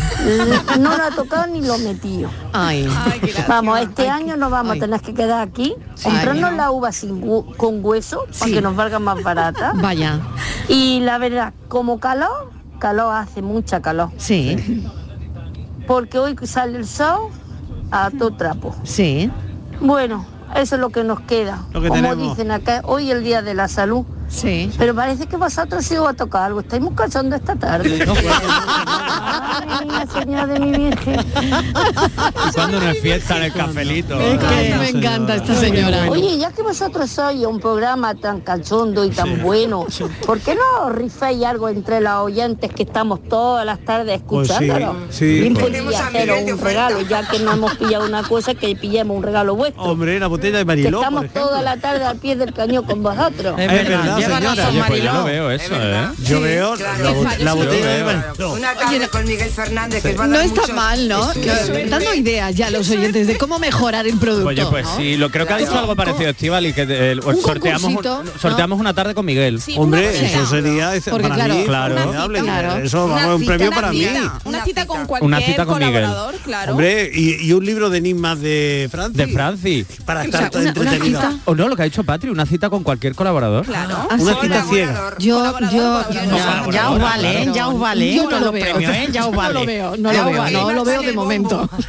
No 0.79 0.89
nos 0.91 0.99
ha 0.99 1.11
tocado 1.15 1.47
ni 1.47 1.61
lo 1.61 1.77
metido. 1.79 2.29
ay. 2.53 2.87
Vamos, 3.47 3.79
este 3.79 4.09
año 4.09 4.37
nos 4.37 4.51
vamos 4.51 4.73
Ay. 4.73 4.77
a 4.79 4.81
tener 4.81 5.01
que 5.01 5.13
quedar 5.13 5.41
aquí, 5.47 5.75
comprarnos 6.03 6.51
Ay. 6.51 6.57
la 6.57 6.71
uva 6.71 6.91
sin 6.91 7.21
hu- 7.21 7.55
con 7.57 7.83
hueso 7.83 8.25
para 8.25 8.45
Sí. 8.45 8.53
que 8.53 8.61
nos 8.61 8.75
valga 8.75 8.99
más 8.99 9.21
barata. 9.23 9.73
Vaya, 9.75 10.19
Y 10.67 10.99
la 11.01 11.17
verdad, 11.17 11.53
como 11.67 11.99
calor, 11.99 12.51
calor 12.79 13.13
hace 13.15 13.41
mucha 13.41 13.81
calor. 13.81 14.09
sí, 14.17 14.83
Porque 15.87 16.19
hoy 16.19 16.35
sale 16.43 16.77
el 16.79 16.85
sol 16.87 17.29
a 17.91 18.09
todo 18.11 18.31
trapo. 18.35 18.75
sí, 18.83 19.31
Bueno, 19.79 20.25
eso 20.61 20.75
es 20.75 20.81
lo 20.81 20.89
que 20.89 21.03
nos 21.03 21.19
queda. 21.21 21.59
Lo 21.73 21.81
que 21.81 21.89
Como 21.89 22.01
tenemos. 22.01 22.29
dicen 22.29 22.51
acá, 22.51 22.81
hoy 22.85 23.09
es 23.11 23.17
el 23.17 23.23
día 23.23 23.41
de 23.41 23.53
la 23.53 23.67
salud. 23.67 24.05
Sí. 24.27 24.71
Pero 24.77 24.95
parece 24.95 25.27
que 25.27 25.37
vosotros 25.37 25.85
sí 25.85 25.95
a 26.09 26.13
tocar 26.13 26.43
algo. 26.43 26.59
Estáis 26.61 26.81
muy 26.81 26.93
esta 27.35 27.55
tarde. 27.55 28.05
Ay, 28.49 29.85
niña 29.85 30.05
señora 30.07 30.47
de 30.47 30.59
mi 30.59 30.71
virgen. 30.71 31.19
¿Y 31.19 32.51
cuándo 32.53 32.79
no 32.79 32.89
es 32.89 32.99
fiesta 33.01 33.37
en 33.37 33.43
el 33.43 33.53
cafelito? 33.53 34.17
Ay, 34.17 34.73
me 34.79 34.89
encanta 34.89 35.35
esta 35.35 35.55
señora. 35.55 36.09
Oye, 36.09 36.37
ya 36.37 36.51
que 36.51 36.61
vosotros 36.61 37.09
sois 37.09 37.45
un 37.45 37.59
programa 37.59 38.15
tan 38.15 38.41
cachondo 38.41 39.05
y 39.05 39.09
tan 39.09 39.41
bueno, 39.41 39.85
¿por 40.25 40.39
qué 40.39 40.55
no 40.55 40.89
rifáis 40.89 41.43
algo 41.45 41.69
entre 41.69 42.01
los 42.01 42.13
oyentes 42.13 42.71
que 42.73 42.83
estamos 42.83 43.23
todas 43.23 43.65
las 43.65 43.79
tardes 43.79 44.21
Pues 44.27 44.47
sí, 44.47 44.53
escuchándolo? 44.53 44.95
sí. 45.09 45.53
Pues- 45.59 45.77
un 46.47 46.59
regalo, 46.59 47.01
ya 47.01 47.27
que 47.27 47.39
no 47.39 47.53
hemos 47.53 47.75
pillado 47.75 48.05
una 48.05 48.23
cosa, 48.23 48.53
que 48.55 48.75
pillemos 48.75 49.17
un 49.17 49.23
regalo 49.23 49.55
vuestro. 49.55 49.83
Hombre, 49.83 50.19
la 50.19 50.27
botella 50.27 50.57
de 50.57 50.61
que 50.61 50.65
Mariló, 50.65 50.99
por 50.99 51.07
estamos 51.25 51.33
toda 51.33 51.61
la 51.61 51.77
tarde 51.77 52.05
al 52.05 52.17
pie 52.17 52.35
del 52.35 52.53
cañón 52.53 52.85
con 52.85 53.03
vosotros. 53.03 53.59
Es 53.59 53.71
Es 53.71 53.89
verdad, 53.89 54.16
verdad, 54.17 54.55
señora. 54.55 54.69
Oye, 54.69 54.83
pues 54.87 55.03
yo 55.03 55.13
no 55.13 55.23
veo 55.25 55.51
Es 55.51 55.63
eso. 55.63 55.75
¿eh? 55.75 56.07
Yo 56.23 56.37
Sí, 56.37 56.43
veo 56.43 56.73
claro. 56.75 57.03
la, 57.03 57.11
bo- 57.11 57.27
la 57.39 57.53
botella 57.53 57.87
de. 57.89 58.03
Mariló. 58.03 58.53
Una 58.53 58.73
tarde 58.75 59.07
con 59.09 59.25
Miguel 59.25 59.49
Fernández 59.49 60.03
que 60.03 60.13
va 60.13 60.23
a 60.23 60.27
No 60.27 60.39
está 60.39 60.67
mal, 60.73 61.07
¿no? 61.07 61.31
Dando 61.89 62.13
ideas 62.13 62.55
ya 62.55 62.67
a 62.67 62.71
los 62.71 62.89
oyentes 62.89 63.27
de 63.27 63.37
cómo 63.37 63.59
mejorar 63.59 64.07
el 64.07 64.17
producto. 64.17 64.47
Oye, 64.49 64.65
pues 64.69 64.85
¿no? 64.85 64.97
sí, 64.97 65.17
lo 65.17 65.29
creo 65.29 65.45
que 65.45 65.53
ha 65.53 65.57
dicho 65.57 65.77
algo 65.77 65.95
parecido 65.95 66.29
Estival 66.29 66.65
y 66.65 66.73
que 66.73 66.85
eh, 66.87 67.15
Un 67.23 67.41
sorteamos, 67.41 67.83
un- 67.83 67.95
concursito, 67.95 68.23
¿no? 68.23 68.39
sorteamos 68.39 68.79
una 68.79 68.93
tarde 68.93 69.13
con 69.13 69.25
Miguel. 69.25 69.61
Sí, 69.61 69.75
Hombre, 69.77 70.25
eso 70.25 70.45
sería 70.45 70.91
para 71.11 71.35
claro, 71.35 71.53
mí 71.55 71.63
Claro. 71.65 72.77
Eso 72.77 73.07
vamos, 73.07 73.39
un 73.41 73.45
premio 73.45 73.71
para 73.71 73.91
mí. 73.91 74.07
Una 74.45 74.63
cita 74.63 74.85
con 74.85 75.05
cualquier 75.05 75.65
colaborador, 75.65 76.35
claro. 76.43 76.71
Hombre, 76.71 77.09
y, 77.13 77.45
y 77.47 77.53
un 77.53 77.65
libro 77.65 77.89
de 77.89 77.97
enigmas 77.97 78.39
de 78.39 78.87
Francia. 78.91 79.25
De 79.25 79.31
Franci. 79.33 79.85
Para 80.05 80.23
estar 80.23 80.49
entretenido. 80.55 81.19
cita. 81.21 81.37
O 81.45 81.55
no, 81.55 81.67
lo 81.67 81.75
que 81.75 81.81
ha 81.83 81.85
dicho 81.85 82.03
Patri, 82.03 82.29
una 82.29 82.45
cita 82.45 82.69
con 82.69 82.83
cualquier 82.83 83.15
colaborador. 83.15 83.65
Claro. 83.65 84.06
Ah, 84.09 84.15
Una 84.19 84.35
cita 84.41 84.63
ciega. 84.69 85.13
Yo, 85.19 85.59
yo. 85.69 86.03
Ya, 86.71 86.89
os 86.91 87.01
vale, 87.01 87.43
¿eh? 87.43 87.51
ya 87.53 87.67
os 87.67 87.79
vale. 87.79 88.13
Yo 88.15 88.21
¿eh? 88.21 88.25
no 88.25 88.29
con 88.31 88.43
lo 88.45 88.51
veo. 88.51 88.79
¿eh? 88.79 89.09
Ya 89.11 89.27
os 89.27 89.35
vale. 89.35 89.53
No 89.57 89.59
lo 89.61 89.65
veo, 89.65 89.97
no 89.97 90.11
lo 90.13 90.25
veo, 90.25 90.37
vale. 90.41 90.53
no 90.61 90.71
lo 90.71 90.85
veo 90.85 91.01
de 91.01 91.13
momento. 91.13 91.69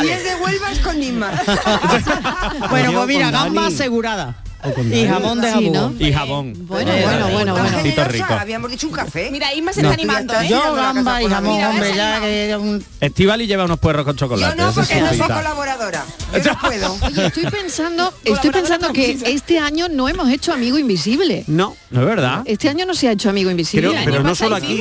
Si 0.00 0.08
es 0.08 0.24
de 0.24 0.34
Huelva 0.36 0.70
es 0.72 0.78
con 0.80 0.98
Nisma. 0.98 1.30
Bueno, 2.70 2.92
Yo 2.92 2.98
pues 2.98 3.08
mira, 3.08 3.30
gamba 3.30 3.66
asegurada. 3.66 4.34
O 4.66 4.74
con 4.74 4.92
Y 4.92 5.06
jamón 5.06 5.40
de 5.40 5.48
Sí, 5.48 5.54
jabón. 5.54 5.72
¿no? 5.98 6.06
Y 6.06 6.12
jabón. 6.12 6.52
Bueno, 6.66 6.92
Eh, 6.92 7.02
bueno, 7.04 7.28
bueno, 7.30 7.52
bueno. 7.52 7.68
Cito 7.68 7.82
generosa, 7.82 8.08
rico. 8.08 8.34
Habíamos 8.34 8.70
dicho 8.70 8.86
un 8.86 8.92
café. 8.92 9.30
Mira, 9.30 9.52
Isma 9.54 9.72
se 9.72 9.82
No. 9.82 9.90
está 9.90 10.00
animando, 10.02 10.34
¿eh? 10.40 10.48
Yo 10.48 10.74
gamba 10.74 11.22
y 11.22 11.26
jamón, 11.26 11.54
Mira, 11.54 11.70
hombre, 11.70 11.92
ya 11.94 12.20
que 12.20 12.56
un- 12.58 12.84
Estivali 13.00 13.46
lleva 13.46 13.64
unos 13.64 13.78
puerros 13.78 14.04
con 14.04 14.14
Yo 14.16 14.26
chocolate. 14.26 14.56
no, 14.56 14.70
esa 14.70 14.80
es 14.82 14.88
porque 14.88 15.00
no 15.02 15.08
soy 15.10 15.18
colaboradora. 15.34 16.04
Yo 16.44 16.52
no 16.52 16.58
puedo. 16.60 16.98
Oye, 17.06 17.26
estoy 17.26 17.44
pensando, 17.46 18.12
estoy 18.24 18.50
pensando 18.50 18.92
que 18.92 19.18
este 19.26 19.58
año 19.58 19.88
no 19.88 20.08
hemos 20.08 20.28
hecho 20.30 20.52
amigo 20.52 20.78
invisible. 20.78 21.44
No, 21.46 21.76
¿No 21.90 22.00
es 22.00 22.06
verdad? 22.06 22.42
Este 22.46 22.68
año 22.68 22.84
no 22.84 22.94
se 22.94 23.08
ha 23.08 23.12
hecho 23.12 23.30
amigo 23.30 23.50
invisible. 23.50 23.88
Creo- 23.90 24.02
pero 24.04 24.22
no 24.22 24.34
solo 24.34 24.56
aquí. 24.56 24.80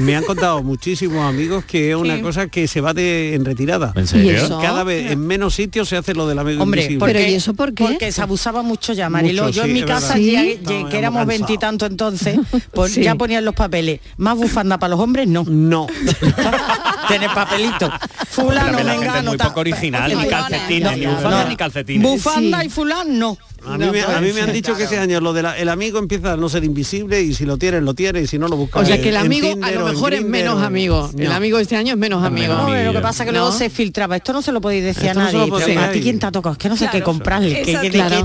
Me 0.00 0.14
han 0.16 0.24
contado 0.24 0.62
muchísimos 0.62 1.26
amigos 1.28 1.64
que 1.64 1.90
es 1.90 1.96
una 1.96 2.16
Sí. 2.16 2.22
cosa 2.22 2.46
que 2.46 2.68
se 2.68 2.80
va 2.80 2.94
de, 2.94 3.34
en 3.34 3.44
retirada. 3.44 3.92
¿En 3.96 4.04
¿Y 4.04 4.06
serio? 4.06 4.32
eso? 4.32 4.60
Cada 4.60 4.84
vez 4.84 5.10
en 5.12 5.20
menos 5.26 5.54
sitios 5.54 5.88
se 5.88 5.96
hace 5.96 6.14
lo 6.14 6.26
del 6.28 6.38
amigo 6.38 6.62
Hombre, 6.62 6.82
invisible. 6.82 7.12
Pero, 7.12 7.20
¿y 7.28 7.34
eso 7.34 7.54
por 7.54 7.74
qué? 7.74 7.84
Porque 7.84 8.12
se 8.12 8.22
abusaba 8.22 8.62
mucho 8.62 8.92
ya, 8.92 9.08
Marilo. 9.10 9.23
Yo 9.32 9.64
en 9.64 9.72
mi 9.72 9.82
casa, 9.82 10.14
verdad. 10.14 10.16
¿Sí? 10.16 10.32
ya- 10.32 10.42
ya 10.42 10.50
Estábamos 10.50 10.90
que 10.90 10.98
éramos 10.98 11.26
veintitantos 11.26 11.90
entonces, 11.90 12.38
pues 12.72 12.92
Sí. 12.92 13.02
ya 13.02 13.14
ponían 13.14 13.44
los 13.44 13.54
papeles. 13.54 14.00
Más 14.16 14.36
bufanda 14.36 14.78
para 14.78 14.90
los 14.90 15.00
hombres, 15.00 15.26
no. 15.28 15.44
No. 15.44 15.86
Tiene 17.08 17.28
papelito. 17.28 17.90
Fulano, 18.30 18.82
la 18.82 18.94
es 19.18 19.24
muy 19.24 19.36
poco 19.36 19.60
original, 19.60 20.16
ni 20.16 20.26
calcetines, 20.28 20.98
ni 20.98 21.06
bufanda 21.06 21.42
no. 21.44 21.48
ni 21.48 21.56
calcetines. 21.56 22.02
Bufanda 22.10 22.60
Sí. 22.60 22.66
y 22.66 22.70
fulano, 22.70 23.04
no. 23.12 23.38
A 23.66 23.78
mí, 23.78 23.86
me, 23.90 24.02
a 24.02 24.20
mí 24.20 24.30
me 24.34 24.42
han 24.42 24.52
dicho 24.52 24.76
que 24.76 24.84
ese 24.84 24.98
año 24.98 25.20
lo 25.20 25.32
del 25.32 25.46
el 25.46 25.70
amigo 25.70 25.98
empieza 25.98 26.34
a 26.34 26.36
no 26.36 26.50
ser 26.50 26.64
invisible 26.64 27.22
y 27.22 27.32
si 27.32 27.46
lo 27.46 27.56
tienes, 27.56 27.82
lo 27.82 27.94
tienes 27.94 28.24
y 28.24 28.26
si 28.26 28.38
no 28.38 28.46
lo 28.46 28.56
buscas. 28.56 28.82
O 28.82 28.84
sea 28.84 29.00
que 29.00 29.08
el 29.08 29.16
amigo 29.16 29.54
a 29.62 29.70
lo 29.70 29.86
mejor 29.86 30.12
es 30.12 30.22
menos 30.22 30.62
amigo. 30.62 31.10
El 31.16 31.32
amigo 31.32 31.56
de 31.56 31.62
este 31.62 31.76
año 31.76 31.92
es 31.92 31.98
menos 31.98 32.22
amigo. 32.22 32.54
No, 32.54 32.68
lo 32.84 32.92
que 32.92 32.98
pasa 33.00 33.22
es 33.22 33.26
que 33.28 33.32
luego 33.32 33.48
¿No? 33.48 33.52
se 33.56 33.70
filtraba. 33.70 34.16
Esto 34.16 34.34
no 34.34 34.42
se 34.42 34.52
lo 34.52 34.60
podéis 34.60 34.84
decir 34.84 35.06
Esto 35.06 35.20
a 35.20 35.24
nadie. 35.32 35.50
pero 35.64 35.80
¿A 35.80 35.90
ti 35.90 36.00
quién 36.02 36.18
te 36.18 36.26
ha 36.26 36.32
tocado? 36.32 36.52
Es 36.52 36.58
que 36.58 36.68
no 36.68 36.76
sé 36.76 36.88
qué 36.92 37.02
comprarle. 37.02 37.62
que, 37.62 37.74
que, 37.80 37.90
Claro. 37.90 38.16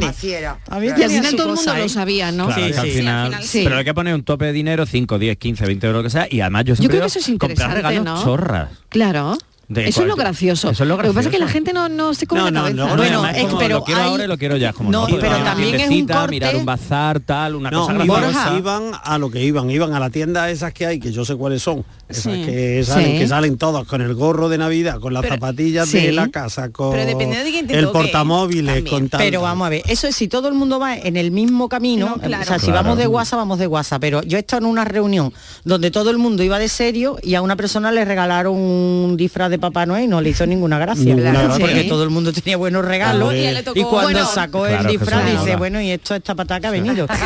A 0.70 0.80
mí 0.80 0.88
Y 0.88 1.04
al 1.04 1.10
final 1.10 1.36
todo 1.36 1.50
el 1.52 1.56
mundo 1.56 1.74
lo 1.74 1.84
¿eh? 1.86 1.90
sabía, 1.90 2.32
¿no? 2.34 2.48
Claro, 2.48 2.62
Sí, 2.66 2.72
que 2.74 2.78
al 2.80 2.86
sí. 2.88 2.92
final, 2.92 3.44
Sí. 3.44 3.62
pero 3.64 3.78
hay 3.78 3.86
que 3.86 3.94
poner 3.94 4.14
un 4.16 4.24
tope 4.24 4.46
de 4.46 4.52
dinero 4.52 4.86
5, 4.86 5.18
10, 5.20 5.38
15, 5.38 5.66
20 5.66 5.88
euros 5.88 6.00
lo 6.00 6.04
que 6.04 6.10
sea 6.10 6.28
y 6.30 6.42
además 6.42 6.66
yo 6.66 6.76
siempre 6.76 6.98
creo 6.98 7.10
que 7.10 7.18
eso 7.18 7.20
es 7.20 7.26
comprar 7.40 7.52
interesante, 7.52 7.76
regalos 7.82 8.04
¿no? 8.04 8.24
chorras. 8.24 8.69
Claro. 8.90 9.38
De 9.70 9.88
eso 9.88 10.02
es 10.02 10.08
lo 10.08 10.16
gracioso. 10.16 10.72
eso 10.72 10.84
es 10.84 10.90
lo 10.90 10.98
que 10.98 11.08
pasa 11.10 11.22
es 11.22 11.28
que 11.28 11.38
la 11.38 11.48
gente 11.48 11.74
no, 11.74 11.88
no 11.90 12.16
se 12.16 12.26
come 12.26 12.42
No, 12.42 12.46
la 12.46 12.52
no, 12.52 12.62
cabeza. 12.64 12.86
no, 12.88 12.96
Bueno, 12.98 13.20
además 13.20 13.38
es- 13.38 13.44
como 13.46 13.58
pero 13.60 13.78
lo 13.78 13.84
quiero 13.84 14.02
hay- 14.02 14.10
ahora 14.10 14.24
y 14.24 14.28
lo 14.28 14.38
quiero 14.40 14.58
ya, 14.58 14.74
como 14.74 14.90
No, 14.92 15.08
no, 15.08 15.18
pero 15.20 15.38
también 15.44 15.76
es 15.76 15.90
un 15.92 16.08
corte- 16.08 16.28
mirar 16.32 16.56
un 16.56 16.66
bazar, 16.66 17.20
tal, 17.20 17.54
una 17.56 17.70
No, 17.70 17.82
cosa 17.88 18.04
iban, 18.04 18.22
graciosa. 18.22 18.58
iban 18.58 18.92
a 19.04 19.18
lo 19.20 19.30
que 19.30 19.44
iban, 19.44 19.70
iban 19.70 19.94
a 19.94 20.00
la 20.00 20.10
tienda 20.10 20.50
esas 20.50 20.74
que 20.74 20.88
hay, 20.88 21.00
que 21.00 21.12
yo 21.12 21.24
sé 21.24 21.36
cuáles 21.36 21.62
son, 21.62 21.86
esas 22.08 22.34
Sí. 22.34 22.44
que 22.46 22.84
salen, 22.84 23.12
Sí. 23.12 23.18
que 23.20 23.28
salen 23.28 23.58
todas 23.60 23.86
con 23.86 24.02
el 24.02 24.16
gorro 24.16 24.50
de 24.50 24.58
Navidad, 24.58 25.00
con 25.00 25.14
las 25.14 25.22
Pero- 25.22 25.36
zapatillas 25.36 25.88
Sí. 25.88 26.00
de 26.00 26.12
la 26.14 26.30
casa, 26.30 26.70
con 26.72 26.90
Pero 26.92 27.06
dependiendo 27.06 27.46
de 27.46 27.52
quién 27.52 27.68
te 27.68 27.78
el 27.78 27.86
toque, 27.86 28.00
portamóviles, 28.00 28.74
también. 28.76 28.96
con 28.96 29.10
tal. 29.10 29.20
Pero 29.22 29.42
vamos 29.44 29.68
a 29.68 29.70
ver, 29.70 29.84
eso 29.88 30.08
es 30.08 30.16
si 30.16 30.28
todo 30.28 30.48
el 30.48 30.56
mundo 30.56 30.80
va 30.80 30.98
en 30.98 31.16
el 31.16 31.30
mismo 31.30 31.70
camino, 31.70 32.10
No, 32.10 32.18
claro. 32.18 32.42
o 32.42 32.46
sea, 32.48 32.58
si 32.58 32.66
Claro. 32.66 32.82
vamos 32.86 32.98
de 32.98 33.06
WhatsApp, 33.06 33.38
vamos 33.38 33.60
de 33.60 33.68
WhatsApp, 33.68 34.02
pero 34.02 34.24
yo 34.24 34.38
he 34.38 34.40
estado 34.40 34.64
en 34.64 34.72
una 34.72 34.84
reunión 34.84 35.32
donde 35.64 35.92
todo 35.92 36.10
el 36.10 36.18
mundo 36.18 36.42
iba 36.42 36.58
de 36.58 36.70
serio 36.70 37.18
y 37.22 37.36
a 37.36 37.44
una 37.44 37.56
persona 37.56 37.92
le 37.92 38.04
regalaron 38.04 38.56
un 38.56 39.16
disfraz 39.16 39.52
de 39.52 39.59
Papá 39.60 39.86
Noel 39.86 40.06
y 40.06 40.08
no 40.08 40.22
le 40.22 40.30
hizo 40.30 40.46
ninguna 40.46 40.80
gracia, 40.80 41.16
Claro, 41.16 41.56
porque 41.60 41.84
todo 41.86 42.04
el 42.04 42.10
mundo 42.10 42.32
tenía 42.34 42.58
buenos 42.58 42.86
regalos. 42.86 43.34
Y 43.76 43.84
cuando 43.84 44.12
Bueno, 44.12 44.26
sacó 44.28 44.66
el 44.66 44.74
Claro, 44.74 44.90
disfraz 44.92 45.26
dice, 45.26 45.46
nada. 45.46 45.58
bueno, 45.58 45.82
y 45.82 45.92
esto 45.92 46.16
esta 46.16 46.36
pataca 46.36 46.70
ha 46.70 46.72
venido. 46.72 47.08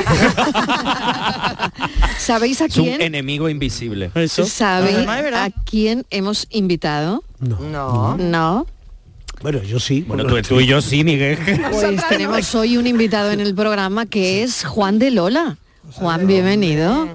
¿Sabéis 2.17 2.61
a 2.61 2.65
Es 2.65 2.77
un 2.77 2.85
quién? 2.85 3.01
enemigo 3.01 3.49
invisible. 3.49 4.11
Eso. 4.15 4.45
¿Sabéis 4.45 5.07
a 5.07 5.49
quién 5.69 6.05
hemos 6.09 6.47
invitado? 6.51 7.23
No. 7.39 8.17
No. 8.17 8.65
Bueno, 9.41 9.61
yo 9.63 9.79
sí. 9.79 10.05
Bueno, 10.07 10.25
tú, 10.25 10.41
tú 10.41 10.59
y 10.61 10.67
yo 10.67 10.81
sí, 10.81 11.03
Miguel. 11.03 11.37
Pues 11.71 12.07
tenemos 12.07 12.55
hoy 12.55 12.77
un 12.77 12.87
invitado 12.87 13.31
en 13.31 13.41
el 13.41 13.53
programa 13.53 14.05
que 14.05 14.43
es 14.43 14.63
Juan 14.63 14.99
de 14.99 15.11
Lola. 15.11 15.57
Juan, 15.91 16.25
bienvenido. 16.25 17.07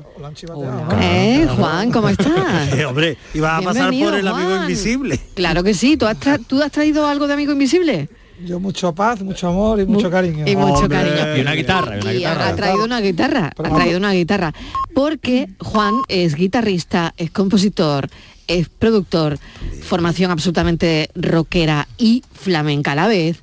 ¿Eh, 1.01 1.49
Juan, 1.57 1.91
¿cómo 1.91 2.09
estás? 2.09 2.29
Eh, 2.75 2.85
hombre, 2.85 3.17
ibas 3.35 3.61
a 3.61 3.65
pasar 3.65 3.91
por 3.93 4.15
el 4.15 4.29
amigo 4.29 4.49
Juan. 4.51 4.63
invisible. 4.63 5.19
Claro 5.35 5.65
que 5.65 5.75
sí. 5.75 5.97
¿Tú 5.97 6.07
has, 6.07 6.19
tra- 6.21 6.45
¿Tú 6.47 6.63
has 6.63 6.71
traído 6.71 7.07
algo 7.07 7.27
de 7.27 7.33
Amigo 7.35 7.53
Invisible? 7.53 8.09
Yo 8.45 8.61
mucho 8.61 8.95
paz, 8.95 9.21
mucho 9.23 9.49
amor 9.49 9.81
y 9.81 9.87
mucho 9.87 10.11
cariño. 10.11 10.45
Y 10.47 10.55
mucho 10.55 10.83
Hombre. 10.83 10.99
cariño. 10.99 11.37
Y 11.37 11.41
una 11.41 11.53
guitarra, 11.55 11.97
y 11.97 12.01
una 12.01 12.13
Y 12.13 12.17
guitarra. 12.19 12.49
ha 12.49 12.55
traído 12.57 12.85
una 12.85 13.01
guitarra, 13.01 13.53
ha 13.57 13.63
traído 13.75 13.99
una 13.99 14.13
guitarra. 14.13 14.55
Porque 14.95 15.49
Juan 15.59 15.95
es 16.09 16.35
guitarrista, 16.37 17.15
es 17.17 17.31
compositor, 17.33 18.09
es 18.47 18.69
productor, 18.69 19.39
formación 19.83 20.31
absolutamente 20.31 21.11
rockera 21.17 21.89
y 21.99 22.23
flamenca 22.33 22.93
a 22.93 22.97
la 22.97 23.09
vez. 23.09 23.43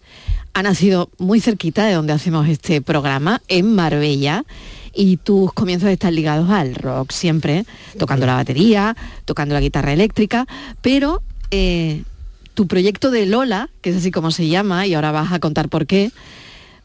Ha 0.54 0.64
nacido 0.64 1.10
muy 1.18 1.42
cerquita 1.42 1.84
de 1.86 1.94
donde 1.94 2.14
hacemos 2.14 2.48
este 2.48 2.82
programa, 2.82 3.42
en 3.50 3.76
Marbella. 3.76 4.46
Y 4.96 5.18
tus 5.18 5.52
comienzos 5.54 5.90
están 5.90 6.16
ligados 6.16 6.50
al 6.50 6.74
rock 6.76 7.12
siempre, 7.12 7.66
tocando 8.00 8.26
la 8.26 8.36
batería, 8.36 8.96
tocando 9.26 9.54
la 9.54 9.62
guitarra 9.62 9.92
eléctrica, 9.92 10.48
pero 10.82 11.22
eh, 11.52 12.04
tu 12.54 12.68
proyecto 12.68 13.12
de 13.12 13.26
Lola, 13.26 13.70
que 13.82 13.90
es 13.90 13.98
así 13.98 14.12
como 14.12 14.32
se 14.32 14.48
llama, 14.48 14.88
y 14.88 14.94
ahora 14.94 15.12
vas 15.12 15.34
a 15.34 15.40
contar 15.40 15.70
por 15.70 15.86
qué, 15.86 16.12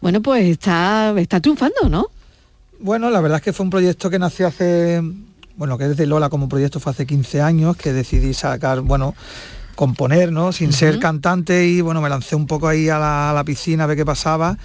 bueno, 0.01 0.21
pues 0.21 0.45
está, 0.47 1.15
está 1.19 1.41
triunfando, 1.41 1.89
¿no? 1.89 2.09
Bueno, 2.81 3.11
la 3.11 3.21
verdad 3.21 3.37
es 3.37 3.45
que 3.45 3.53
fue 3.53 3.65
un 3.65 3.71
proyecto 3.71 4.11
que 4.11 4.19
nació 4.19 4.49
hace, 4.49 5.03
bueno, 5.57 5.79
que 5.79 5.89
desde 5.89 6.07
Lola 6.07 6.29
como 6.29 6.49
proyecto 6.49 6.81
fue 6.81 6.93
hace 6.93 7.07
15 7.07 7.41
años, 7.43 7.77
que 7.77 7.93
decidí 7.93 8.35
sacar, 8.35 8.81
bueno, 8.81 9.15
componer, 9.77 10.33
¿no? 10.33 10.53
Sin 10.53 10.73
ser 10.73 10.99
cantante 10.99 11.67
y 11.67 11.81
bueno, 11.81 12.01
me 12.01 12.09
lancé 12.09 12.37
un 12.37 12.47
poco 12.47 12.69
ahí 12.69 12.89
a 12.89 12.99
la, 12.99 13.31
a 13.31 13.33
la 13.33 13.45
piscina 13.45 13.85
a 13.85 13.87
ver 13.87 13.97
qué 13.97 14.05
pasaba. 14.05 14.59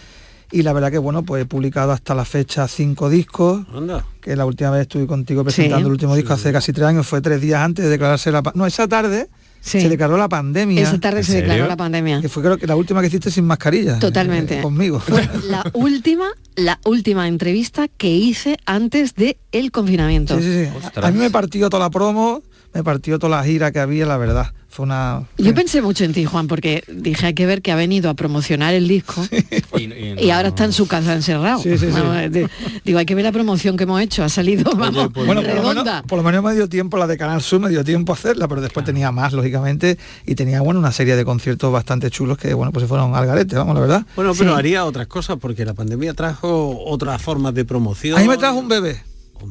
Y 0.51 0.61
la 0.63 0.73
verdad 0.73 0.91
que 0.91 0.97
bueno, 0.97 1.23
pues 1.23 1.41
he 1.43 1.45
publicado 1.45 1.91
hasta 1.91 2.13
la 2.15 2.23
fecha 2.25 2.67
cinco 2.67 3.09
discos, 3.09 3.65
Anda. 3.73 4.05
que 4.21 4.35
la 4.35 4.45
última 4.45 4.69
vez 4.71 4.81
estuve 4.83 5.07
contigo 5.07 5.43
presentando 5.43 5.77
Sí. 5.79 5.85
el 5.85 5.91
último 5.91 6.15
disco 6.15 6.33
hace 6.33 6.51
casi 6.53 6.71
tres 6.73 6.87
años, 6.87 7.05
fue 7.07 7.21
tres 7.21 7.41
días 7.41 7.61
antes 7.61 7.83
de 7.85 7.91
declararse 7.91 8.31
la... 8.31 8.43
No, 8.53 8.65
esa 8.65 8.87
tarde 8.87 9.27
Sí. 9.61 9.81
se 9.81 9.89
declaró 9.89 10.15
la 10.17 10.29
pandemia. 10.29 10.83
Esa 10.83 10.99
tarde 10.99 11.23
se 11.23 11.31
serio? 11.31 11.47
declaró 11.49 11.67
la 11.67 11.75
pandemia. 11.75 12.21
Que 12.21 12.29
fue 12.29 12.43
creo 12.43 12.57
que 12.57 12.67
la 12.67 12.75
última 12.75 13.01
que 13.01 13.07
hiciste 13.07 13.31
sin 13.31 13.45
mascarilla. 13.45 13.97
Totalmente. 13.97 14.59
eh, 14.59 14.61
conmigo. 14.61 14.99
Fue 14.99 15.27
la 15.49 15.63
última, 15.73 16.27
la 16.55 16.79
última 16.85 17.27
entrevista 17.27 17.87
que 17.87 18.11
hice 18.15 18.57
antes 18.67 19.15
de 19.15 19.37
el 19.51 19.71
confinamiento. 19.71 20.37
Sí, 20.39 20.43
sí, 20.43 20.65
sí. 20.65 20.89
A 21.01 21.09
mí 21.09 21.17
me 21.17 21.31
partió 21.31 21.67
toda 21.71 21.83
la 21.85 21.89
promo, 21.89 22.43
me 22.75 22.83
partió 22.83 23.17
toda 23.17 23.37
la 23.37 23.43
gira 23.43 23.71
que 23.71 23.79
había, 23.79 24.05
la 24.05 24.17
verdad. 24.17 24.51
Fue 24.75 24.83
una... 24.83 25.23
Yo 25.37 25.53
pensé 25.55 25.81
mucho 25.81 26.03
en 26.03 26.11
ti, 26.11 26.25
Juan, 26.25 26.47
porque 26.47 26.83
dije 26.91 27.27
hay 27.27 27.33
que 27.33 27.45
ver 27.45 27.61
que 27.61 27.71
ha 27.71 27.77
venido 27.77 28.09
a 28.09 28.13
promocionar 28.13 28.73
el 28.73 28.89
disco 28.89 29.25
Y, 29.77 29.83
y 29.83 30.15
y 30.19 30.27
no- 30.27 30.33
ahora 30.35 30.49
está 30.49 30.65
en 30.65 30.73
su 30.73 30.85
casa 30.85 31.13
encerrado. 31.13 31.59
Sí, 31.61 31.77
sí. 31.77 31.85
Vamos, 31.85 32.17
eh, 32.17 32.29
de- 32.29 32.49
digo, 32.83 32.99
hay 32.99 33.05
que 33.05 33.15
ver 33.15 33.23
la 33.23 33.31
promoción 33.31 33.77
que 33.77 33.83
hemos 33.85 34.01
hecho, 34.01 34.23
ha 34.25 34.27
salido, 34.29 34.69
vamos, 34.75 35.13
Bueno, 35.13 35.41
por 35.41 35.55
lo, 35.55 35.63
menos, 35.73 36.03
por 36.05 36.17
lo 36.17 36.23
menos 36.23 36.43
me 36.43 36.53
dio 36.53 36.67
tiempo 36.67 36.97
la 36.97 37.07
de 37.07 37.17
Canal 37.17 37.41
Sur, 37.41 37.61
me 37.61 37.69
dio 37.69 37.85
tiempo 37.85 38.11
a 38.11 38.15
hacerla, 38.15 38.49
pero 38.49 38.59
después 38.59 38.85
tenía 38.85 39.13
más, 39.13 39.31
lógicamente, 39.31 39.97
y 40.25 40.35
tenía, 40.35 40.59
bueno, 40.59 40.81
una 40.81 40.91
serie 40.91 41.15
de 41.15 41.23
conciertos 41.23 41.71
bastante 41.71 42.11
chulos 42.11 42.37
que, 42.37 42.53
bueno, 42.53 42.73
pues 42.73 42.81
se 42.83 42.87
fueron 42.89 43.15
al 43.15 43.25
garete, 43.25 43.55
vamos, 43.55 43.75
la 43.75 43.81
verdad. 43.81 44.05
Bueno, 44.17 44.33
pero 44.37 44.51
Sí. 44.51 44.59
haría 44.59 44.83
otras 44.83 45.07
cosas 45.07 45.37
porque 45.39 45.63
la 45.63 45.73
pandemia 45.73 46.13
trajo 46.13 46.77
otras 46.85 47.21
formas 47.21 47.53
de 47.53 47.63
promoción. 47.63 48.17
A 48.17 48.21
mí 48.21 48.27
me 48.27 48.35
trajo 48.37 48.57
un 48.57 48.67
bebé. 48.67 49.01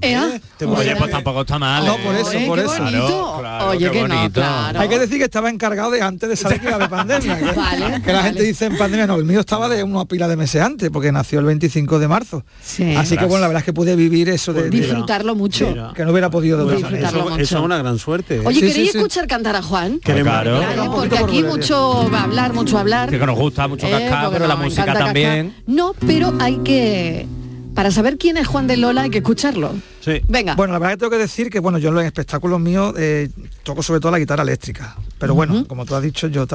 Te 0.01 0.65
Oye, 0.67 0.97
pues 0.97 1.09
a- 1.09 1.13
tampoco 1.17 1.43
está 1.43 1.59
mal. 1.59 1.85
No, 1.87 1.95
¿eh? 1.95 2.01
por 2.05 2.15
eso, 2.15 2.29
Oye, 2.31 2.47
por 2.47 2.59
qué 2.59 2.65
eso. 2.65 2.83
bonito. 2.83 3.37
Claro, 3.41 3.69
Oye, 3.71 3.79
qué 3.87 3.91
que 3.91 4.09
no, 4.09 4.15
bonito. 4.17 4.41
claro. 4.41 4.81
Hay 4.81 4.89
que 4.89 4.99
decir 4.99 5.19
que 5.19 5.25
estaba 5.25 5.51
encargado 5.51 5.91
de 5.91 6.03
antes 6.03 6.29
de 6.29 6.37
salir 6.37 6.61
de 6.61 6.71
la 6.71 6.89
pandemia. 6.89 7.39
Que, 7.39 7.45
Vale, 7.53 8.03
que 8.03 8.13
la 8.13 8.23
gente 8.25 8.43
dice 8.43 8.67
en 8.67 8.77
pandemia, 8.77 9.07
no, 9.07 9.17
el 9.17 9.25
mío 9.25 9.41
estaba 9.41 9.69
de 9.69 9.83
una 9.83 10.05
pila 10.05 10.27
de 10.29 10.37
meses 10.37 10.61
antes, 10.63 10.91
porque 10.91 11.13
nació 11.13 11.39
el 11.41 11.47
25 11.47 11.99
de 11.99 12.09
marzo. 12.09 12.45
Sí. 12.63 12.95
Así 12.95 13.17
que 13.17 13.25
bueno, 13.27 13.41
la 13.43 13.49
verdad 13.49 13.61
es 13.61 13.65
que 13.67 13.73
pude 13.73 13.95
vivir 13.97 14.29
eso 14.29 14.53
de, 14.53 14.65
de- 14.65 14.71
Disfrutarlo 14.71 15.35
mucho. 15.35 15.69
Mira. 15.69 15.93
que 15.95 16.05
no 16.05 16.11
hubiera 16.13 16.31
podido 16.31 16.59
de 16.59 16.77
otra 16.77 16.99
Eso, 16.99 17.23
mucho. 17.23 17.37
eso 17.39 17.59
es 17.59 17.65
una 17.65 17.79
gran 17.79 17.99
suerte. 17.99 18.37
¿eh? 18.37 18.43
Oye, 18.45 18.61
Sí, 18.61 18.67
¿queréis 18.67 18.87
sí, 18.87 18.93
sí. 18.93 18.99
escuchar 18.99 19.27
cantar 19.27 19.57
a 19.57 19.63
Juan? 19.63 20.01
Queremos- 20.01 20.33
Claro. 20.33 20.93
Porque 20.95 21.19
aquí 21.19 21.43
mucho 21.43 22.11
va 22.13 22.21
a 22.21 22.25
hablar, 22.25 22.53
mucho 22.53 22.79
hablar. 22.79 23.11
Que 23.11 23.19
nos 23.19 23.37
gusta 23.39 23.69
mucho 23.69 23.87
Eh, 23.87 23.91
cascar, 23.91 24.31
pero 24.33 24.47
la 24.47 24.57
música 24.57 24.93
también. 24.93 25.55
No, 25.67 25.93
pero 26.07 26.33
hay 26.41 26.59
que... 26.59 27.27
Para 27.75 27.91
saber 27.91 28.19
quién 28.19 28.37
es 28.37 28.47
Juan 28.47 28.67
de 28.67 28.77
Lola 28.77 29.03
hay 29.03 29.11
que 29.11 29.19
escucharlo. 29.19 29.73
Sí. 30.01 30.21
Venga. 30.29 30.55
Bueno, 30.55 30.73
la 30.73 30.79
verdad 30.79 30.95
que 30.95 30.99
tengo 30.99 31.11
que 31.11 31.19
decir 31.19 31.51
que 31.51 31.59
bueno, 31.59 31.79
yo 31.79 31.89
en 31.89 31.97
los 31.97 32.05
espectáculos 32.05 32.61
míos 32.61 32.95
eh, 32.97 33.31
toco 33.63 33.83
sobre 33.83 34.01
todo 34.01 34.13
la 34.13 34.19
guitarra 34.19 34.43
eléctrica. 34.43 34.97
Pero 35.19 35.35
bueno, 35.35 35.67
como 35.67 35.85
tú 35.85 35.95
has 35.95 36.03
dicho, 36.03 36.29
yo 36.29 36.47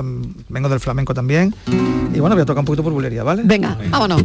vengo 0.49 0.69
del 0.69 0.79
flamenco 0.79 1.13
también. 1.13 1.53
Y 2.13 2.19
bueno, 2.19 2.36
voy 2.36 2.43
a 2.43 2.45
tocar 2.45 2.60
un 2.60 2.65
poquito 2.65 2.84
por 2.84 2.93
bulería, 2.93 3.23
¿vale? 3.23 3.43
Venga, 3.45 3.77
vámonos. 3.89 4.23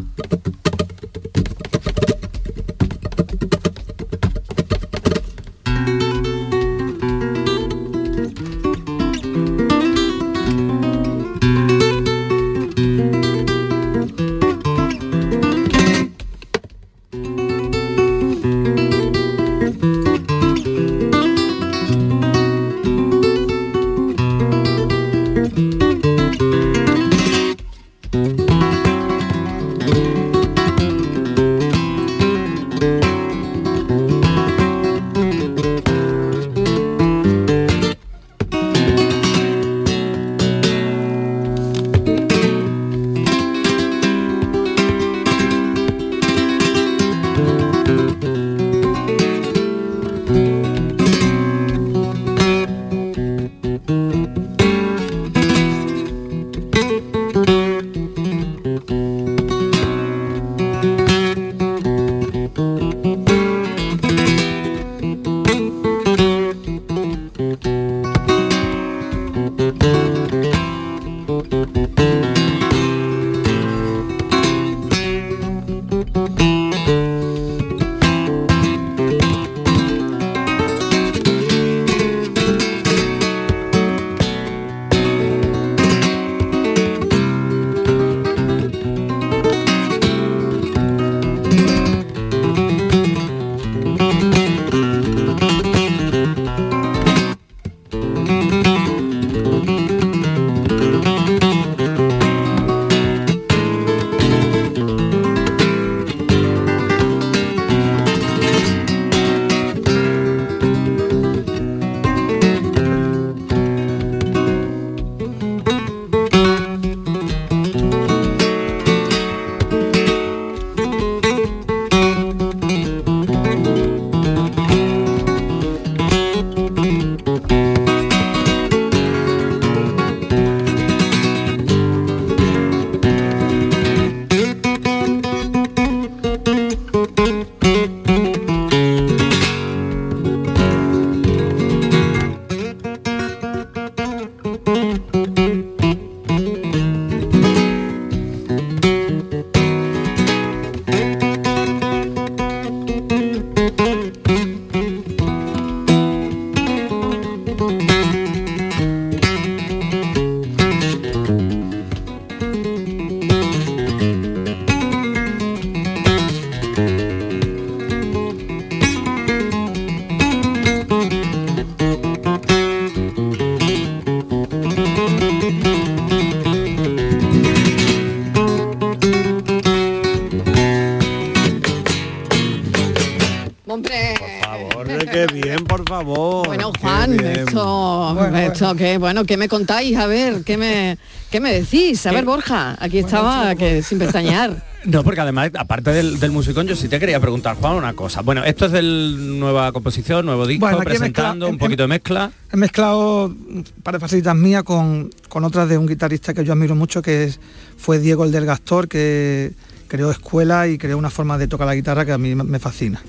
Esto 188.74 188.84
que 188.84 188.98
bueno, 188.98 189.24
¿qué 189.24 189.36
me 189.36 189.48
contáis? 189.48 189.96
A 189.96 190.06
ver, 190.06 190.42
¿qué 190.44 190.56
me, 190.56 190.98
qué 191.30 191.40
me 191.40 191.52
decís? 191.52 192.06
A 192.06 192.12
ver, 192.12 192.24
Borja, 192.24 192.76
aquí 192.78 192.98
estaba 192.98 193.54
que 193.54 193.82
sin 193.82 193.98
pestañear. 193.98 194.62
No, 194.84 195.02
porque 195.02 195.22
además, 195.22 195.50
aparte 195.58 195.92
del, 195.94 196.20
del 196.20 196.30
musicón, 196.30 196.66
yo 196.66 196.76
sí 196.76 196.88
te 196.88 197.00
quería 197.00 197.18
preguntar, 197.18 197.56
Juan, 197.56 197.76
una 197.76 197.94
cosa. 197.94 198.20
Bueno, 198.20 198.44
esto 198.44 198.66
es 198.66 198.72
del 198.72 199.38
nueva 199.40 199.72
composición, 199.72 200.26
nuevo 200.26 200.46
disco, 200.46 200.60
Bueno, 200.66 200.80
presentando 200.80 201.48
un 201.48 201.56
poquito 201.56 201.84
de 201.84 201.86
mezcla. 201.88 202.30
He 202.52 202.56
mezclado 202.58 203.28
un 203.28 203.64
par 203.82 203.94
de 203.94 204.00
facilitas 204.00 204.36
mías 204.36 204.62
con, 204.62 205.08
con 205.30 205.42
otras 205.44 205.70
de 205.70 205.78
un 205.78 205.86
guitarrista 205.86 206.34
que 206.34 206.44
yo 206.44 206.52
admiro 206.52 206.74
mucho, 206.74 207.00
que 207.00 207.24
es- 207.24 207.40
fue 207.78 207.98
Diego 207.98 208.24
el 208.24 208.30
del 208.32 208.44
Gastor, 208.44 208.86
que 208.86 209.52
creó 209.88 210.10
escuela 210.10 210.68
y 210.68 210.76
creó 210.76 210.98
una 210.98 211.08
forma 211.08 211.38
de 211.38 211.48
tocar 211.48 211.66
la 211.66 211.74
guitarra 211.74 212.04
que 212.04 212.12
a 212.12 212.18
mí 212.18 212.34
me- 212.34 212.44
me 212.44 212.58
fascina. 212.58 213.00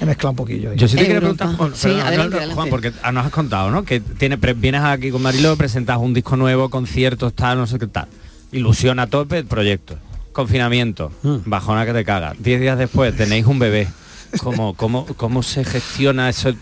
He 0.00 0.06
mezclado 0.06 0.30
un 0.30 0.36
poquillo. 0.36 0.70
ahí. 0.70 0.76
Yo 0.76 0.88
sí 0.88 0.96
te 0.96 1.02
quería 1.02 1.18
preguntar, 1.18 1.54
Juan, 1.56 1.72
Sí, 1.74 1.88
perdona, 1.88 2.06
adelante, 2.06 2.16
no, 2.16 2.30
no, 2.30 2.36
adelante. 2.36 2.54
Juan, 2.54 2.70
porque 2.70 2.92
ah, 3.02 3.12
nos 3.12 3.26
has 3.26 3.32
contado, 3.32 3.70
¿no? 3.70 3.84
Que 3.84 4.00
tiene, 4.00 4.36
vienes 4.36 4.82
aquí 4.82 5.10
con 5.10 5.22
Marilo, 5.22 5.56
presentas 5.56 5.98
un 5.98 6.14
disco 6.14 6.36
nuevo, 6.36 6.68
conciertos, 6.68 7.34
tal, 7.34 7.58
no 7.58 7.66
sé 7.66 7.78
qué 7.78 7.86
tal. 7.86 8.08
Ilusión 8.52 8.98
a 8.98 9.06
tope 9.06 9.38
el 9.38 9.46
proyecto. 9.46 9.98
Confinamiento, 10.32 11.10
bajona 11.22 11.84
que 11.84 11.92
te 11.92 12.04
caga. 12.04 12.34
Diez 12.38 12.60
días 12.60 12.78
después 12.78 13.16
tenéis 13.16 13.46
un 13.46 13.58
bebé. 13.58 13.88
¿Cómo, 14.42 14.74
cómo, 14.74 15.06
cómo 15.16 15.42
se 15.42 15.64
gestiona 15.64 16.28
eso 16.28 16.52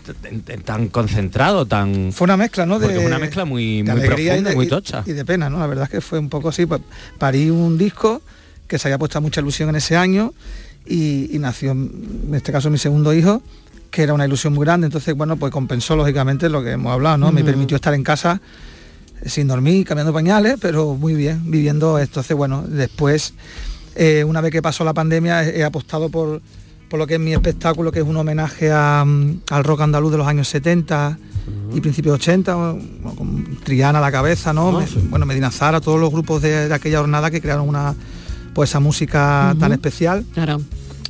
tan 0.63 0.87
concentrado, 0.87 1.65
tan... 1.65 2.13
Fue 2.13 2.23
una 2.23 2.37
mezcla, 2.37 2.65
¿no? 2.65 2.81
Es 2.81 3.05
una 3.05 3.19
mezcla 3.19 3.43
muy, 3.43 3.83
de 3.83 3.91
muy 3.91 4.01
profunda, 4.01 4.37
y 4.37 4.43
de, 4.43 4.55
muy 4.55 4.67
tocha. 4.67 5.03
Y 5.05 5.11
de 5.11 5.25
pena, 5.25 5.49
¿no? 5.49 5.59
La 5.59 5.67
verdad 5.67 5.83
es 5.83 5.89
que 5.89 6.01
fue 6.01 6.17
un 6.17 6.29
poco 6.29 6.47
así. 6.49 6.65
pues, 6.65 6.81
parí 7.17 7.49
un 7.49 7.77
disco 7.77 8.21
que 8.67 8.79
se 8.79 8.87
había 8.87 8.97
puesto 8.97 9.19
mucha 9.21 9.41
ilusión 9.41 9.69
en 9.69 9.75
ese 9.75 9.97
año 9.97 10.33
y, 10.87 11.35
y 11.35 11.39
nació, 11.39 11.71
en 11.71 12.31
este 12.33 12.51
caso, 12.51 12.69
mi 12.69 12.77
segundo 12.77 13.13
hijo, 13.13 13.41
que 13.91 14.03
era 14.03 14.13
una 14.13 14.25
ilusión 14.25 14.53
muy 14.53 14.65
grande. 14.65 14.85
Entonces, 14.87 15.15
bueno, 15.15 15.37
pues 15.37 15.51
compensó 15.51 15.95
lógicamente 15.95 16.49
lo 16.49 16.63
que 16.63 16.71
hemos 16.71 16.91
hablado, 16.93 17.17
¿no? 17.17 17.31
Me 17.31 17.43
permitió 17.43 17.75
estar 17.75 17.93
en 17.93 18.03
casa 18.03 18.41
eh, 19.21 19.29
sin 19.29 19.47
dormir, 19.47 19.85
cambiando 19.85 20.13
pañales, 20.13 20.57
pero 20.61 20.93
muy 20.95 21.13
bien, 21.15 21.49
viviendo. 21.49 21.97
Entonces, 21.99 22.35
bueno, 22.35 22.63
después, 22.67 23.33
eh, 23.95 24.23
una 24.25 24.41
vez 24.41 24.51
que 24.51 24.61
pasó 24.61 24.83
la 24.83 24.93
pandemia, 24.93 25.43
he, 25.45 25.59
he 25.59 25.63
apostado 25.63 26.09
por, 26.09 26.41
por 26.89 26.99
lo 26.99 27.07
que 27.07 27.15
es 27.15 27.19
mi 27.19 27.33
espectáculo, 27.33 27.91
que 27.91 27.99
es 27.99 28.05
un 28.05 28.17
homenaje 28.17 28.71
a, 28.71 29.03
mm, 29.05 29.41
al 29.51 29.63
rock 29.63 29.81
andaluz 29.81 30.11
de 30.11 30.17
los 30.17 30.27
años 30.27 30.47
70 30.49 31.17
y 31.73 31.79
principios 31.79 32.15
80, 32.15 32.55
bueno, 32.55 33.15
con 33.15 33.57
Triana 33.63 33.99
a 33.99 34.01
la 34.01 34.11
cabeza, 34.11 34.51
¿no? 34.51 34.77
Ah, 34.77 34.81
Me- 34.81 34.87
sí. 34.87 34.99
Bueno, 35.09 35.25
Medina 35.25 35.49
Zara, 35.49 35.79
todos 35.79 35.97
los 35.99 36.11
grupos 36.11 36.41
de, 36.41 36.67
de 36.67 36.73
aquella 36.73 36.99
jornada 36.99 37.31
que 37.31 37.39
crearon 37.41 37.69
una 37.69 37.95
pues 38.57 38.71
esa 38.71 38.79
música 38.79 39.55
tan 39.59 39.71
especial. 39.71 40.25
Claro. 40.33 40.59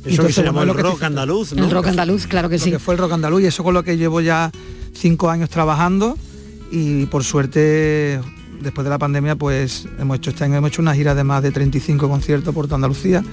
Eso 0.04 0.26
que 0.26 0.34
se 0.34 0.42
llamó 0.42 0.64
el 0.64 0.74
rock 0.74 1.02
andaluz, 1.02 1.54
¿no? 1.54 1.64
El 1.64 1.70
rock 1.70 1.86
andaluz, 1.86 2.26
claro 2.26 2.50
que 2.50 2.58
Lo 2.58 2.62
sí. 2.64 2.70
que 2.72 2.78
fue 2.78 2.92
el 2.92 3.00
rock 3.00 3.12
andaluz 3.12 3.40
y 3.40 3.46
eso 3.46 3.64
con 3.64 3.72
lo 3.72 3.82
que 3.82 3.96
llevo 3.96 4.20
ya 4.20 4.50
cinco 4.92 5.30
años 5.30 5.48
trabajando 5.48 6.18
y 6.70 7.06
por 7.06 7.24
suerte 7.24 8.20
después 8.60 8.84
de 8.84 8.90
la 8.90 8.98
pandemia 8.98 9.34
pues 9.36 9.86
hemos 9.98 10.18
hecho 10.18 10.28
este 10.28 10.44
año 10.44 10.56
hemos 10.56 10.68
hecho 10.72 10.82
una 10.82 10.94
gira 10.94 11.14
de 11.14 11.24
más 11.24 11.42
de 11.42 11.50
35 11.50 12.06
conciertos 12.06 12.54
por 12.54 12.66
toda 12.66 12.74
Andalucía 12.74 13.24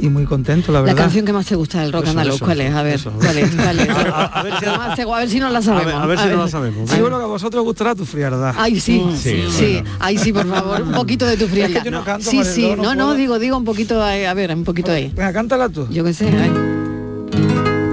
y 0.00 0.08
muy 0.08 0.24
contento 0.24 0.72
la 0.72 0.78
La 0.80 0.84
verdad. 0.86 1.02
canción 1.02 1.24
que 1.26 1.32
más 1.32 1.46
te 1.46 1.54
gusta 1.56 1.80
del 1.82 1.92
rock 1.92 2.02
Eso, 2.04 2.10
andaluz, 2.10 2.34
eso, 2.36 2.44
¿cuál 2.44 2.60
es? 2.60 2.74
A 2.74 2.82
ver, 2.82 2.94
eso. 2.94 3.10
¿cuál 3.12 3.38
es? 3.38 3.50
¿Cuál 3.54 3.80
es? 3.80 3.88
A- 3.90 4.42
ver 4.42 4.52
si- 4.58 4.64
La 4.64 4.74
a 4.74 4.78
ver 5.24 5.40
no 5.40 5.50
la 5.50 5.62
sabemos. 5.62 5.94
A 5.94 6.06
ver 6.06 6.18
si 6.18 6.28
no 6.28 6.36
la 6.36 6.48
sabemos. 6.48 6.90
Seguro 6.90 7.18
que 7.18 7.24
a 7.24 7.26
vosotros 7.26 7.60
os 7.60 7.64
gustará 7.66 7.94
tu 7.94 8.04
frialdad. 8.04 8.54
Ay, 8.58 8.78
sí, 8.80 9.02
sí, 9.20 9.44
sí. 9.50 9.82
Ay, 10.00 10.18
sí, 10.18 10.32
por 10.32 10.46
favor, 10.48 10.82
un 10.82 10.92
poquito 10.92 11.26
de 11.26 11.36
tu 11.36 11.46
frialdad. 11.48 11.76
Es 11.78 11.82
que 11.82 11.90
yo 11.90 11.96
no 11.98 12.04
canto, 12.04 12.30
sí, 12.30 12.44
sí, 12.44 12.74
no 12.76 12.94
no, 12.94 13.14
digo, 13.14 13.38
digo 13.38 13.56
un 13.56 13.64
poquito, 13.64 14.02
ahí, 14.02 14.24
a 14.24 14.34
ver, 14.34 14.54
un 14.54 14.64
poquito 14.64 14.92
ahí. 14.92 15.12
Venga, 15.14 15.32
cántala 15.32 15.68
tú. 15.68 15.86
Yo 15.90 16.04
qué 16.04 16.12
sé, 16.14 16.26
ay. 16.28 16.50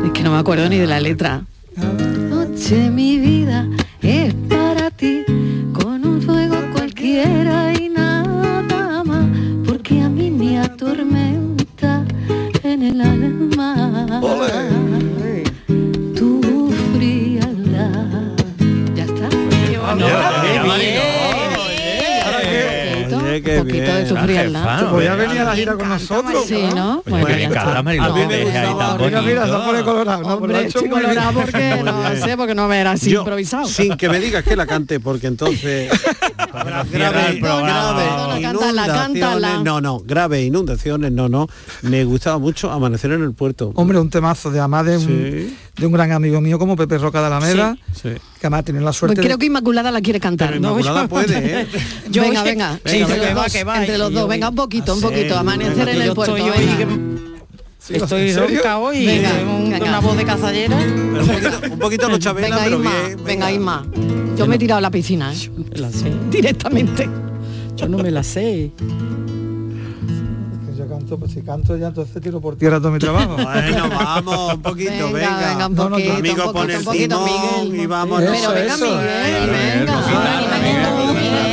Es 0.06 0.12
que 0.12 0.24
no 0.24 0.32
me 0.32 0.38
acuerdo 0.38 0.68
ni 0.70 0.78
de 0.78 0.88
la 0.88 1.00
letra. 1.00 1.44
Noche 1.78 2.90
mi 2.90 3.18
vida 3.20 3.68
es 4.02 4.34
para 4.50 4.92
ti, 4.92 5.24
con 5.74 6.06
un 6.06 6.22
fuego 6.22 6.56
cualquiera 6.74 7.74
y 7.74 7.90
nada 7.90 9.04
más, 9.04 9.26
porque 9.68 10.02
a 10.02 10.10
mí 10.10 10.32
me 10.32 10.60
atormenta 10.60 11.15
alma 14.18 15.00
tu 16.16 16.72
frialdad. 16.96 18.32
Ya 18.96 19.04
está. 19.04 19.30
Qué 19.30 19.78
Un 23.60 23.66
poquito 23.66 23.94
de 23.94 24.06
tu 24.06 24.14
bien. 24.14 24.26
frialdad. 24.26 24.80
Tú 24.80 24.90
podías 24.92 25.18
venir 25.18 25.40
a 25.40 25.44
la 25.44 25.56
gira 25.56 25.74
con 25.76 25.90
nosotros. 25.90 26.46
Sí, 26.48 26.64
¿no? 26.76 27.04
Oye, 27.10 27.24
me 27.26 27.44
encanta, 27.44 27.84
Mariló, 27.84 28.04
A 28.06 28.10
mí 28.16 28.26
me 28.26 28.38
deje 28.38 28.58
ahí 28.58 28.70
gustaba. 28.70 28.98
Mira, 28.98 29.22
mira, 29.22 29.42
bonito. 29.46 29.60
se 29.60 29.66
pone 29.66 29.84
colorado. 29.84 30.22
No, 30.22 30.36
Hombre, 30.36 30.58
hecho 30.60 30.68
estoy 30.68 30.84
bien. 30.84 31.02
colorado 31.02 31.34
porque 31.34 31.82
no 31.84 32.16
sé, 32.26 32.38
porque 32.38 32.56
no 32.56 32.68
me 32.68 32.80
era 32.80 32.92
así 32.92 33.10
Yo, 33.12 33.20
improvisado. 33.20 33.66
Sin 33.66 33.98
que 33.98 34.10
me 34.10 34.20
digas 34.20 34.44
que 34.44 34.56
la 34.56 34.66
cante, 34.66 35.00
porque 35.00 35.28
entonces 35.28 35.92
grave, 36.92 37.30
el 37.30 37.40
programa. 37.40 38.04
grave 38.04 38.42
No, 38.42 38.62
no, 38.62 38.86
cántala, 38.86 39.60
no, 39.64 39.82
no, 39.82 40.00
grave 40.00 40.44
inundaciones, 40.44 41.12
no, 41.12 41.30
no. 41.30 41.48
Me 41.82 42.04
gustaba 42.06 42.38
mucho 42.38 42.72
amanecer 42.72 43.12
en 43.12 43.24
el 43.24 43.34
puerto. 43.34 43.72
Hombre, 43.76 44.00
un 44.00 44.10
temazo 44.10 44.52
de 44.52 44.60
además 44.60 44.86
de 44.86 44.98
un, 44.98 45.56
de 45.76 45.86
un 45.86 45.92
gran 45.92 46.12
amigo 46.12 46.42
mío 46.42 46.58
como 46.60 46.76
Pepe 46.76 46.98
Roca 46.98 47.20
de 47.22 47.28
Alameda, 47.28 47.78
Sí. 47.94 48.10
que 48.10 48.48
además 48.48 48.66
tiene 48.66 48.80
la 48.80 48.86
Pues 48.88 48.98
suerte 48.98 49.22
creo 49.22 49.38
de- 49.38 49.40
que 49.40 49.46
Inmaculada 49.46 49.92
la 49.92 50.02
quiere 50.02 50.20
cantar. 50.20 50.50
Pero 50.50 50.60
Inmaculada 50.60 51.08
puede, 51.08 51.62
¿eh? 51.62 51.68
Yo 52.10 52.22
venga, 52.22 52.42
oye, 52.42 52.50
venga, 52.52 52.80
sí, 52.86 52.98
entre, 52.98 53.98
los 53.98 54.14
va, 54.14 54.20
dos, 54.20 54.28
venga 54.30 54.50
un 54.50 54.56
poquito, 54.56 54.94
un 54.96 55.02
poquito, 55.02 55.38
amanecer 55.38 55.90
en 55.90 56.02
el 56.02 56.14
puerto. 56.14 56.36
Estoy 57.90 58.34
ronca 58.34 58.78
hoy, 58.78 59.06
Venga, 59.06 59.32
tengo 59.32 59.56
un- 59.58 59.70
venga. 59.72 59.86
una 59.90 60.00
voz 60.00 60.18
de 60.18 60.26
cazallera. 60.26 60.76
Un 60.78 61.28
poquito, 61.28 61.50
un 61.74 61.80
poquito 61.80 62.10
los 62.10 62.20
Venga, 62.36 62.58
pero 62.64 62.78
Isma, 62.80 62.92
bien. 63.06 63.24
venga, 63.24 63.52
Isma. 63.52 63.86
Yo 64.38 64.48
me 64.48 64.56
he 64.56 64.60
tirado 64.60 64.80
a 64.80 64.82
la 64.82 64.92
piscina, 64.92 65.32
¿eh? 65.34 65.50
La 65.76 65.90
sé. 65.92 66.12
directamente. 66.30 67.10
Yo 67.76 67.88
no 67.88 67.98
me 67.98 68.12
la 68.12 68.24
sé. 68.24 68.72
Yo 70.78 70.88
canto, 70.90 71.18
pues 71.18 71.32
si 71.32 71.42
canto 71.42 71.78
ya 71.78 71.88
entonces 71.88 72.22
tiro 72.22 72.42
por 72.42 72.58
tierra 72.58 72.80
todo 72.80 72.92
mi 72.92 73.00
trabajo. 73.00 73.36
Bueno, 73.42 73.90
vamos, 73.90 74.54
un 74.56 74.62
poquito, 74.62 74.92
Venga, 75.12 75.38
venga. 75.52 75.68
un 75.68 75.76
No, 75.76 75.84
no, 75.86 75.96
poquito, 75.96 76.14
amigo 76.16 76.46
un 76.48 76.54
poquito, 76.54 76.72
el 76.74 76.78
un 76.80 76.84
poquito, 76.86 77.26
timón 77.26 77.64
Miguel. 77.70 77.82
y 77.82 77.86
vamos. 77.88 78.22
Eso, 78.24 78.32
Pero 78.34 78.52
venga, 78.54 78.74
eso. 78.76 78.86
Miguel, 78.86 79.50
venga, 79.50 80.02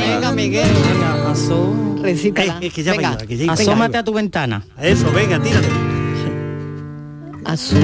venga, 0.09 0.31
Miguel. 0.33 0.67
Venga, 0.93 1.31
aso- 1.31 1.73
Recítala. 2.01 2.57
Es 2.59 2.73
que 2.73 2.83
ya 2.83 2.91
venga, 2.91 3.17
asómate 3.49 3.97
a 3.97 4.03
tu 4.03 4.13
ventana. 4.13 4.61
Eso, 4.81 5.09
venga, 5.13 5.39
tírate. 5.41 5.67
Asómate 7.45 7.83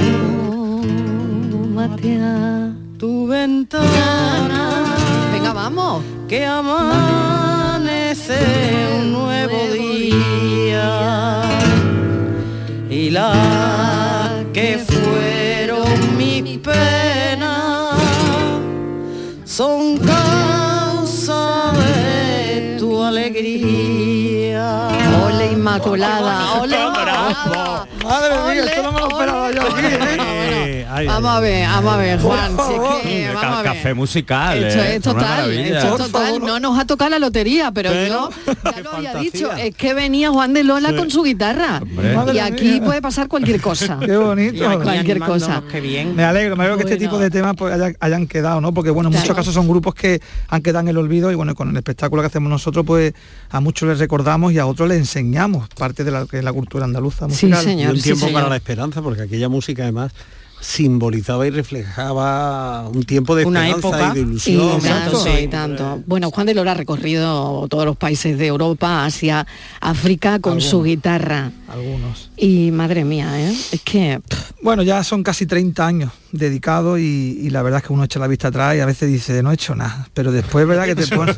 a 2.22 2.72
Tu 2.98 3.26
ventana. 3.26 4.84
venga, 5.32 5.52
vamos. 5.52 6.02
que 6.28 6.46
amanece 6.46 8.38
un 8.98 9.12
nuevo 9.12 9.58
día 9.72 11.42
y 12.88 13.10
la 13.10 13.32
que 14.52 14.78
fueron 14.78 16.16
mis 16.16 16.58
penas 16.58 17.94
son 19.44 19.98
causa 19.98 21.72
de 21.72 22.76
tu 22.78 23.02
alegría. 23.02 24.88
Ole 25.26 25.52
Inmaculada, 25.52 26.60
ole 26.62 26.76
Inmaculada. 26.76 27.89
Madre 28.10 28.34
mía, 28.52 28.64
esto 28.64 28.82
no 28.82 28.90
me 28.90 29.00
lo 29.00 29.08
esperaba 29.08 29.52
yo 29.52 29.62
aquí, 29.62 29.86
¿eh? 29.86 30.19
Ay, 30.90 31.06
Vamos 31.06 31.30
a 31.30 31.40
ver, 31.40 31.66
vamos 31.68 31.92
a 31.92 31.96
ver, 31.96 32.20
Juan. 32.20 32.56
Si 32.56 32.72
es 32.72 33.02
que, 33.02 33.32
Ca- 33.32 33.40
vamos 33.40 33.58
a 33.58 33.62
ver. 33.62 33.72
Café 33.72 33.94
musical. 33.94 34.64
Esto 34.64 34.80
eh, 34.82 34.96
es 34.96 35.02
total, 35.02 35.50
esto 35.52 35.88
es 35.96 35.96
total. 36.12 36.40
No 36.40 36.60
nos 36.60 36.78
ha 36.78 36.84
tocado 36.84 37.10
la 37.10 37.18
lotería, 37.18 37.70
pero, 37.72 37.90
Pero, 37.90 38.30
yo 38.46 38.54
ya 38.64 38.80
lo 38.80 38.92
había 38.94 39.12
fantasía. 39.12 39.20
dicho. 39.32 39.52
Es 39.52 39.74
que 39.74 39.94
venía 39.94 40.30
Juan 40.30 40.52
de 40.54 40.64
Lola 40.64 40.90
Sí. 40.90 40.96
con 40.96 41.10
su 41.10 41.22
guitarra. 41.22 41.78
Hombre. 41.82 42.12
Y 42.12 42.16
Madre 42.16 42.40
aquí 42.40 42.64
mía. 42.72 42.82
puede 42.84 43.02
pasar 43.02 43.28
cualquier 43.28 43.60
cosa. 43.60 43.98
Qué 44.04 44.16
bonito. 44.16 44.64
Cualquier 44.82 45.18
cosa. 45.20 45.62
Qué 45.70 45.80
bien. 45.80 46.14
Me 46.16 46.24
alegro, 46.24 46.56
me 46.56 46.64
alegro 46.64 46.78
que 46.78 46.84
este 46.92 46.96
tipo 47.04 47.18
de 47.18 47.30
temas 47.30 47.54
pues 47.56 47.72
haya- 47.74 47.94
hayan 48.00 48.26
quedado, 48.26 48.60
¿no? 48.60 48.72
Porque 48.74 48.90
bueno, 48.90 49.08
en 49.08 49.12
Claro. 49.12 49.24
muchos 49.24 49.36
casos 49.36 49.54
son 49.54 49.68
grupos 49.68 49.94
que 49.94 50.20
han 50.48 50.62
quedado 50.62 50.80
en 50.80 50.88
el 50.88 50.98
olvido 50.98 51.30
y 51.30 51.34
bueno, 51.34 51.54
con 51.54 51.68
el 51.70 51.76
espectáculo 51.76 52.22
que 52.22 52.26
hacemos 52.26 52.50
nosotros, 52.50 52.84
pues 52.86 53.12
a 53.50 53.60
muchos 53.60 53.88
les 53.88 53.98
recordamos 53.98 54.52
y 54.52 54.58
a 54.58 54.66
otros 54.66 54.88
les 54.88 54.98
enseñamos 54.98 55.68
parte 55.68 56.04
de 56.04 56.10
la 56.10 56.26
que 56.26 56.38
es 56.38 56.44
la 56.44 56.52
cultura 56.52 56.84
andaluza 56.84 57.26
Sí, 57.26 57.46
musical. 57.46 57.64
señor. 57.64 57.88
Y 57.88 57.90
un 57.90 57.96
sí, 57.96 58.02
tiempo 58.02 58.26
señor. 58.26 58.34
para 58.40 58.48
la 58.50 58.56
esperanza, 58.56 59.02
porque 59.02 59.22
aquella 59.22 59.48
música 59.48 59.82
además 59.84 60.12
simbolizaba 60.60 61.46
y 61.46 61.50
reflejaba 61.50 62.88
un 62.88 63.02
tiempo 63.04 63.34
de 63.34 63.44
Una 63.46 63.68
esperanza 63.68 63.88
época. 63.98 64.10
y 64.12 64.14
de 64.14 64.20
Y 64.20 64.22
ilusión. 64.24 64.80
tanto, 64.80 65.16
sí. 65.24 65.30
y 65.42 65.48
tanto. 65.48 66.02
Bueno, 66.06 66.30
Juan 66.30 66.46
de 66.46 66.54
Lola 66.54 66.72
ha 66.72 66.74
recorrido 66.74 67.66
todos 67.68 67.84
los 67.84 67.96
países 67.96 68.38
de 68.38 68.46
Europa, 68.46 69.04
Asia, 69.04 69.46
África 69.80 70.38
con 70.38 70.60
su 70.60 70.82
guitarra. 70.82 71.52
Algunos. 71.68 72.30
Y 72.36 72.70
madre 72.72 73.04
mía, 73.04 73.40
¿eh? 73.48 73.52
es 73.72 73.80
que 73.84 74.20
Bueno, 74.62 74.82
ya 74.82 75.04
son 75.04 75.22
casi 75.22 75.46
30 75.46 75.86
años 75.86 76.12
dedicados 76.32 76.98
y, 77.00 77.38
y 77.42 77.50
la 77.50 77.62
verdad 77.62 77.78
es 77.80 77.86
que 77.86 77.92
uno 77.92 78.04
echa 78.04 78.18
la 78.20 78.26
vista 78.28 78.48
atrás 78.48 78.76
y 78.76 78.80
a 78.80 78.86
veces 78.86 79.08
dice, 79.10 79.42
no 79.42 79.50
he 79.50 79.54
hecho 79.54 79.74
nada, 79.74 80.08
pero 80.14 80.30
después 80.32 80.66
verdad 80.66 80.84
que 80.86 80.94
te 80.94 81.06
pones... 81.08 81.36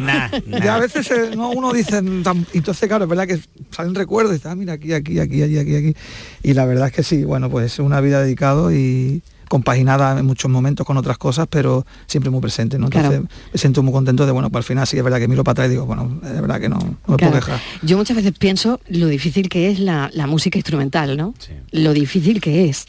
Nah, 0.00 0.28
a 0.74 0.78
veces 0.78 1.10
eh, 1.10 1.30
no, 1.36 1.50
uno 1.50 1.72
dice, 1.72 2.02
"Tan-". 2.22 2.46
entonces 2.52 2.88
claro, 2.88 3.04
es 3.04 3.10
verdad 3.10 3.26
que 3.26 3.40
salen 3.70 3.94
recuerdos 3.94 4.32
y 4.32 4.36
dices, 4.36 4.50
ah, 4.50 4.54
mira, 4.56 4.74
aquí, 4.74 4.92
aquí, 4.92 5.18
aquí, 5.20 5.42
aquí, 5.42 5.58
aquí, 5.58 5.76
aquí. 5.76 5.94
Y 6.42 6.54
la 6.54 6.64
verdad 6.66 6.88
es 6.88 6.92
que 6.92 7.02
sí, 7.02 7.24
bueno, 7.24 7.48
pues 7.50 7.78
una 7.78 8.00
vida 8.00 8.20
dedicado 8.20 8.57
lado 8.58 8.72
y 8.72 9.22
compaginada 9.48 10.18
en 10.18 10.26
muchos 10.26 10.50
momentos 10.50 10.86
con 10.86 10.98
otras 10.98 11.16
cosas, 11.16 11.46
pero 11.48 11.86
siempre 12.06 12.30
muy 12.30 12.40
presente, 12.40 12.78
¿no? 12.78 12.86
Entonces 12.86 13.10
Claro. 13.10 13.26
me 13.50 13.58
siento 13.58 13.82
muy 13.82 13.92
contento 13.94 14.26
de, 14.26 14.32
bueno, 14.32 14.50
pues 14.50 14.58
al 14.62 14.64
final 14.68 14.86
sí 14.86 14.98
es 14.98 15.02
verdad 15.04 15.18
que 15.18 15.26
miro 15.28 15.42
para 15.42 15.52
atrás 15.52 15.68
y 15.68 15.70
digo, 15.70 15.86
bueno, 15.86 16.20
es 16.22 16.40
verdad 16.40 16.60
que 16.60 16.68
no, 16.68 16.76
no 16.76 16.84
me 16.84 17.16
Claro. 17.16 17.16
puedo 17.16 17.32
quejar. 17.32 17.60
Yo 17.82 17.96
muchas 17.96 18.16
veces 18.16 18.32
pienso 18.38 18.78
lo 18.88 19.06
difícil 19.06 19.48
que 19.48 19.70
es 19.70 19.80
la, 19.80 20.10
la 20.12 20.26
música 20.26 20.58
instrumental, 20.58 21.16
¿no? 21.16 21.32
Lo 21.70 21.94
difícil 21.94 22.42
que 22.42 22.68
es 22.68 22.86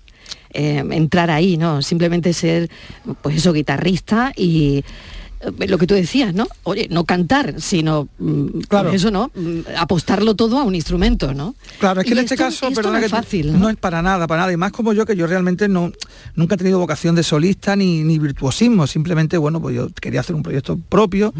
eh, 0.54 0.84
entrar 0.92 1.32
ahí, 1.32 1.56
¿no? 1.56 1.82
Simplemente 1.82 2.34
ser, 2.34 2.70
pues 3.22 3.38
eso, 3.38 3.54
guitarrista 3.54 4.34
y 4.36 4.84
lo 5.42 5.78
que 5.78 5.88
tú 5.88 5.94
decías, 5.94 6.34
¿no? 6.34 6.48
Oye, 6.64 6.88
no 6.92 7.06
cantar, 7.06 7.56
sino, 7.62 8.10
mm, 8.20 8.62
pues 8.68 8.94
eso, 8.96 9.10
¿no? 9.10 9.32
Mm, 9.34 9.60
Apostarlo 9.78 10.36
todo 10.36 10.60
a 10.60 10.64
un 10.64 10.76
instrumento, 10.76 11.34
¿no? 11.34 11.56
Claro, 11.80 12.02
es 12.02 12.08
que 12.08 12.14
Y 12.14 12.18
en 12.18 12.24
este 12.26 12.36
caso, 12.36 12.70
perdona 12.72 13.00
no 13.00 13.06
es 13.06 13.12
fácil, 13.12 13.54
¿no? 13.54 13.60
¿no? 13.60 13.70
es 13.70 13.78
para 13.78 14.02
nada, 14.02 14.28
para 14.28 14.42
nada. 14.42 14.54
Y 14.54 14.58
más 14.58 14.72
como 14.72 14.92
yo, 14.92 15.06
que 15.06 15.16
yo 15.16 15.28
realmente 15.28 15.70
no, 15.70 15.92
nunca 16.36 16.56
he 16.56 16.58
tenido 16.58 16.80
vocación 16.80 17.16
de 17.16 17.24
solista 17.24 17.76
ni, 17.76 18.04
ni 18.04 18.20
virtuosismo. 18.20 18.86
Simplemente, 18.86 19.38
bueno, 19.38 19.62
pues 19.62 19.76
yo 19.76 19.90
quería 20.02 20.20
hacer 20.20 20.36
un 20.36 20.44
proyecto 20.44 20.78
propio. 20.90 21.34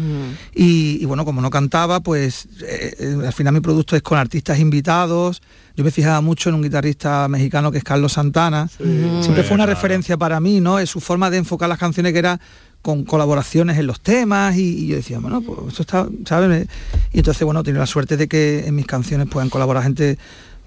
Y, 0.54 0.98
y, 1.00 1.04
bueno, 1.04 1.24
como 1.24 1.42
no 1.42 1.50
cantaba, 1.50 2.00
pues 2.00 2.46
eh, 2.62 2.94
eh, 2.98 3.16
al 3.26 3.32
final 3.32 3.52
mi 3.52 3.60
producto 3.60 3.96
es 3.96 4.02
con 4.02 4.18
artistas 4.18 4.58
invitados. 4.58 5.42
Yo 5.76 5.84
me 5.84 5.90
fijaba 5.90 6.20
mucho 6.20 6.48
en 6.48 6.56
un 6.56 6.62
guitarrista 6.62 7.28
mexicano 7.28 7.70
que 7.70 7.78
es 7.78 7.84
Carlos 7.84 8.12
Santana. 8.12 8.68
Siempre 8.68 9.42
fue 9.44 9.54
una 9.54 9.66
referencia 9.66 10.16
para 10.16 10.40
mí, 10.40 10.60
¿no? 10.60 10.78
Es 10.78 10.90
su 10.90 11.00
forma 11.00 11.30
de 11.30 11.38
enfocar 11.38 11.68
las 11.68 11.78
canciones 11.78 12.12
que 12.12 12.18
era 12.18 12.40
con 12.82 13.04
colaboraciones 13.04 13.78
en 13.78 13.86
los 13.86 14.00
temas 14.00 14.56
y, 14.56 14.84
y 14.84 14.86
yo 14.88 14.96
decía, 14.96 15.18
bueno, 15.18 15.42
pues 15.42 15.58
esto 15.68 15.82
está, 15.82 16.08
¿sabes? 16.26 16.66
Y 17.12 17.18
entonces, 17.18 17.42
bueno, 17.44 17.62
tiene 17.62 17.78
la 17.78 17.86
suerte 17.86 18.16
de 18.16 18.26
que 18.28 18.66
en 18.66 18.74
mis 18.74 18.86
canciones 18.86 19.28
puedan 19.28 19.50
colaborar 19.50 19.82
gente 19.82 20.16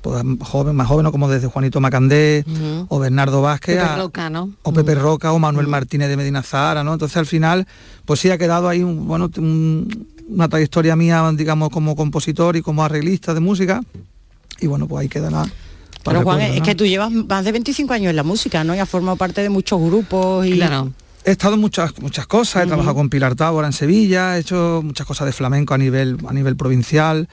pues, 0.02 0.24
joven, 0.42 0.76
más 0.76 0.88
joven, 0.88 1.06
¿no? 1.06 1.12
como 1.12 1.28
desde 1.30 1.48
Juanito 1.48 1.80
Macandé 1.80 2.46
o 2.90 3.00
Bernardo 3.00 3.42
Vázquez, 3.42 3.78
Pepe 3.78 3.88
a- 3.90 3.98
Roca, 3.98 4.30
¿no? 4.30 4.52
o 4.62 4.74
Pepe 4.74 4.96
Roca 4.96 5.32
o 5.32 5.40
Manuel 5.40 5.68
Martínez 5.68 6.10
de 6.10 6.18
Medina 6.18 6.44
Zahara, 6.44 6.84
¿no? 6.84 6.94
Entonces 6.94 7.18
al 7.18 7.26
final, 7.26 7.66
pues 8.06 8.20
sí 8.20 8.30
ha 8.30 8.38
quedado 8.38 8.68
ahí 8.70 8.84
un, 8.84 9.08
bueno, 9.08 9.30
un- 9.38 10.08
una 10.30 10.48
trayectoria 10.50 10.96
mía, 10.96 11.32
digamos, 11.36 11.70
como 11.70 11.96
compositor 11.96 12.56
y 12.58 12.62
como 12.62 12.84
arreglista 12.84 13.34
de 13.34 13.40
música. 13.40 13.82
Y 14.60 14.68
bueno, 14.68 14.88
pues 14.88 15.02
ahí 15.02 15.10
queda 15.10 15.30
nada. 15.32 15.46
para 16.04 16.20
Pero 16.20 16.24
Juan, 16.24 16.42
es 16.42 16.62
que 16.62 16.76
tú 16.76 16.86
llevas 16.86 17.12
más 17.12 17.44
de 17.46 17.52
25 17.54 17.94
años 17.94 18.10
en 18.12 18.16
la 18.18 18.24
música, 18.24 18.64
¿no? 18.64 18.76
Y 18.76 18.80
has 18.80 18.88
formado 18.90 19.18
parte 19.18 19.42
de 19.42 19.50
muchos 19.50 19.82
grupos 19.82 20.46
y... 20.46 20.60
He 21.26 21.32
estado 21.32 21.56
en 21.56 21.62
muchas, 21.62 21.98
muchas 22.02 22.28
cosas, 22.28 22.64
he 22.64 22.68
trabajado 22.68 22.96
con 22.96 23.10
Pilar 23.10 23.36
Tábora 23.36 23.68
en 23.68 23.74
Sevilla, 23.74 24.36
he 24.38 24.42
hecho 24.42 24.82
muchas 24.84 25.08
cosas 25.08 25.26
de 25.26 25.32
flamenco 25.32 25.74
a 25.74 25.78
nivel, 25.78 26.18
a 26.28 26.34
nivel 26.34 26.56
provincial 26.58 27.30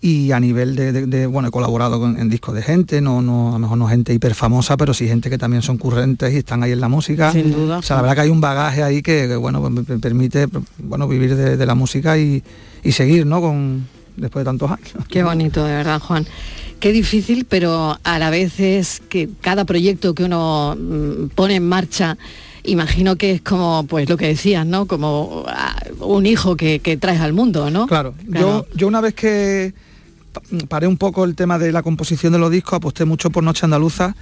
y 0.00 0.30
a 0.32 0.38
nivel 0.40 0.76
de, 0.76 0.92
de- 0.92 1.06
de, 1.06 1.26
bueno, 1.26 1.48
he 1.48 1.50
colaborado 1.50 1.98
con- 1.98 2.18
en 2.20 2.28
discos 2.28 2.54
de 2.54 2.62
gente, 2.62 3.00
no, 3.00 3.20
no, 3.20 3.48
a 3.50 3.52
lo 3.52 3.58
mejor 3.58 3.78
no 3.78 3.88
gente 3.88 4.12
hiper 4.14 4.34
famosa, 4.36 4.76
pero 4.76 4.94
sí 4.94 5.08
gente 5.08 5.28
que 5.28 5.38
también 5.38 5.62
son 5.62 5.76
currentes 5.78 6.32
y 6.32 6.36
están 6.38 6.62
ahí 6.62 6.70
en 6.72 6.80
la 6.80 6.88
música. 6.88 7.32
Sin 7.32 7.52
duda. 7.52 7.78
O 7.78 7.82
sea, 7.82 7.96
la 7.96 8.02
verdad 8.02 8.14
que 8.16 8.20
hay 8.22 8.28
un 8.30 8.40
bagaje 8.40 8.82
ahí 8.84 9.02
que, 9.02 9.26
que, 9.26 9.34
bueno, 9.36 9.60
pues 9.60 9.72
me 9.72 9.82
me 9.82 9.98
permite 10.00 10.48
bueno, 10.78 11.08
vivir 11.08 11.34
de, 11.34 11.56
de 11.56 11.66
la 11.66 11.74
música 11.74 12.16
y, 12.18 12.42
y 12.84 12.92
seguir, 12.92 13.26
¿no? 13.26 13.40
Con, 13.40 13.86
después 14.16 14.42
de 14.42 14.44
tantos 14.44 14.70
años. 14.70 14.88
Qué 15.08 15.24
bonito, 15.24 15.64
de 15.64 15.72
verdad, 15.72 16.00
Juan. 16.00 16.26
Qué 16.78 16.92
difícil, 16.92 17.44
pero 17.44 17.96
a 18.02 18.18
la 18.18 18.30
vez 18.30 18.58
es 18.60 19.00
que 19.08 19.28
cada 19.40 19.64
proyecto 19.64 20.14
que 20.14 20.24
uno 20.24 20.76
mm, 20.78 21.28
pone 21.34 21.56
en 21.56 21.68
marcha, 21.68 22.18
imagino 22.64 23.16
que 23.16 23.32
es 23.32 23.40
como, 23.42 23.84
pues 23.88 24.08
lo 24.08 24.16
que 24.16 24.26
decías, 24.28 24.64
¿no? 24.66 24.86
Como 24.86 25.44
ah, 25.48 25.76
un 26.00 26.26
hijo 26.26 26.56
que, 26.56 26.78
que 26.80 26.96
traes 26.96 27.20
al 27.20 27.32
mundo, 27.32 27.70
¿no? 27.70 27.86
Claro, 27.86 28.14
Yo, 28.28 28.66
yo 28.74 28.86
una 28.86 29.00
vez 29.00 29.14
que 29.14 29.74
pa- 30.32 30.42
paré 30.68 30.86
un 30.86 30.96
poco 30.96 31.24
el 31.24 31.34
tema 31.34 31.58
de 31.58 31.72
la 31.72 31.82
composición 31.82 32.32
de 32.32 32.38
los 32.38 32.50
discos, 32.50 32.74
aposté 32.74 33.04
mucho 33.04 33.30
por 33.30 33.42
Noche 33.42 33.64
Andaluza, 33.66 34.14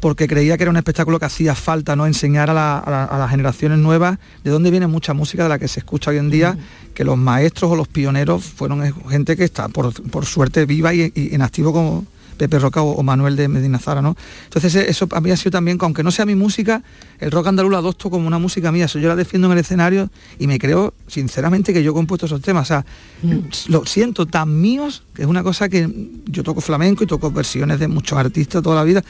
porque 0.00 0.28
creía 0.28 0.56
que 0.58 0.64
era 0.64 0.70
un 0.70 0.76
espectáculo 0.76 1.18
que 1.18 1.24
hacía 1.24 1.54
falta, 1.54 1.96
¿no? 1.96 2.06
Enseñar 2.06 2.50
a, 2.50 2.54
la- 2.54 2.78
a 2.78 2.90
la- 2.90 3.04
a 3.04 3.18
las 3.18 3.30
generaciones 3.30 3.78
nuevas 3.78 4.18
de 4.44 4.50
dónde 4.50 4.70
viene 4.70 4.86
mucha 4.86 5.14
música 5.14 5.44
de 5.44 5.48
la 5.48 5.58
que 5.58 5.68
se 5.68 5.80
escucha 5.80 6.10
hoy 6.10 6.18
en 6.18 6.28
día, 6.30 6.58
que 6.94 7.02
los 7.04 7.16
maestros 7.16 7.70
o 7.72 7.76
los 7.76 7.88
pioneros 7.88 8.44
fueron 8.44 8.84
eh, 8.84 8.92
gente 9.08 9.36
que 9.36 9.44
está 9.44 9.68
por, 9.68 9.92
por 10.10 10.26
suerte 10.26 10.66
viva 10.66 10.92
y, 10.94 11.12
y 11.14 11.34
en 11.34 11.40
activo 11.42 11.72
como 11.72 12.04
Pepe 12.36 12.58
Roca 12.58 12.82
o, 12.82 12.92
o 12.92 13.02
Manuel 13.02 13.36
de 13.36 13.48
Medina 13.48 13.78
Zara, 13.78 14.02
¿no? 14.02 14.16
Entonces 14.44 14.74
eh, 14.74 14.86
eso 14.88 15.08
a 15.12 15.20
mí 15.20 15.30
ha 15.30 15.36
sido 15.36 15.50
también, 15.52 15.78
que 15.78 15.84
aunque 15.84 16.02
no 16.02 16.10
sea 16.10 16.26
mi 16.26 16.34
música, 16.34 16.82
el 17.18 17.30
rock 17.30 17.46
andaluz 17.48 17.70
lo 17.70 17.78
adopto 17.78 18.10
como 18.10 18.26
una 18.26 18.38
música 18.38 18.70
mía, 18.72 18.84
eso 18.86 18.98
yo 18.98 19.08
la 19.08 19.16
defiendo 19.16 19.46
en 19.48 19.52
el 19.52 19.58
escenario 19.58 20.10
y 20.38 20.46
me 20.46 20.58
creo 20.58 20.94
sinceramente 21.06 21.72
que 21.72 21.82
yo 21.82 21.92
he 21.92 21.94
compuesto 21.94 22.26
esos 22.26 22.40
temas, 22.42 22.64
o 22.64 22.68
sea, 22.68 22.84
lo 23.68 23.84
siento 23.86 24.26
tan 24.26 24.60
míos, 24.60 25.02
que 25.14 25.22
es 25.22 25.28
una 25.28 25.42
cosa 25.42 25.68
que 25.68 25.88
yo 26.26 26.42
toco 26.42 26.60
flamenco 26.60 27.04
y 27.04 27.06
toco 27.06 27.30
versiones 27.30 27.78
de 27.78 27.88
muchos 27.88 28.18
artistas 28.18 28.62
toda 28.62 28.76
la 28.76 28.84
vida, 28.84 29.02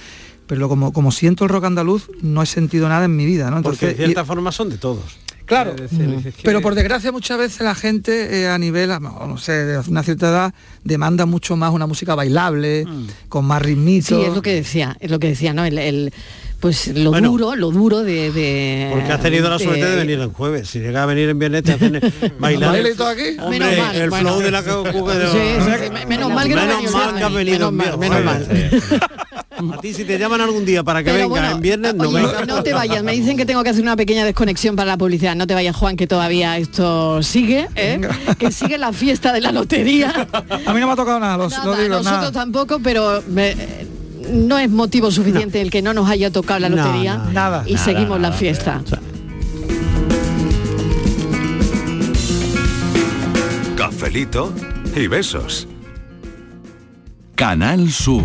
pero 0.47 0.69
como, 0.69 0.93
como 0.93 1.11
siento 1.11 1.45
el 1.45 1.51
rock 1.51 1.65
andaluz, 1.65 2.09
no 2.23 2.43
he 2.43 2.47
sentido 2.47 2.89
nada 2.89 3.05
en 3.07 3.17
mi 3.17 3.27
vida, 3.27 3.51
¿no? 3.51 3.63
Porque 3.63 3.87
de 3.89 3.95
cierta 3.95 4.23
y- 4.23 4.25
forma 4.25 4.53
son 4.53 4.69
de 4.71 4.79
todos. 4.79 5.03
Claro, 5.47 5.75
decir, 5.75 6.33
que- 6.35 6.43
pero 6.43 6.61
por 6.61 6.75
desgracia 6.75 7.13
muchas 7.13 7.39
veces 7.39 7.61
la 7.61 7.75
gente 7.75 8.43
eh, 8.43 8.49
a 8.49 8.59
nivel, 8.59 8.91
a- 8.91 8.99
no 9.01 9.39
sé, 9.39 9.53
de 9.53 9.79
una 9.89 10.03
cierta 10.03 10.29
edad, 10.29 10.55
demanda 10.85 11.25
mucho 11.25 11.57
más 11.57 11.73
una 11.73 11.87
música 11.87 12.15
bailable, 12.15 12.85
con 13.29 13.45
más 13.47 13.63
ritmito. 13.63 14.19
Sí, 14.21 14.27
es 14.27 14.35
lo 14.35 14.43
que 14.43 14.55
decía, 14.55 14.97
es 15.01 15.11
lo 15.11 15.19
que 15.19 15.29
decía, 15.29 15.53
¿no? 15.55 15.65
El, 15.65 15.79
el- 15.79 16.13
pues 16.59 16.89
lo 16.89 17.11
Bueno. 17.11 17.29
duro, 17.29 17.55
lo 17.55 17.71
duro 17.71 18.03
de, 18.03 18.33
de- 18.33 18.89
Porque 18.91 19.13
has 19.13 19.21
tenido 19.21 19.49
la 19.51 19.59
suerte 19.59 19.85
de 19.85 19.95
venir 19.95 20.19
el 20.19 20.29
jueves. 20.31 20.69
Si 20.69 20.79
llega 20.81 21.03
a 21.03 21.07
venir 21.07 21.29
en 21.29 21.39
viernes 21.39 21.63
te 21.65 21.73
hacen 21.75 22.01
bailar. 22.41 22.73
¿Baile 22.73 22.95
todo 22.95 23.09
aquí? 23.09 23.37
Hombre, 23.39 23.59
Menos 23.61 23.79
mal, 23.79 23.97
el 23.97 24.11
bueno. 24.11 24.29
flow 24.31 24.41
de 24.41 24.51
la 24.51 24.63
cuca 24.63 25.15
de 25.19 25.27
Sí, 25.29 25.39
sí, 25.65 25.71
sí, 25.85 25.91
me- 25.93 26.07
menos 26.07 26.33
mal 26.33 26.49
que 26.49 26.55
no 26.55 26.61
ha 26.63 26.65
Menos 26.65 26.79
venido 26.83 26.99
el 26.99 27.05
mal 27.07 27.15
que 27.17 27.25
has 27.25 27.31
viernes. 27.31 27.35
venido 27.35 27.73
Menos 27.73 28.19
en 28.19 28.25
mal. 28.25 28.49
A 29.59 29.81
ti 29.81 29.95
si 29.95 30.05
te 30.05 30.19
llaman 30.19 30.41
algún 30.41 30.65
día 30.65 30.83
para 30.85 31.01
que 31.03 31.11
Pero 31.11 31.29
venga 31.29 31.29
bueno, 31.29 31.51
en 31.57 31.61
viernes, 31.63 31.95
no 31.95 32.09
Oye, 32.09 32.23
venga. 32.23 32.45
no 32.45 32.63
te 32.63 32.73
vayas, 32.73 33.03
me 33.03 33.13
dicen 33.13 33.37
que 33.37 33.47
tengo 33.47 33.63
que 33.65 33.71
hacer 33.71 33.83
una 33.83 33.97
pequeña 33.97 34.25
desconexión 34.25 34.77
para 34.77 34.89
la 34.93 34.97
publicidad. 34.99 35.35
No 35.35 35.47
te 35.47 35.55
vayas, 35.55 35.75
Juan, 35.77 35.97
que 35.97 36.07
todavía 36.07 36.59
esto 36.59 37.23
sigue, 37.23 37.69
¿eh? 37.75 38.01
que 38.39 38.51
sigue 38.53 38.79
la 38.79 38.93
fiesta 38.93 39.33
de 39.33 39.41
la 39.41 39.53
lotería. 39.53 40.29
A 40.67 40.73
mí 40.75 40.81
no 40.81 40.87
me 40.87 40.93
ha 40.93 40.97
tocado 40.97 41.19
nada, 41.21 41.37
los, 41.37 41.53
Nada, 41.53 41.65
lo 41.65 41.77
digo, 41.77 41.89
nosotros 41.97 42.21
nada. 42.21 42.33
tampoco, 42.33 42.81
pero 42.81 43.23
eh, 43.37 43.87
no 44.33 44.59
es 44.59 44.71
motivo 44.71 45.11
suficiente 45.11 45.61
el 45.63 45.71
que 45.71 45.83
no 45.83 45.95
nos 45.95 46.09
haya 46.11 46.31
tocado 46.31 46.61
la 46.61 46.69
lotería 46.69 47.17
no, 47.17 47.33
nada. 47.33 47.65
y 47.67 47.75
Nada, 47.75 47.85
seguimos 47.85 48.21
la 48.21 48.33
fiesta. 48.33 48.83
Cafelito 53.77 54.53
y 54.95 55.07
besos. 55.07 55.69
Canal 57.35 57.91
Sur, 57.91 58.25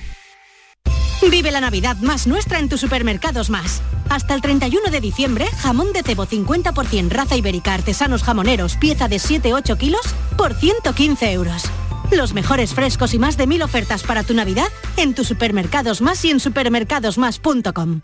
Vive 1.29 1.51
la 1.51 1.61
Navidad 1.61 1.97
más 1.97 2.25
nuestra 2.27 2.59
en 2.59 2.67
tus 2.67 2.81
supermercados 2.81 3.49
más. 3.49 3.81
Hasta 4.09 4.33
el 4.33 4.41
31 4.41 4.89
de 4.89 4.99
diciembre, 4.99 5.45
jamón 5.59 5.93
de 5.93 6.03
cebo 6.03 6.25
50% 6.25 7.09
raza 7.09 7.35
ibérica 7.35 7.73
artesanos 7.73 8.23
jamoneros, 8.23 8.75
pieza 8.75 9.07
de 9.07 9.17
7-8 9.17 9.77
kilos, 9.77 10.01
por 10.37 10.53
115 10.53 11.31
euros. 11.31 11.63
Los 12.11 12.33
mejores 12.33 12.73
frescos 12.73 13.13
y 13.13 13.19
más 13.19 13.37
de 13.37 13.47
mil 13.47 13.61
ofertas 13.61 14.03
para 14.03 14.23
tu 14.23 14.33
Navidad 14.33 14.67
en 14.97 15.13
tus 15.13 15.27
supermercados 15.27 16.01
más 16.01 16.25
y 16.25 16.31
en 16.31 16.39
supermercadosmás.com. 16.39 18.01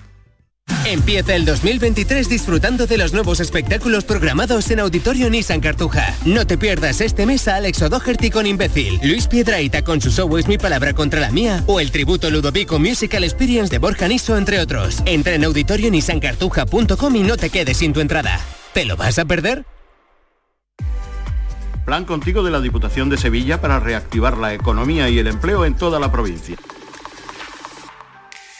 Empieza 0.87 1.35
el 1.35 1.43
2023 1.43 2.29
disfrutando 2.29 2.87
de 2.87 2.97
los 2.97 3.11
nuevos 3.11 3.41
espectáculos 3.41 4.05
programados 4.05 4.71
en 4.71 4.79
Auditorio 4.79 5.29
Nissan 5.29 5.59
Cartuja. 5.59 6.15
No 6.23 6.47
te 6.47 6.57
pierdas 6.57 7.01
este 7.01 7.25
mes 7.25 7.49
a 7.49 7.57
Alex 7.57 7.81
O'Doherty 7.81 8.29
con 8.29 8.45
Imbécil, 8.45 8.97
Luis 9.03 9.27
Piedraíta 9.27 9.81
con 9.81 9.99
su 9.99 10.11
show 10.11 10.37
Es 10.37 10.47
mi 10.47 10.57
palabra 10.57 10.93
contra 10.93 11.19
la 11.19 11.29
mía 11.29 11.61
o 11.67 11.81
el 11.81 11.91
tributo 11.91 12.29
Ludovico 12.29 12.79
Musical 12.79 13.25
Experience 13.25 13.69
de 13.69 13.79
Borja 13.79 14.07
Niso, 14.07 14.37
entre 14.37 14.61
otros. 14.61 15.03
Entra 15.05 15.33
en 15.33 15.43
auditorionissancartuja.com 15.43 17.15
y 17.17 17.23
no 17.23 17.35
te 17.35 17.49
quedes 17.49 17.75
sin 17.75 17.91
tu 17.91 17.99
entrada. 17.99 18.39
¿Te 18.73 18.85
lo 18.85 18.95
vas 18.95 19.19
a 19.19 19.25
perder? 19.25 19.65
Plan 21.85 22.05
Contigo 22.05 22.43
de 22.43 22.51
la 22.51 22.61
Diputación 22.61 23.09
de 23.09 23.17
Sevilla 23.17 23.59
para 23.59 23.81
reactivar 23.81 24.37
la 24.37 24.53
economía 24.53 25.09
y 25.09 25.19
el 25.19 25.27
empleo 25.27 25.65
en 25.65 25.75
toda 25.75 25.99
la 25.99 26.13
provincia. 26.13 26.55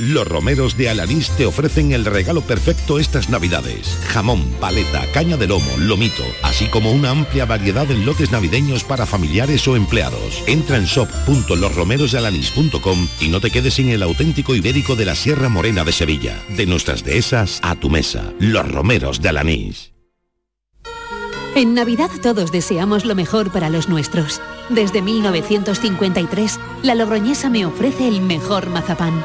Los 0.00 0.28
romeros 0.28 0.76
de 0.76 0.88
Alanís 0.88 1.28
te 1.30 1.44
ofrecen 1.44 1.90
el 1.90 2.04
regalo 2.04 2.42
perfecto 2.42 3.00
estas 3.00 3.30
navidades. 3.30 3.98
Jamón, 4.06 4.44
paleta, 4.60 5.04
caña 5.12 5.36
de 5.36 5.48
lomo, 5.48 5.76
lomito, 5.76 6.22
así 6.44 6.66
como 6.66 6.92
una 6.92 7.10
amplia 7.10 7.46
variedad 7.46 7.90
en 7.90 8.06
lotes 8.06 8.30
navideños 8.30 8.84
para 8.84 9.06
familiares 9.06 9.66
o 9.66 9.74
empleados. 9.74 10.44
Entra 10.46 10.76
en 10.76 10.84
shop.losromerosdealanís.com 10.84 13.08
y 13.18 13.26
no 13.26 13.40
te 13.40 13.50
quedes 13.50 13.74
sin 13.74 13.88
el 13.88 14.04
auténtico 14.04 14.54
ibérico 14.54 14.94
de 14.94 15.04
la 15.04 15.16
Sierra 15.16 15.48
Morena 15.48 15.82
de 15.82 15.90
Sevilla. 15.90 16.40
De 16.50 16.64
nuestras 16.64 17.02
dehesas 17.02 17.58
a 17.64 17.74
tu 17.74 17.90
mesa. 17.90 18.32
Los 18.38 18.70
romeros 18.70 19.20
de 19.20 19.30
Alanís. 19.30 19.94
En 21.56 21.74
Navidad 21.74 22.10
todos 22.22 22.52
deseamos 22.52 23.04
lo 23.04 23.16
mejor 23.16 23.50
para 23.50 23.68
los 23.68 23.88
nuestros. 23.88 24.40
Desde 24.68 25.02
1953, 25.02 26.60
la 26.84 26.94
Logroñesa 26.94 27.50
me 27.50 27.66
ofrece 27.66 28.06
el 28.06 28.20
mejor 28.20 28.68
mazapán. 28.68 29.24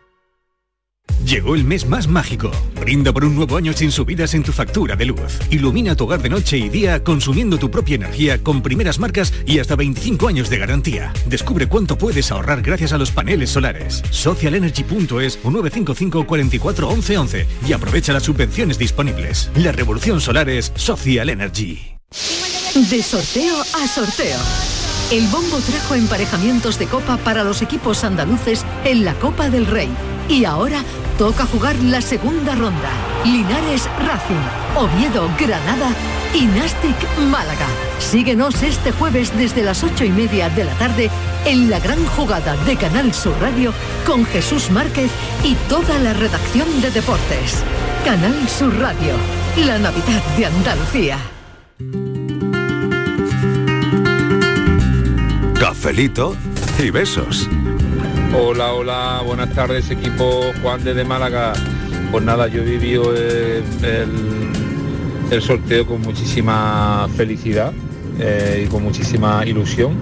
Llegó 1.25 1.55
el 1.55 1.63
mes 1.63 1.87
más 1.87 2.09
mágico. 2.09 2.51
Brinda 2.79 3.13
por 3.13 3.23
un 3.23 3.35
nuevo 3.35 3.55
año 3.55 3.71
sin 3.71 3.91
subidas 3.91 4.33
en 4.33 4.43
tu 4.43 4.51
factura 4.51 4.97
de 4.97 5.05
luz. 5.05 5.39
Ilumina 5.49 5.95
tu 5.95 6.03
hogar 6.03 6.21
de 6.21 6.29
noche 6.29 6.57
y 6.57 6.67
día 6.67 7.03
consumiendo 7.05 7.57
tu 7.57 7.71
propia 7.71 7.95
energía 7.95 8.43
con 8.43 8.61
primeras 8.61 8.99
marcas 8.99 9.33
y 9.45 9.59
hasta 9.59 9.77
25 9.77 10.27
años 10.27 10.49
de 10.49 10.57
garantía. 10.57 11.13
Descubre 11.27 11.67
cuánto 11.67 11.97
puedes 11.97 12.31
ahorrar 12.31 12.61
gracias 12.61 12.91
a 12.91 12.97
los 12.97 13.11
paneles 13.11 13.49
solares. 13.49 14.03
Socialenergy.es 14.09 15.39
o 15.43 15.51
955 15.51 16.27
44 16.27 16.89
11 16.89 17.17
11 17.17 17.47
y 17.65 17.71
aprovecha 17.71 18.11
las 18.11 18.23
subvenciones 18.23 18.77
disponibles. 18.77 19.51
La 19.55 19.71
revolución 19.71 20.19
solar 20.19 20.49
es 20.49 20.73
Social 20.75 21.29
Energy. 21.29 21.95
De 22.89 23.01
sorteo 23.01 23.61
a 23.61 23.87
sorteo. 23.87 24.39
El 25.11 25.27
bombo 25.27 25.59
trajo 25.59 25.95
emparejamientos 25.95 26.79
de 26.79 26.87
copa 26.87 27.17
para 27.17 27.43
los 27.43 27.61
equipos 27.61 28.03
andaluces 28.03 28.65
en 28.85 29.05
la 29.05 29.13
Copa 29.15 29.49
del 29.49 29.65
Rey. 29.65 29.89
Y 30.31 30.45
ahora 30.45 30.81
toca 31.17 31.45
jugar 31.45 31.75
la 31.83 32.01
segunda 32.01 32.55
ronda. 32.55 32.89
Linares 33.25 33.89
Racing, 34.07 34.77
Oviedo 34.77 35.29
Granada 35.37 35.89
y 36.33 36.45
Nastic 36.45 36.95
Málaga. 37.29 37.67
Síguenos 37.99 38.63
este 38.63 38.93
jueves 38.93 39.37
desde 39.37 39.61
las 39.61 39.83
ocho 39.83 40.05
y 40.05 40.09
media 40.09 40.49
de 40.49 40.63
la 40.63 40.71
tarde 40.75 41.09
en 41.45 41.69
la 41.69 41.81
gran 41.81 42.03
jugada 42.15 42.55
de 42.63 42.77
Canal 42.77 43.13
Sur 43.13 43.33
Radio 43.41 43.73
con 44.07 44.23
Jesús 44.25 44.71
Márquez 44.71 45.11
y 45.43 45.55
toda 45.67 45.99
la 45.99 46.13
redacción 46.13 46.81
de 46.81 46.91
deportes. 46.91 47.61
Canal 48.05 48.47
Sur 48.47 48.73
Radio, 48.79 49.15
la 49.65 49.79
Navidad 49.79 50.23
de 50.37 50.45
Andalucía. 50.45 51.17
Cafelito 55.59 56.37
y 56.79 56.89
besos. 56.89 57.49
Hola, 58.33 58.73
hola, 58.73 59.21
buenas 59.25 59.53
tardes 59.53 59.89
equipo 59.91 60.41
Juan 60.61 60.83
desde 60.83 61.03
Málaga. 61.03 61.53
Pues 62.11 62.23
nada, 62.23 62.47
yo 62.47 62.61
he 62.61 62.65
vivido 62.65 63.13
el, 63.15 63.63
el- 63.83 65.31
el 65.31 65.41
sorteo 65.41 65.85
con 65.85 66.01
muchísima 66.01 67.07
felicidad 67.15 67.71
eh, 68.19 68.63
y 68.65 68.69
con 68.69 68.83
muchísima 68.83 69.45
ilusión. 69.45 69.93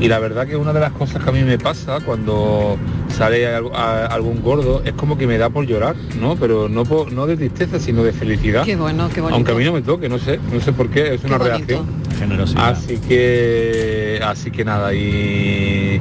Y 0.00 0.08
la 0.08 0.18
verdad 0.18 0.46
que 0.46 0.56
una 0.56 0.72
de 0.72 0.80
las 0.80 0.92
cosas 0.92 1.22
que 1.22 1.28
a 1.28 1.32
mí 1.32 1.42
me 1.42 1.58
pasa 1.58 1.98
cuando 2.00 2.76
sale 3.14 3.46
al- 3.46 3.70
a- 3.74 4.06
algún 4.06 4.40
gordo 4.42 4.82
es 4.84 4.92
como 4.92 5.18
que 5.18 5.26
me 5.26 5.36
da 5.36 5.50
por 5.50 5.66
llorar, 5.66 5.94
¿no? 6.20 6.36
Pero 6.36 6.68
no, 6.70 6.84
por- 6.84 7.12
no 7.12 7.26
de 7.26 7.36
tristeza, 7.36 7.78
sino 7.78 8.02
de 8.02 8.12
felicidad. 8.12 8.64
Qué 8.64 8.76
bueno, 8.76 9.08
qué 9.12 9.20
bonito. 9.20 9.34
Aunque 9.36 9.52
a 9.52 9.54
mí 9.54 9.64
no 9.64 9.72
me 9.72 9.82
toque, 9.82 10.08
no 10.08 10.18
sé, 10.18 10.38
no 10.52 10.60
sé 10.60 10.72
por 10.72 10.88
qué, 10.88 11.14
es 11.14 11.24
una 11.24 11.36
bonito. 11.36 11.56
reacción. 11.56 11.86
Generosidad. 12.18 12.68
Así 12.70 12.96
que, 12.98 14.20
así 14.24 14.50
que 14.50 14.64
nada, 14.64 14.94
y, 14.94 16.00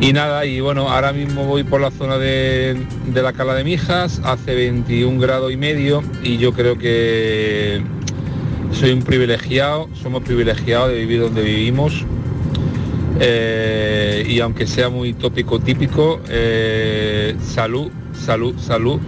y 0.00 0.12
nada, 0.12 0.44
y 0.44 0.60
bueno, 0.60 0.88
ahora 0.88 1.12
mismo 1.12 1.44
voy 1.44 1.64
por 1.64 1.80
la 1.80 1.90
zona 1.90 2.18
de, 2.18 2.76
la 3.12 3.32
Cala 3.32 3.54
de 3.54 3.64
Mijas, 3.64 4.20
hace 4.24 4.54
21 4.54 5.20
grados 5.20 5.52
y 5.52 5.56
medio, 5.56 6.02
y 6.22 6.36
yo 6.38 6.52
creo 6.52 6.76
que 6.78 7.82
soy 8.72 8.92
un 8.92 9.02
privilegiado, 9.02 9.88
somos 9.94 10.22
privilegiados 10.22 10.90
de 10.90 10.98
vivir 10.98 11.20
donde 11.20 11.42
vivimos. 11.42 12.04
Eh, 13.20 14.26
y 14.28 14.40
aunque 14.40 14.66
sea 14.66 14.88
muy 14.88 15.14
tópico 15.14 15.60
típico, 15.60 16.20
eh, 16.28 17.36
salud, 17.40 17.90
salud, 18.12 18.58
salud. 18.58 19.00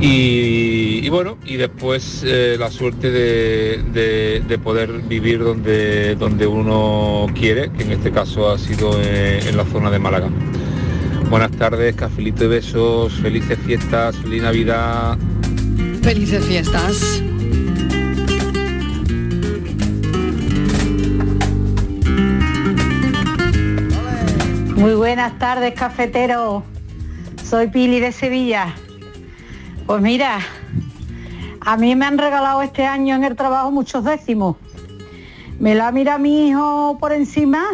Y, 0.00 1.00
y 1.04 1.08
bueno, 1.08 1.38
y 1.44 1.56
después 1.56 2.22
eh, 2.24 2.56
la 2.58 2.70
suerte 2.70 3.10
de, 3.10 3.82
de- 3.92 4.42
de 4.46 4.58
poder 4.58 4.92
vivir 5.02 5.40
donde, 5.40 6.14
donde 6.14 6.46
uno 6.46 7.26
quiere, 7.34 7.70
que 7.72 7.82
en 7.82 7.92
este 7.92 8.12
caso 8.12 8.48
ha 8.50 8.58
sido 8.58 8.92
eh, 9.02 9.40
en 9.48 9.56
la 9.56 9.64
zona 9.64 9.90
de 9.90 9.98
Málaga. 9.98 10.28
Buenas 11.30 11.50
tardes, 11.52 11.94
cafelito 11.96 12.44
y 12.44 12.48
besos, 12.48 13.12
felices 13.14 13.58
fiestas, 13.66 14.16
feliz 14.16 14.42
Navidad. 14.42 15.18
Felices 16.02 16.44
fiestas. 16.44 17.22
Muy 24.76 24.94
buenas 24.94 25.38
tardes, 25.38 25.74
cafetero. 25.74 26.62
Soy 27.44 27.68
Pili 27.68 28.00
de 28.00 28.12
Sevilla. 28.12 28.74
Pues 29.88 30.02
mira, 30.02 30.40
a 31.62 31.78
mí 31.78 31.96
me 31.96 32.04
han 32.04 32.18
regalado 32.18 32.60
este 32.60 32.84
año 32.84 33.14
en 33.14 33.24
el 33.24 33.34
trabajo 33.34 33.70
muchos 33.70 34.04
décimos. 34.04 34.56
Me 35.58 35.74
la 35.74 35.90
mira 35.92 36.18
mi 36.18 36.46
hijo 36.50 36.98
por 37.00 37.14
encima 37.14 37.64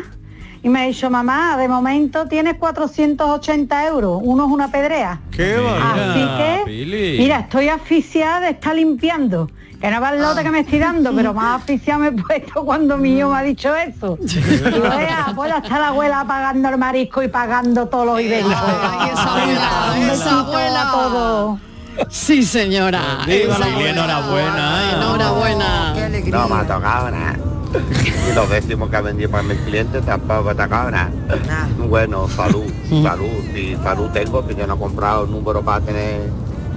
y 0.62 0.68
me 0.68 0.82
ha 0.82 0.84
dicho, 0.84 1.10
mamá, 1.10 1.56
de 1.56 1.66
momento 1.66 2.26
tienes 2.28 2.54
480 2.54 3.86
euros. 3.88 4.20
Uno 4.22 4.46
es 4.46 4.52
una 4.52 4.70
pedrea. 4.70 5.22
¡Qué 5.32 5.56
Así 5.56 6.64
que, 6.64 7.16
mira, 7.18 7.40
estoy 7.40 7.68
asfixiada 7.68 8.38
de 8.38 8.50
estar 8.50 8.76
limpiando. 8.76 9.50
Que 9.80 9.90
no 9.90 10.00
va 10.00 10.10
el 10.10 10.22
lote 10.22 10.44
que 10.44 10.50
me 10.52 10.60
estoy 10.60 10.78
dando, 10.78 11.12
pero 11.16 11.34
más 11.34 11.62
asfixiada 11.62 11.98
me 11.98 12.06
he 12.06 12.12
puesto 12.12 12.64
cuando 12.64 12.96
mi 12.96 13.18
hijo 13.18 13.30
me 13.30 13.38
ha 13.38 13.42
dicho 13.42 13.74
eso. 13.74 14.18
Digo, 14.20 14.86
"Ea, 14.86 15.32
puedo 15.34 15.56
estar 15.56 15.80
la 15.80 15.88
abuela 15.88 16.24
pagando 16.28 16.68
el 16.68 16.78
marisco 16.78 17.24
y 17.24 17.28
pagando 17.28 17.88
todos 17.88 18.06
los 18.06 18.20
ibéricos. 18.20 18.54
Un 19.96 20.08
besito 20.08 20.56
a 20.56 20.90
todos. 20.92 21.73
Sí, 22.08 22.42
señora. 22.42 23.24
La 23.26 23.34
Esa 23.34 23.64
Pili, 23.64 23.84
enhorabuena. 23.88 24.92
Enhorabuena. 24.94 25.94
No 26.26 26.48
me 26.48 26.54
ha 26.54 26.62
tocado 26.62 27.10
nada. 27.10 27.36
Y 28.30 28.34
los 28.34 28.48
décimos 28.48 28.88
que 28.88 29.00
vendí 29.00 29.26
para 29.26 29.42
mis 29.42 29.58
clientes 29.58 30.04
tampoco 30.04 30.50
ha 30.50 30.54
tocado 30.54 30.90
nada. 30.90 31.10
Bueno, 31.78 32.28
salud, 32.28 32.70
salud. 33.02 33.56
Y 33.56 33.76
salud 33.82 34.10
tengo, 34.10 34.46
que 34.46 34.54
yo 34.54 34.66
no 34.66 34.74
he 34.74 34.78
comprado 34.78 35.24
el 35.24 35.30
número 35.30 35.62
para 35.62 35.80
tener 35.80 36.30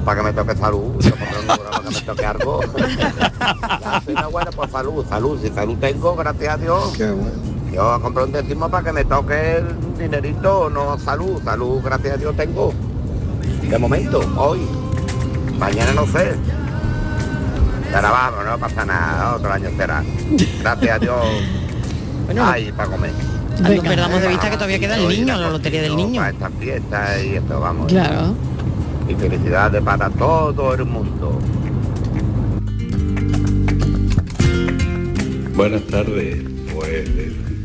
para 0.07 0.21
que 0.21 0.27
me 0.27 0.31
toque 0.31 0.55
salud, 0.55 0.95
yo 1.01 1.09
compré 1.09 1.39
un 1.43 1.49
euro 1.49 1.69
para 1.69 1.83
que 1.83 1.95
me 1.95 2.01
toque 2.01 2.25
algo. 2.25 2.61
Una 4.07 4.27
buena 4.27 4.51
por 4.51 4.69
salud, 4.71 5.05
salud, 5.09 5.37
si 5.41 5.49
salud 5.49 5.77
tengo, 5.79 6.15
gracias 6.15 6.53
a 6.53 6.57
Dios. 6.57 6.97
Yo 7.73 7.99
compré 8.01 8.23
un 8.23 8.31
décimo 8.31 8.69
para 8.69 8.85
que 8.85 8.93
me 8.93 9.03
toque 9.03 9.57
el 9.57 9.97
dinerito, 9.97 10.69
no 10.69 10.97
salud, 10.97 11.41
salud, 11.43 11.81
gracias 11.83 12.13
a 12.13 12.17
Dios 12.17 12.37
tengo. 12.37 12.73
De 13.69 13.77
momento, 13.77 14.21
hoy. 14.37 14.61
Mañana 15.59 15.93
no 15.93 16.05
sé. 16.07 16.35
Pero 17.91 18.09
vamos, 18.11 18.45
no 18.45 18.57
pasa 18.57 18.85
nada, 18.85 19.35
otro 19.35 19.51
año 19.51 19.69
será. 19.77 20.03
Gracias 20.61 20.95
a 20.95 20.99
Dios. 20.99 21.25
Ay, 22.39 22.71
para 22.75 22.89
comer. 22.89 23.11
No 23.61 23.81
perdamos 23.81 24.21
de 24.21 24.27
vista 24.27 24.49
que 24.49 24.55
todavía 24.55 24.79
queda 24.79 24.97
el 24.97 25.07
niño, 25.07 25.37
la 25.37 25.49
lotería 25.49 25.81
del 25.81 25.95
niño. 25.95 26.21
Para 26.21 26.31
esta 26.31 26.49
fiesta 26.51 27.23
y 27.23 27.35
esto, 27.35 27.59
vamos. 27.59 27.87
Claro. 27.91 28.35
Y 29.07 29.15
felicidades 29.15 29.81
para 29.81 30.09
todo 30.09 30.73
el 30.73 30.85
mundo. 30.85 31.39
Buenas 35.55 35.81
tardes. 35.87 36.43
Pues 36.75 37.09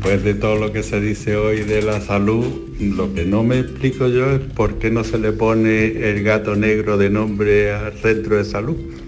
después 0.03 0.23
de 0.25 0.33
todo 0.33 0.57
lo 0.57 0.73
que 0.73 0.83
se 0.83 0.99
dice 0.99 1.37
hoy 1.37 1.61
de 1.61 1.81
la 1.81 2.01
salud, 2.01 2.45
lo 2.77 3.13
que 3.13 3.23
no 3.23 3.41
me 3.43 3.59
explico 3.59 4.09
yo 4.09 4.31
es 4.31 4.41
por 4.41 4.77
qué 4.77 4.91
no 4.91 5.05
se 5.05 5.17
le 5.17 5.31
pone 5.31 5.85
el 6.09 6.21
gato 6.23 6.57
negro 6.57 6.97
de 6.97 7.09
nombre 7.09 7.73
al 7.73 7.93
centro 7.93 8.35
de 8.35 8.43
salud. 8.43 8.75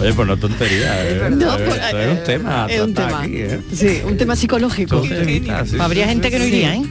Oye, 0.00 0.14
pues 0.14 0.26
no 0.26 0.38
tontería, 0.38 1.06
¿eh? 1.06 1.28
No, 1.30 1.54
pues, 1.58 1.78
es 1.92 2.18
un 2.18 2.24
tema. 2.24 2.66
Es 2.66 2.80
un 2.80 2.94
tema. 2.94 3.20
aquí, 3.20 3.36
¿eh? 3.36 3.60
Sí, 3.74 4.00
un 4.06 4.16
tema 4.16 4.34
psicológico. 4.36 5.02
Sí, 5.04 5.44
Habría 5.78 6.04
sí, 6.04 6.10
gente 6.10 6.28
sí, 6.28 6.32
que 6.32 6.38
no 6.38 6.44
sí. 6.46 6.50
iría, 6.50 6.76
¿eh? 6.76 6.82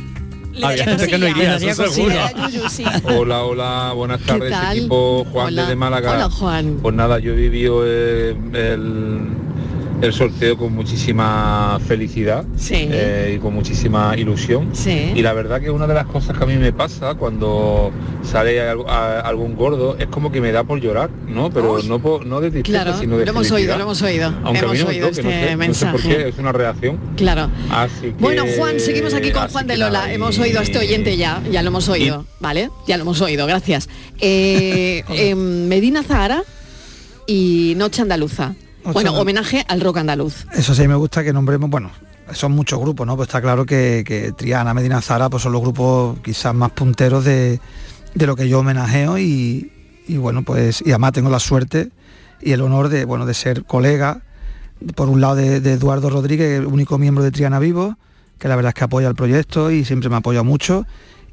Habría 0.62 0.84
gente 0.84 1.08
que 1.08 1.18
no 1.18 1.28
iría, 1.28 1.44
Le 1.44 1.50
daría 1.50 1.72
eso 1.72 1.88
seguro. 1.88 2.16
cosilla. 2.62 3.02
Hola, 3.06 3.44
hola, 3.44 3.94
buenas 3.96 4.22
tardes, 4.22 4.54
equipo 4.72 5.26
Juan 5.32 5.48
Hola. 5.48 5.62
desde 5.64 5.76
Málaga. 5.76 6.14
Hola, 6.14 6.30
Juan. 6.30 6.78
Pues 6.82 6.94
nada, 6.94 7.18
yo 7.18 7.32
he 7.32 7.36
vivido 7.36 7.84
eh, 7.86 8.36
el, 8.54 9.30
el 10.02 10.14
sorteo 10.14 10.58
con 10.58 10.74
muchísima 10.74 11.78
felicidad 11.86 12.46
Sí. 12.56 12.76
eh, 12.90 13.34
y 13.36 13.40
con 13.40 13.54
muchísima 13.54 14.16
ilusión. 14.18 14.70
Sí. 14.74 15.12
Y 15.14 15.22
la 15.22 15.34
verdad 15.34 15.60
que 15.60 15.70
una 15.70 15.88
de 15.88 15.94
las 15.94 16.06
cosas 16.06 16.38
que 16.38 16.44
a 16.44 16.48
mí 16.48 16.56
me 16.56 16.72
pasa 16.72 17.16
cuando 17.16 17.92
sale 18.24 18.62
a- 18.62 19.20
algún 19.20 19.56
gordo 19.56 19.98
es 20.00 20.08
como 20.08 20.32
que 20.32 20.40
me 20.40 20.52
da 20.54 20.64
por 20.64 20.80
llorar, 20.80 21.10
¿no? 21.28 21.50
Pero 21.50 21.82
no, 21.84 22.00
por, 22.00 22.26
no 22.26 22.40
de 22.40 22.50
tristeza, 22.52 22.84
Claro, 22.84 22.98
sino 23.00 23.18
de 23.18 23.26
lo 23.26 23.32
hemos 23.32 23.52
oído, 23.52 23.76
lo 23.78 23.84
hemos 23.84 24.02
oído. 24.02 24.34
Aunque 24.44 24.60
a 24.60 24.68
mí 24.68 24.78
hemos 24.78 24.84
me 24.84 24.90
oído 24.90 25.08
toque, 25.10 25.20
este 25.22 25.56
no 25.56 25.64
sé, 25.64 25.68
no 25.68 25.74
sé 25.74 25.86
por 25.88 26.02
qué, 26.02 26.28
es 26.30 26.38
una 26.38 26.52
reacción. 26.54 27.00
Claro. 27.18 27.50
Así 27.70 28.02
que, 28.02 28.12
Bueno, 28.20 28.46
Juan, 28.58 28.80
seguimos 28.80 29.14
aquí 29.14 29.32
con 29.32 29.48
Juan 29.50 29.68
de 29.68 29.78
Lola. 29.78 30.14
Hemos 30.14 30.38
oído 30.40 30.60
a 30.60 30.64
este 30.64 30.78
oyente 30.80 31.18
ya, 31.18 31.42
ya 31.52 31.62
lo 31.62 31.68
hemos 31.70 31.90
oído, 31.90 32.26
¿vale? 32.40 32.70
Ya 32.88 32.96
lo 32.98 33.04
hemos 33.04 33.20
oído, 33.22 33.46
gracias. 33.48 33.90
Eh, 34.22 35.04
em, 35.10 35.68
Medina 35.68 36.04
Zahara 36.04 36.44
y 37.28 37.74
Noche 37.78 38.02
Andaluza. 38.02 38.56
Bueno, 38.84 39.14
homenaje 39.14 39.66
al 39.68 39.82
rock 39.82 39.98
andaluz. 39.98 40.46
Eso 40.54 40.74
sí 40.74 40.88
me 40.88 40.96
gusta 40.96 41.24
que 41.24 41.34
nombremos, 41.34 41.70
bueno, 41.70 41.92
son 42.32 42.54
muchos 42.54 42.80
grupos, 42.80 43.06
¿no? 43.06 43.16
Pues 43.16 43.28
está 43.28 43.42
claro 43.42 43.66
que, 43.66 44.04
que 44.06 44.32
Triana, 44.32 44.74
Medina 44.74 45.02
Zara, 45.02 45.30
pues 45.30 45.44
son 45.44 45.52
los 45.52 45.62
grupos 45.62 46.18
quizás 46.24 46.54
más 46.56 46.72
punteros 46.72 47.26
de, 47.26 47.60
de 48.14 48.28
lo 48.28 48.36
que 48.36 48.48
yo 48.48 48.60
homenajeo 48.60 49.18
y, 49.18 49.72
y 50.08 50.18
bueno, 50.18 50.44
pues, 50.44 50.82
y 50.86 50.90
además 50.92 51.14
tengo 51.14 51.30
la 51.30 51.40
suerte 51.40 51.90
y 52.42 52.52
el 52.52 52.62
honor 52.62 52.90
de, 52.90 53.06
bueno, 53.06 53.26
de 53.26 53.34
ser 53.34 53.66
colega, 53.66 54.22
por 54.96 55.10
un 55.10 55.20
lado 55.22 55.36
de, 55.36 55.60
de 55.60 55.74
Eduardo 55.74 56.10
Rodríguez, 56.10 56.60
el 56.60 56.66
único 56.66 56.98
miembro 56.98 57.24
de 57.24 57.32
Triana 57.32 57.60
Vivo, 57.60 57.98
que 58.38 58.48
la 58.48 58.56
verdad 58.56 58.70
es 58.70 58.76
que 58.76 58.86
apoya 58.86 59.10
el 59.10 59.16
proyecto 59.16 59.72
y 59.72 59.84
siempre 59.84 60.10
me 60.10 60.16
apoya 60.16 60.44
mucho. 60.44 60.86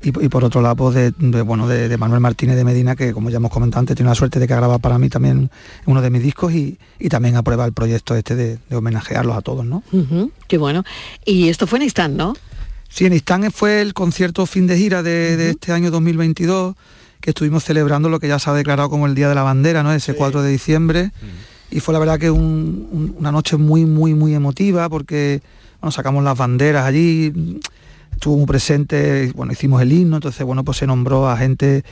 Y, 0.06 0.24
y 0.24 0.28
por 0.28 0.44
otro 0.44 0.60
lado, 0.60 0.76
pues 0.76 0.94
de, 0.94 1.10
de, 1.18 1.42
bueno, 1.42 1.66
de, 1.66 1.88
de 1.88 1.96
Manuel 1.98 2.20
Martínez 2.20 2.54
de 2.56 2.64
Medina, 2.64 2.94
que 2.94 3.12
como 3.12 3.28
ya 3.28 3.38
hemos 3.38 3.50
comentado 3.50 3.80
antes, 3.80 3.96
tiene 3.96 4.08
la 4.08 4.14
suerte 4.14 4.38
de 4.38 4.46
que 4.46 4.52
ha 4.52 4.56
grabado 4.56 4.78
para 4.78 4.98
mí 4.98 5.08
también 5.08 5.50
uno 5.86 6.00
de 6.00 6.10
mis 6.10 6.22
discos 6.22 6.52
y, 6.52 6.78
y 7.00 7.08
también 7.08 7.34
aprueba 7.36 7.64
el 7.64 7.72
proyecto 7.72 8.14
este 8.14 8.36
de, 8.36 8.58
de 8.70 8.76
homenajearlos 8.76 9.36
a 9.36 9.40
todos, 9.40 9.64
¿no? 9.66 9.82
Qué 10.46 10.58
bueno. 10.58 10.84
Y 11.24 11.48
esto 11.48 11.66
fue 11.66 11.78
en 11.80 11.86
Istán, 11.86 12.16
¿no? 12.16 12.34
Sí, 12.88 13.04
en 13.04 13.14
Istán 13.14 13.50
fue 13.50 13.80
el 13.82 13.94
concierto 13.94 14.46
fin 14.46 14.66
de 14.68 14.78
gira 14.78 15.02
de, 15.02 15.36
de 15.36 15.50
este 15.50 15.72
año 15.72 15.90
2022, 15.90 16.76
que 17.20 17.30
estuvimos 17.30 17.64
celebrando 17.64 18.08
lo 18.08 18.20
que 18.20 18.28
ya 18.28 18.38
se 18.38 18.48
ha 18.48 18.52
declarado 18.52 18.88
como 18.88 19.06
el 19.06 19.14
Día 19.16 19.28
de 19.28 19.34
la 19.34 19.42
Bandera, 19.42 19.82
¿no? 19.82 19.92
Ese 19.92 20.14
4 20.14 20.40
de 20.42 20.50
diciembre. 20.52 21.10
Y 21.68 21.80
fue 21.80 21.92
la 21.92 21.98
verdad 21.98 22.20
que 22.20 22.30
un- 22.30 22.86
un- 22.92 23.16
una 23.18 23.32
noche 23.32 23.56
muy, 23.56 23.84
muy, 23.86 24.14
muy 24.14 24.34
emotiva, 24.34 24.88
porque 24.88 25.42
bueno, 25.80 25.90
sacamos 25.90 26.22
las 26.22 26.38
banderas 26.38 26.86
allí, 26.86 27.32
estuvo 28.16 28.36
muy 28.36 28.46
presente, 28.46 29.30
bueno, 29.34 29.52
hicimos 29.52 29.80
el 29.82 29.92
himno, 29.92 30.16
entonces 30.16 30.44
bueno, 30.44 30.64
pues 30.64 30.78
se 30.78 30.86
nombró 30.86 31.28
a 31.28 31.36
gente 31.36 31.84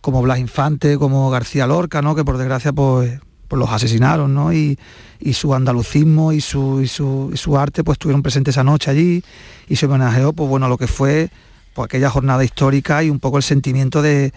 como 0.00 0.22
Blas 0.22 0.38
Infante, 0.38 0.98
como 0.98 1.30
García 1.30 1.66
Lorca, 1.66 2.02
¿no? 2.02 2.14
Que 2.14 2.24
por 2.24 2.38
desgracia 2.38 2.72
pues, 2.72 3.18
pues 3.48 3.58
los 3.58 3.70
asesinaron, 3.70 4.34
¿no? 4.34 4.52
Y, 4.52 4.78
y 5.18 5.32
su 5.32 5.54
andalucismo 5.54 6.32
y 6.32 6.40
su, 6.40 6.82
y 6.82 6.86
su, 6.86 7.30
y 7.32 7.36
su 7.36 7.58
arte 7.58 7.82
pues 7.82 7.96
estuvieron 7.96 8.22
presentes 8.22 8.54
esa 8.54 8.64
noche 8.64 8.90
allí 8.90 9.24
y 9.68 9.76
se 9.76 9.86
homenajeó 9.86 10.32
pues 10.32 10.48
bueno 10.48 10.66
a 10.66 10.68
lo 10.68 10.78
que 10.78 10.86
fue 10.86 11.30
pues, 11.74 11.86
aquella 11.86 12.10
jornada 12.10 12.44
histórica 12.44 13.02
y 13.02 13.10
un 13.10 13.18
poco 13.18 13.38
el 13.38 13.42
sentimiento 13.42 14.02
de, 14.02 14.32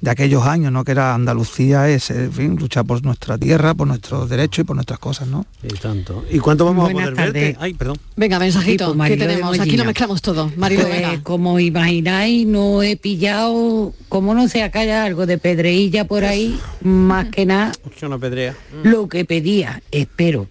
de 0.00 0.10
aquellos 0.10 0.44
años, 0.46 0.70
¿no? 0.70 0.84
Que 0.84 0.92
era 0.92 1.12
Andalucía 1.14 1.88
es, 1.88 2.10
en 2.10 2.32
fin, 2.32 2.56
luchar 2.56 2.84
por 2.84 3.02
nuestra 3.04 3.36
tierra, 3.36 3.74
por 3.74 3.88
nuestros 3.88 4.28
derechos 4.30 4.60
y 4.60 4.64
por 4.64 4.76
nuestras 4.76 4.98
cosas, 5.00 5.26
¿no? 5.26 5.44
Y 5.62 5.68
tanto. 5.68 6.24
¿Y 6.30 6.38
cuánto 6.38 6.64
vamos 6.64 6.92
Buenas 6.92 7.10
a 7.10 7.14
poder 7.16 7.32
verte? 7.32 7.56
Ay, 7.60 7.74
perdón. 7.74 7.96
Venga, 8.14 8.38
mensajito, 8.38 8.92
Sí, 8.92 8.96
pues, 8.96 9.10
¿qué 9.10 9.16
tenemos? 9.16 9.58
Aquí 9.58 9.76
lo 9.76 9.84
mezclamos 9.84 10.22
todo. 10.22 10.52
Marilo, 10.56 10.82
Pues, 10.82 10.94
venga. 11.00 11.22
como 11.24 11.58
imagináis, 11.58 12.46
no 12.46 12.82
he 12.82 12.96
pillado, 12.96 13.92
como 14.08 14.34
no 14.34 14.46
sé, 14.48 14.62
acá 14.62 14.80
hay 14.80 14.90
algo 14.90 15.26
de 15.26 15.38
pedreilla 15.38 16.04
por 16.06 16.24
ahí, 16.24 16.58
más 16.82 17.28
que 17.30 17.44
nada 17.46 17.72
una 18.02 18.18
pedrea. 18.18 18.54
lo 18.84 19.08
que 19.08 19.24
pedía, 19.24 19.82
espero. 19.90 20.46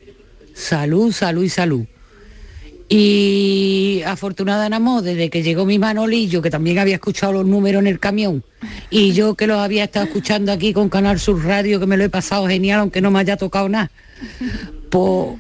Salud, 0.54 1.12
salud 1.14 1.44
y 1.44 1.50
salud. 1.50 1.86
Y 2.90 4.02
afortunada 4.06 4.70
Namo, 4.70 5.02
desde 5.02 5.30
que 5.30 5.44
llegó 5.44 5.66
mi 5.66 5.78
Manolillo, 5.78 6.42
que 6.42 6.50
también 6.50 6.80
había 6.80 6.96
escuchado 6.96 7.34
los 7.34 7.46
números 7.46 7.82
en 7.82 7.88
el 7.88 8.00
camión, 8.00 8.44
y 8.90 9.12
yo 9.12 9.36
que 9.36 9.46
los 9.46 9.58
había 9.58 9.84
estado 9.84 10.06
escuchando 10.06 10.54
aquí 10.54 10.72
con 10.72 10.88
Canal 10.88 11.20
Sur 11.20 11.44
Radio, 11.44 11.80
que 11.82 11.86
me 11.86 11.98
lo 11.98 12.06
he 12.06 12.10
pasado 12.10 12.48
genial, 12.48 12.80
aunque 12.80 13.02
no 13.02 13.12
me 13.12 13.20
haya 13.20 13.36
tocado 13.36 13.68
nada, 13.68 13.92
pues 14.90 15.38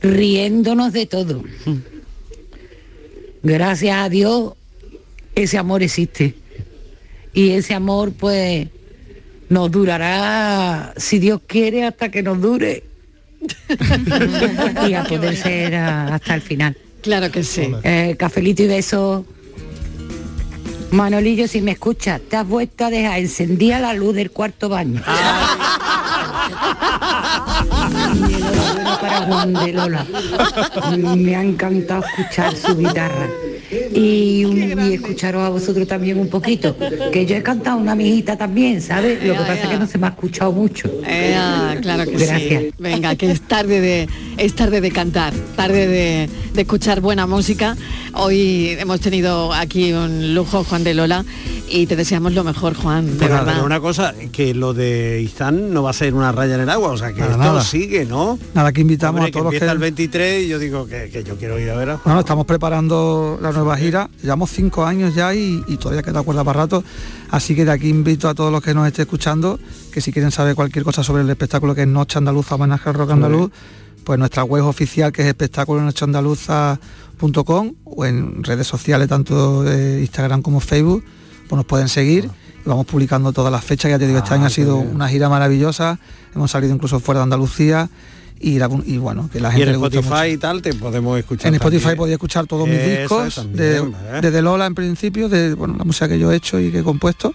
riéndonos 0.00 0.92
de 0.92 1.06
todo. 1.06 1.44
Gracias 3.44 3.96
a 3.96 4.08
Dios, 4.08 4.54
ese 5.34 5.58
amor 5.58 5.82
existe. 5.82 6.34
Y 7.34 7.50
ese 7.50 7.74
amor, 7.74 8.12
pues, 8.12 8.68
nos 9.48 9.70
durará, 9.70 10.92
si 10.96 11.18
Dios 11.18 11.40
quiere, 11.46 11.84
hasta 11.84 12.10
que 12.10 12.22
nos 12.22 12.40
dure. 12.40 12.84
y 14.88 14.94
a 14.94 15.04
poder 15.04 15.36
ser 15.36 15.74
ah, 15.74 16.14
hasta 16.14 16.34
el 16.34 16.42
final. 16.42 16.76
Claro 17.02 17.30
que 17.30 17.42
sí. 17.42 17.72
Eh, 17.82 18.16
cafelito 18.18 18.62
y 18.62 18.68
beso. 18.68 19.24
Manolillo, 20.92 21.48
si 21.48 21.62
me 21.62 21.72
escuchas, 21.72 22.20
te 22.20 22.36
has 22.36 22.46
vuelto 22.46 22.84
a 22.84 22.90
dejar 22.90 23.18
encendida 23.18 23.80
la 23.80 23.94
luz 23.94 24.14
del 24.14 24.30
cuarto 24.30 24.68
baño. 24.68 25.02
Y 28.28 28.34
enhorabuena 28.34 29.00
para 29.00 29.22
Juan 29.22 29.54
de 29.54 29.72
Lola. 29.72 30.06
Me 31.16 31.34
ha 31.34 31.42
encantado 31.42 32.04
escuchar 32.04 32.54
su 32.54 32.76
guitarra. 32.76 33.26
Y, 33.94 34.44
un- 34.44 34.90
y 34.90 34.94
escucharos 34.94 35.42
a 35.42 35.48
vosotros 35.48 35.86
también 35.86 36.18
un 36.18 36.28
poquito. 36.28 36.76
Que 37.12 37.26
yo 37.26 37.36
he 37.36 37.42
cantado 37.42 37.78
una 37.78 37.94
mijita 37.94 38.36
también, 38.36 38.80
¿sabes? 38.80 39.22
Lo 39.24 39.32
que 39.34 39.38
pasa 39.40 39.54
es 39.54 39.68
que 39.68 39.78
no 39.78 39.86
se 39.86 39.98
me 39.98 40.06
ha 40.06 40.10
escuchado 40.10 40.52
mucho. 40.52 40.88
Eh, 41.06 41.34
ah, 41.36 41.74
claro 41.80 42.04
que 42.04 42.16
Gracias. 42.16 42.62
sí. 42.62 42.70
Venga, 42.78 43.14
que 43.16 43.30
es 43.30 43.40
tarde 43.42 43.80
de 43.80 44.08
es 44.38 44.54
tarde 44.54 44.80
de 44.80 44.90
cantar, 44.90 45.32
tarde 45.56 45.86
de, 45.86 46.28
de 46.54 46.60
escuchar 46.62 47.00
buena 47.00 47.26
música. 47.26 47.76
Hoy 48.14 48.68
hemos 48.78 49.00
tenido 49.00 49.52
aquí 49.52 49.92
un 49.92 50.34
lujo, 50.34 50.64
Juan 50.64 50.84
de 50.84 50.94
Lola, 50.94 51.24
y 51.70 51.86
te 51.86 51.96
deseamos 51.96 52.32
lo 52.34 52.44
mejor, 52.44 52.74
Juan, 52.74 53.18
de 53.18 53.24
nada, 53.26 53.38
verdad. 53.40 53.52
pero 53.54 53.66
una 53.66 53.80
cosa, 53.80 54.14
que 54.32 54.52
lo 54.54 54.74
de 54.74 55.22
Izán 55.22 55.72
no 55.72 55.82
va 55.82 55.90
a 55.90 55.94
ser 55.94 56.12
una 56.14 56.30
raya 56.32 56.56
en 56.56 56.60
el 56.62 56.68
agua, 56.68 56.90
o 56.90 56.96
sea 56.98 57.12
que 57.12 57.20
Nada, 57.20 57.32
esto 57.32 57.42
nada. 57.44 57.62
sigue, 57.64 58.04
¿no? 58.04 58.38
Nada, 58.54 58.72
que 58.72 58.82
invitamos 58.82 59.20
Hombre, 59.20 59.30
a 59.30 59.32
todos 59.32 59.44
los 59.44 59.50
que 59.52 59.56
empieza 59.56 59.72
que... 59.72 59.76
el 59.76 59.78
23 59.78 60.44
y 60.44 60.48
yo 60.48 60.58
digo 60.58 60.86
que, 60.86 61.08
que 61.10 61.24
yo 61.24 61.36
quiero 61.36 61.58
ir 61.58 61.70
a 61.70 61.74
ver 61.76 61.90
a 61.90 62.00
Bueno, 62.04 62.20
estamos 62.20 62.44
preparando 62.44 63.38
la 63.40 63.50
nueva 63.52 63.76
gira, 63.82 64.10
llevamos 64.22 64.50
cinco 64.50 64.84
años 64.84 65.14
ya 65.14 65.34
y, 65.34 65.62
y 65.66 65.76
todavía 65.76 66.02
queda 66.02 66.22
cuerda 66.22 66.44
para 66.44 66.60
rato, 66.60 66.84
así 67.30 67.54
que 67.54 67.64
de 67.64 67.72
aquí 67.72 67.88
invito 67.88 68.28
a 68.28 68.34
todos 68.34 68.52
los 68.52 68.62
que 68.62 68.74
nos 68.74 68.86
estén 68.86 69.02
escuchando, 69.02 69.58
que 69.92 70.00
si 70.00 70.12
quieren 70.12 70.30
saber 70.30 70.54
cualquier 70.54 70.84
cosa 70.84 71.02
sobre 71.02 71.22
el 71.22 71.30
espectáculo 71.30 71.74
que 71.74 71.82
es 71.82 71.88
Noche 71.88 72.18
Andaluza, 72.18 72.54
homenaje 72.54 72.88
al 72.88 72.94
rock 72.94 73.10
andaluz, 73.10 73.50
pues 74.04 74.18
nuestra 74.18 74.44
web 74.44 74.64
oficial 74.64 75.12
que 75.12 75.22
es 75.22 75.28
espectáculonocheandaluza.com 75.28 77.74
o 77.84 78.04
en 78.04 78.42
redes 78.42 78.66
sociales, 78.66 79.08
tanto 79.08 79.62
de 79.62 80.00
Instagram 80.00 80.42
como 80.42 80.60
Facebook, 80.60 81.04
pues 81.48 81.56
nos 81.56 81.66
pueden 81.66 81.88
seguir. 81.88 82.28
Y 82.64 82.68
vamos 82.68 82.86
publicando 82.86 83.32
todas 83.32 83.50
las 83.50 83.64
fechas, 83.64 83.90
ya 83.90 83.98
te 83.98 84.06
digo, 84.06 84.18
este 84.18 84.34
año 84.34 84.46
ha 84.46 84.50
sido 84.50 84.76
una 84.76 85.08
gira 85.08 85.28
maravillosa, 85.28 85.98
hemos 86.34 86.50
salido 86.50 86.74
incluso 86.74 87.00
fuera 87.00 87.20
de 87.20 87.24
Andalucía 87.24 87.90
y, 88.42 88.58
la- 88.58 88.68
y 88.84 88.98
bueno, 88.98 89.28
que 89.32 89.40
la 89.40 89.48
Y 89.48 89.52
gente 89.52 89.66
en 89.66 89.72
le 89.72 89.76
gusta 89.78 89.98
Spotify 90.00 90.20
mucho. 90.22 90.34
y 90.34 90.38
tal 90.38 90.62
te 90.62 90.74
podemos 90.74 91.18
escuchar. 91.18 91.48
En 91.48 91.54
Spotify 91.54 91.80
también. 91.82 91.98
podía 91.98 92.14
escuchar 92.14 92.46
todos 92.46 92.68
mis 92.68 92.78
Eso 92.78 93.00
discos, 93.00 93.26
es 93.28 93.34
también, 93.36 93.56
de- 93.56 93.78
¿eh? 94.18 94.20
desde 94.20 94.42
Lola 94.42 94.66
en 94.66 94.74
principio, 94.74 95.28
de 95.28 95.54
bueno, 95.54 95.76
la 95.78 95.84
música 95.84 96.08
que 96.08 96.18
yo 96.18 96.30
he 96.32 96.36
hecho 96.36 96.58
y 96.60 96.70
que 96.70 96.80
he 96.80 96.82
compuesto. 96.82 97.34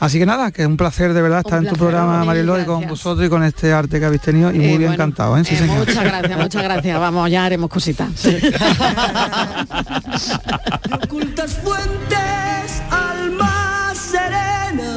Así 0.00 0.20
que 0.20 0.26
nada, 0.26 0.52
que 0.52 0.62
es 0.62 0.68
un 0.68 0.76
placer 0.76 1.12
de 1.12 1.20
verdad 1.20 1.40
estar 1.40 1.58
en 1.60 1.68
tu 1.68 1.74
programa, 1.74 2.24
Mariló, 2.24 2.60
y 2.60 2.64
con 2.64 2.86
vosotros 2.86 3.26
y 3.26 3.28
con 3.28 3.42
este 3.42 3.72
arte 3.72 3.98
que 3.98 4.06
habéis 4.06 4.22
tenido. 4.22 4.52
Y 4.52 4.54
Eh, 4.54 4.58
muy 4.58 4.66
bien 4.78 4.90
bueno, 4.90 4.96
cantado, 4.96 5.36
¿eh? 5.36 5.44
Sí, 5.44 5.56
eh, 5.56 5.58
señor. 5.58 5.78
muchas 5.78 6.04
gracias, 6.04 6.38
muchas 6.38 6.62
gracias. 6.62 7.00
Vamos, 7.00 7.28
ya 7.28 7.44
haremos 7.44 7.68
cositas. 7.68 8.08
ocultas 11.02 11.54
fuentes, 11.64 12.82
alma 12.90 13.92
serena. 13.94 14.94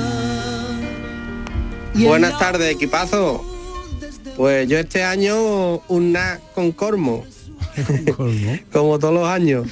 Y 1.95 2.03
en 2.03 2.07
Buenas 2.09 2.37
tardes, 2.37 2.75
equipazo. 2.75 3.43
Pues 4.41 4.67
yo 4.67 4.79
este 4.79 5.03
año 5.03 5.83
un 5.87 6.13
na 6.13 6.39
con 6.55 6.71
cormo. 6.81 7.23
Como 8.71 8.97
todos 8.97 9.13
los 9.13 9.29
años. 9.29 9.67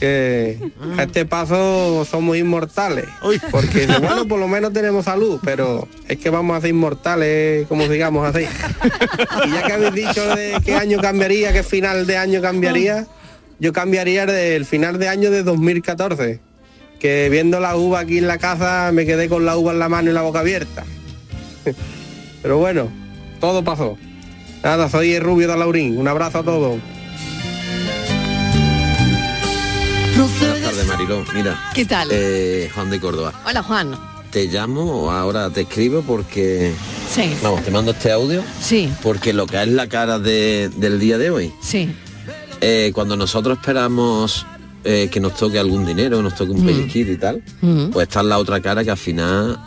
Que 0.00 0.58
a 0.96 1.02
este 1.02 1.26
paso 1.26 2.06
somos 2.06 2.38
inmortales. 2.38 3.04
Porque 3.50 3.86
bueno, 4.00 4.26
por 4.26 4.40
lo 4.40 4.48
menos 4.56 4.72
tenemos 4.72 5.04
salud, 5.04 5.38
pero 5.44 5.86
es 6.08 6.16
que 6.16 6.30
vamos 6.30 6.56
a 6.56 6.62
ser 6.62 6.70
inmortales, 6.70 7.68
como 7.68 7.86
digamos 7.86 8.26
así. 8.26 8.46
Y 9.46 9.50
ya 9.50 9.62
que 9.64 9.72
habéis 9.74 9.92
dicho 9.92 10.26
de 10.34 10.56
qué 10.64 10.74
año 10.74 11.02
cambiaría, 11.02 11.52
qué 11.52 11.62
final 11.62 12.06
de 12.06 12.16
año 12.16 12.40
cambiaría, 12.40 13.06
yo 13.60 13.74
cambiaría 13.74 14.22
el 14.22 14.30
del 14.30 14.64
final 14.64 14.98
de 14.98 15.08
año 15.08 15.30
de 15.30 15.42
2014. 15.42 16.40
Que 16.98 17.28
viendo 17.28 17.60
la 17.60 17.76
uva 17.76 18.00
aquí 18.00 18.16
en 18.16 18.26
la 18.26 18.38
casa 18.38 18.90
me 18.90 19.04
quedé 19.04 19.28
con 19.28 19.44
la 19.44 19.58
uva 19.58 19.72
en 19.72 19.80
la 19.80 19.90
mano 19.90 20.10
y 20.10 20.14
la 20.14 20.22
boca 20.22 20.38
abierta. 20.40 20.84
Pero 22.40 22.56
bueno, 22.56 22.88
todo 23.40 23.62
pasó. 23.64 23.96
Nada, 24.62 24.88
soy 24.88 25.12
el 25.14 25.22
rubio 25.22 25.48
de 25.48 25.56
Laurín. 25.56 25.96
Un 25.98 26.08
abrazo 26.08 26.38
a 26.38 26.42
todos. 26.42 26.78
Buenas 30.40 30.60
tardes, 30.62 30.86
Mariló. 30.86 31.24
Mira. 31.34 31.58
¿Qué 31.74 31.84
tal? 31.84 32.08
eh, 32.10 32.70
Juan 32.74 32.90
de 32.90 33.00
Córdoba. 33.00 33.32
Hola, 33.46 33.62
Juan. 33.62 33.94
Te 34.30 34.46
llamo 34.46 34.82
o 35.04 35.10
ahora 35.10 35.48
te 35.50 35.62
escribo 35.62 36.02
porque... 36.02 36.72
Sí. 37.10 37.32
Vamos, 37.42 37.62
te 37.62 37.70
mando 37.70 37.92
este 37.92 38.12
audio. 38.12 38.42
Sí. 38.60 38.92
Porque 39.02 39.32
lo 39.32 39.46
que 39.46 39.62
es 39.62 39.68
la 39.68 39.88
cara 39.88 40.18
de- 40.18 40.70
del 40.76 40.98
día 41.00 41.18
de 41.18 41.30
hoy. 41.30 41.52
Sí. 41.60 41.88
eh, 42.60 42.90
cuando 42.92 43.16
nosotros 43.16 43.56
esperamos 43.58 44.44
eh, 44.84 45.08
que 45.12 45.20
nos 45.20 45.34
toque 45.36 45.58
algún 45.60 45.86
dinero, 45.86 46.20
nos 46.22 46.34
toque 46.34 46.50
un 46.50 46.62
Mm. 46.62 46.66
pellizquito 46.66 47.12
y 47.12 47.16
tal, 47.16 47.42
Mm. 47.60 47.90
pues 47.90 48.08
está 48.08 48.22
la 48.24 48.36
otra 48.38 48.60
cara 48.60 48.82
que 48.82 48.90
al 48.90 48.96
final 48.96 49.58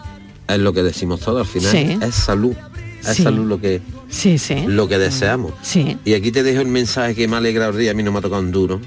es 0.48 0.58
lo 0.60 0.74
que 0.74 0.84
decimos 0.84 1.20
todos, 1.22 1.42
al 1.42 1.48
final 1.48 1.72
Sí. 1.72 1.98
es 2.02 2.16
salud. 2.16 2.54
Es 3.02 3.18
Sí. 3.18 3.24
salud 3.24 3.46
lo 3.48 3.60
que, 3.60 3.82
Sí, 4.10 4.38
sí. 4.38 4.56
lo 4.68 4.88
que 4.88 4.98
deseamos. 4.98 5.54
Sí. 5.64 5.98
Y 6.06 6.14
aquí 6.14 6.32
te 6.32 6.44
dejo 6.44 6.62
el 6.62 6.68
mensaje 6.68 7.16
que 7.16 7.28
me 7.28 7.36
ha 7.36 7.40
alegrado 7.40 7.72
el 7.72 7.78
día, 7.80 7.92
a 7.92 7.94
mí 7.94 8.04
no 8.04 8.12
me 8.12 8.20
ha 8.20 8.22
tocado 8.22 8.42
un 8.42 8.52
duro, 8.52 8.80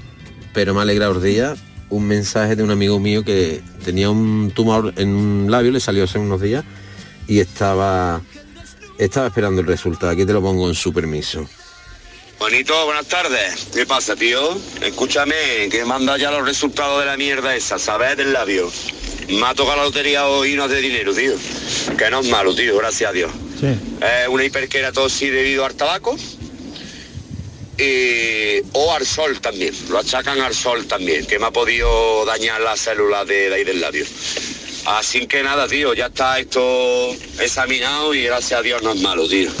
pero 0.53 0.73
me 0.73 0.79
ha 0.79 0.83
alegrado 0.83 1.13
el 1.17 1.23
día 1.23 1.55
un 1.89 2.07
mensaje 2.07 2.55
de 2.55 2.63
un 2.63 2.71
amigo 2.71 2.99
mío 2.99 3.23
que 3.23 3.61
tenía 3.83 4.09
un 4.09 4.51
tumor 4.55 4.93
en 4.97 5.09
un 5.09 5.51
labio, 5.51 5.71
le 5.71 5.79
salió 5.79 6.03
hace 6.05 6.17
unos 6.17 6.41
días 6.41 6.63
y 7.27 7.39
estaba, 7.39 8.21
estaba 8.97 9.27
esperando 9.27 9.61
el 9.61 9.67
resultado. 9.67 10.11
Aquí 10.11 10.25
te 10.25 10.33
lo 10.33 10.41
pongo 10.41 10.67
en 10.67 10.75
su 10.75 10.91
permiso. 10.93 11.47
Bonito, 12.39 12.73
buenas 12.85 13.05
tardes. 13.07 13.67
¿Qué 13.73 13.85
pasa, 13.85 14.15
tío? 14.15 14.57
Escúchame, 14.81 15.33
que 15.71 15.85
manda 15.85 16.17
ya 16.17 16.31
los 16.31 16.45
resultados 16.45 16.99
de 16.99 17.05
la 17.05 17.15
mierda 17.17 17.55
esa, 17.55 17.79
¿sabes? 17.79 18.17
Del 18.17 18.33
labio. 18.33 18.69
Me 19.29 19.43
ha 19.45 19.53
tocado 19.55 19.77
la 19.77 19.83
lotería 19.85 20.27
hoy 20.27 20.53
y 20.53 20.55
no 20.55 20.67
de 20.67 20.81
dinero, 20.81 21.13
tío. 21.13 21.33
Que 21.97 22.09
no 22.09 22.19
es 22.19 22.29
malo, 22.29 22.53
tío, 22.53 22.77
gracias 22.77 23.09
a 23.09 23.13
Dios. 23.13 23.31
Es 23.71 24.27
una 24.29 24.43
hiperkeratosis 24.43 25.31
debido 25.31 25.65
al 25.65 25.75
tabaco. 25.75 26.15
y- 27.77 28.61
o 28.71 28.93
al 28.93 29.05
sol 29.05 29.39
también. 29.41 29.73
Lo 29.89 29.99
achacan 29.99 30.39
al 30.39 30.53
sol 30.55 30.85
también, 30.87 31.25
que 31.25 31.39
me 31.39 31.47
ha 31.47 31.51
podido 31.51 32.23
dañar 32.25 32.61
las 32.61 32.79
células 32.79 33.27
de, 33.27 33.49
de 33.49 33.55
ahí 33.55 33.63
del 33.65 33.81
labio. 33.81 34.05
Así 34.85 35.27
que 35.27 35.43
nada, 35.43 35.67
tío, 35.67 35.93
ya 35.93 36.05
está 36.07 36.39
esto 36.39 37.13
examinado 37.39 38.13
y 38.13 38.23
gracias 38.23 38.59
a 38.59 38.63
Dios 38.63 38.81
no 38.83 38.93
es 38.93 39.01
malo, 39.01 39.27
tío. 39.27 39.51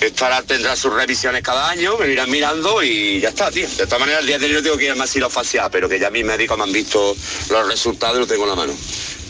Estará, 0.00 0.42
tendrá 0.42 0.76
sus 0.76 0.92
revisiones 0.94 1.42
cada 1.42 1.68
año, 1.70 1.96
me 1.98 2.08
irán 2.10 2.30
mirando 2.30 2.82
y 2.82 3.20
ya 3.20 3.30
está, 3.30 3.50
tío. 3.50 3.66
De 3.68 3.84
todas 3.86 4.00
maneras, 4.00 4.20
el 4.22 4.26
día 4.28 4.38
de 4.38 4.56
hoy 4.56 4.62
tengo 4.62 4.76
que 4.78 4.84
ir 4.84 4.90
a 4.92 4.94
maxilofacial, 4.94 5.68
pero 5.70 5.88
que 5.88 5.98
ya 5.98 6.10
mis 6.10 6.24
médicos 6.24 6.56
me 6.56 6.64
han 6.64 6.72
visto 6.72 7.14
los 7.50 7.66
resultados 7.68 8.16
y 8.16 8.20
los 8.20 8.28
tengo 8.28 8.44
en 8.44 8.48
la 8.50 8.56
mano. 8.56 8.74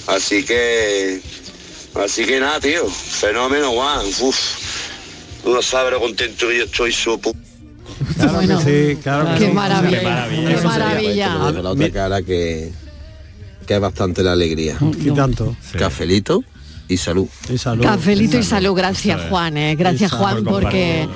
Así 0.08 0.44
que... 0.44 1.20
Así 2.04 2.24
que 2.24 2.38
nada, 2.40 2.60
tío. 2.60 2.86
Fenómeno, 2.88 3.70
guau. 3.70 4.06
Uf. 4.20 4.36
Tú 5.42 5.52
no 5.54 5.62
sabes 5.62 5.92
lo 5.92 6.00
contento 6.00 6.48
que 6.48 6.58
yo 6.58 6.64
estoy, 6.64 6.92
su 6.92 7.12
pu- 7.18 7.34
Claro 8.18 8.40
que 8.40 8.46
sí, 8.94 9.00
claro 9.02 9.32
que 9.34 9.38
Qué 9.40 9.46
sí. 9.46 9.52
maravilla. 9.52 9.98
Qué 10.00 10.04
maravilla. 10.62 11.36
pues, 11.38 11.38
te 11.38 11.38
lo 11.38 11.52
dejo 11.52 11.62
la 11.62 11.70
otra 11.70 11.90
cara 11.90 12.22
que, 12.22 12.72
que 13.66 13.74
es 13.74 13.80
bastante 13.80 14.22
la 14.22 14.32
alegría. 14.32 14.76
Y 14.98 15.10
tanto. 15.12 15.56
Cafelito 15.78 16.42
y 16.88 16.96
salud. 16.96 17.28
Y 17.48 17.58
salud. 17.58 17.84
Cafelito 17.84 18.38
y 18.38 18.42
salud. 18.42 18.74
Gracias, 18.74 19.20
Juan. 19.30 19.56
eh. 19.56 19.76
Gracias. 19.76 20.10
Juan, 20.12 20.42
Por 20.44 20.62
porque 20.64 21.08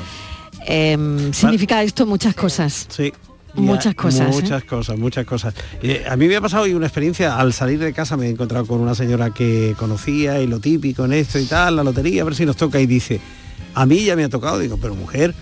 em, 0.67 1.33
significa 1.33 1.83
esto 1.83 2.07
muchas 2.07 2.35
cosas. 2.35 2.87
Sí. 2.89 3.13
Muchas 3.55 3.95
cosas, 3.95 4.29
¿eh? 4.29 4.41
Muchas 4.41 4.65
cosas, 4.65 4.99
muchas 4.99 5.27
cosas. 5.27 5.55
Eh, 5.83 6.05
a 6.09 6.17
mí 6.17 6.29
me 6.29 6.37
ha 6.37 6.41
pasado 6.41 6.65
hoy 6.65 6.75
una 6.75 6.87
experiencia, 6.87 7.39
al 7.39 7.53
salir 7.53 7.79
de 7.79 7.93
casa 7.93 8.17
me 8.17 8.27
he 8.27 8.31
encontrado 8.31 8.67
con 8.67 8.81
una 8.81 8.95
señora 8.95 9.31
que 9.31 9.75
conocía 9.79 10.41
y 10.41 10.47
lo 10.47 10.61
típico 10.61 11.05
en 11.05 11.13
esto 11.13 11.39
y 11.39 11.47
tal, 11.47 11.77
la 11.77 11.85
lotería, 11.85 12.23
a 12.23 12.25
ver 12.25 12.35
si 12.35 12.47
nos 12.47 12.57
toca 12.57 12.81
y 12.81 12.87
dice, 12.87 13.21
a 13.75 13.87
mí 13.87 14.05
ya 14.05 14.17
me 14.17 14.25
ha 14.25 14.29
tocado, 14.29 14.59
digo, 14.59 14.79
pero 14.81 14.95
mujer, 14.95 15.35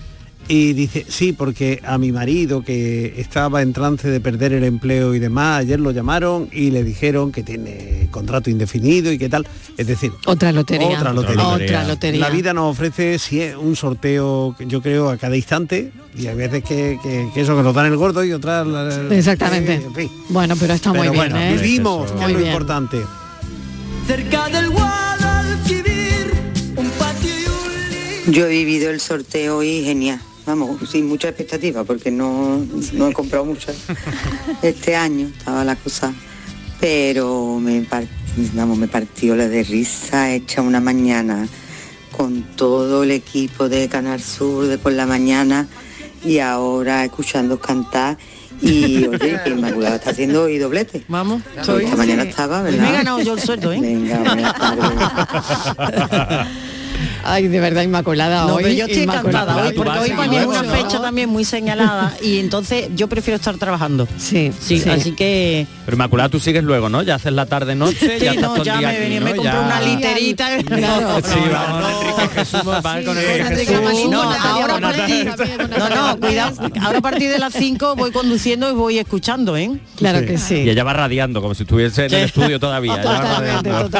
y 0.51 0.73
dice, 0.73 1.05
sí, 1.09 1.33
porque 1.35 1.81
a 1.85 1.99
mi 1.99 2.11
marido 2.11 2.63
que 2.63 3.15
estaba 3.21 3.61
en 3.61 3.73
trance 3.75 4.09
de 4.09 4.19
perder 4.21 4.55
el 4.55 4.65
empleo 4.65 5.15
y 5.15 5.19
demás, 5.19 5.61
ayer 5.61 5.79
lo 5.79 5.91
llamaron 5.91 6.49
y 6.51 6.71
le 6.71 6.83
dijeron 6.85 7.33
que 7.33 7.43
tiene 7.43 8.09
contrato 8.11 8.49
indefinido 8.49 9.13
y 9.13 9.19
qué 9.19 9.29
tal. 9.29 9.47
Es 9.77 9.87
decir, 9.87 10.11
Otra 10.27 10.51
lotería. 10.53 10.99
Otra 10.99 11.13
lotería. 11.13 11.47
Otra 11.49 11.85
lotería. 11.87 12.21
La 12.21 12.31
vida 12.31 12.55
nos 12.55 12.73
ofrece 12.73 13.19
sí, 13.19 13.43
un 13.61 13.77
sorteo, 13.77 14.57
yo 14.61 14.81
creo, 14.81 15.11
a 15.11 15.19
cada 15.19 15.37
instante 15.37 15.93
y 16.17 16.27
hay 16.29 16.35
veces 16.37 16.65
que, 16.65 16.99
que- 17.03 17.29
que 17.35 17.41
eso, 17.43 17.55
que 17.55 17.63
nos 17.63 17.75
dan 17.75 17.87
el 17.87 17.97
gordo 17.97 18.25
y 18.25 18.33
otras... 18.33 18.67
la- 18.67 19.15
Exactamente. 19.15 19.75
en 19.75 19.95
fin. 19.95 20.11
Bueno, 20.31 20.57
pero 20.59 20.73
está 20.73 20.91
muy 20.91 21.01
Pero 21.01 21.13
bien, 21.13 21.31
bueno, 21.31 21.39
¿eh? 21.45 21.59
vivimos, 21.61 22.11
que 22.11 22.17
Muy 22.17 22.25
es 22.25 22.33
lo 22.33 22.39
bien. 22.39 22.51
importante. 22.53 22.97
Cerca 24.07 24.49
del 24.49 24.71
Guadalquivir, 24.71 26.33
un 26.77 26.89
patio 26.93 27.31
y 27.39 28.29
un 28.29 28.33
Yo 28.35 28.47
he 28.47 28.51
vivido 28.51 28.91
el 28.91 29.01
sorteo 29.01 29.63
y 29.63 29.85
genial. 29.85 30.21
Vamos, 30.49 30.89
sin 30.89 31.07
mucha 31.07 31.29
expectativa 31.29 31.85
porque 31.85 32.11
no, 32.11 32.65
no 32.95 33.09
he 33.09 33.13
comprado 33.13 33.45
mucho 33.45 33.71
este 34.63 34.97
año, 34.97 35.27
estaba 35.27 35.63
la 35.63 35.77
cosa. 35.77 36.15
Pero 36.81 37.59
me, 37.61 37.87
vamos, 38.55 38.79
me 38.79 38.89
partió 38.89 39.37
la 39.37 39.47
de 39.47 39.63
risa 39.63 40.33
hecha 40.33 40.63
una 40.63 40.81
mañana 40.81 41.47
con 42.17 42.45
todo 42.57 43.03
el 43.03 43.11
equipo 43.11 43.69
de 43.69 43.91
Canal 43.91 44.23
Sur 44.23 44.69
de 44.69 44.79
por 44.79 44.93
la 44.93 45.05
mañana 45.05 45.69
y 46.25 46.39
ahora 46.39 47.05
escuchando 47.05 47.61
cantar 47.61 48.17
y 48.63 49.07
oye, 49.07 49.39
que 49.45 49.51
Inmaculada 49.55 49.97
está 49.97 50.13
haciendo 50.13 50.45
hoy 50.45 50.57
doblete. 50.57 51.05
Vamos, 51.09 51.43
Esta 51.57 51.95
mañana 51.95 52.23
estaba, 52.23 52.63
¿verdad? 52.63 52.81
Me 52.81 52.89
he 52.89 52.93
ganado 52.93 53.21
yo 53.21 53.35
el 53.35 53.41
sueldo, 53.41 53.71
¿eh? 53.71 53.81
Venga, 53.83 54.19
buenas 54.21 54.55
tardes. 54.57 56.49
Ay, 57.25 57.49
de 57.49 57.61
verdad, 57.61 57.83
Inmaculada. 57.83 58.47
No, 58.47 58.55
hoy, 58.55 58.62
pero 58.64 58.75
yo 58.75 58.87
estoy 58.87 59.03
encantada 59.03 59.57
hoy, 59.66 59.73
porque 59.75 59.99
hoy 59.99 60.11
para 60.11 60.29
mí 60.29 60.37
es 60.37 60.47
una 60.47 60.64
fecha 60.64 61.01
también 61.01 61.29
muy 61.29 61.45
señalada 61.45 62.14
y 62.23 62.39
entonces 62.39 62.89
yo 62.95 63.09
prefiero 63.09 63.37
estar 63.37 63.57
trabajando. 63.57 64.07
Sí, 64.19 64.53
sí, 64.61 64.79
Sí. 64.81 64.89
así 64.91 65.12
que 65.12 65.66
Pero 65.85 65.97
Inmaculada, 65.97 66.29
tú 66.29 66.41
sigues 66.41 66.62
luego, 66.64 66.89
¿no? 66.89 67.03
Ya 67.03 67.16
haces 67.16 67.33
la 67.33 67.47
tarde-noche, 67.47 68.19
Sí, 68.19 68.25
ya 68.25 68.31
estás 68.33 68.37
no, 68.43 68.49
todo 68.55 68.57
el 68.59 68.64
ya 68.64 68.79
día 68.79 68.89
me 68.89 68.95
aquí, 68.95 69.03
venía- 69.05 69.21
¿no? 69.21 69.25
me 69.27 69.35
compré 69.35 69.53
Ya- 69.53 69.61
una 69.61 69.81
literita. 69.81 70.49
No, 70.59 71.16
sí, 71.23 71.39
vamos, 71.53 71.91
Enrique 72.03 72.29
Jesús, 72.35 72.62
van 72.83 73.05
con 73.05 73.19
Enrique 73.19 73.66
Jesús. 73.77 74.11
No, 74.11 74.23
ahora 74.23 74.77
a 74.77 74.81
partir, 74.81 75.31
no, 75.79 75.89
no, 75.89 76.21
cuidado, 76.21 76.71
ahora 76.83 76.99
a 76.99 77.03
partir 77.03 77.31
de 77.31 77.39
las 77.39 77.53
5 77.55 77.97
voy 77.97 78.11
conduciendo 78.12 78.71
y 78.71 78.75
voy 78.75 78.99
escuchando, 78.99 79.57
¿eh? 79.57 79.71
Claro 79.97 80.21
que 80.25 80.39
sí. 80.39 80.57
Y 80.57 80.71
ella 80.71 80.85
va 80.85 80.93
radiando, 80.93 81.41
como 81.41 81.55
si 81.55 81.62
estuviese 81.64 82.07
en 82.07 82.14
el 82.14 82.25
estudio 82.25 82.61
todavía. 82.61 83.01
Totalmente, 83.01 83.71
radiando. 83.71 83.91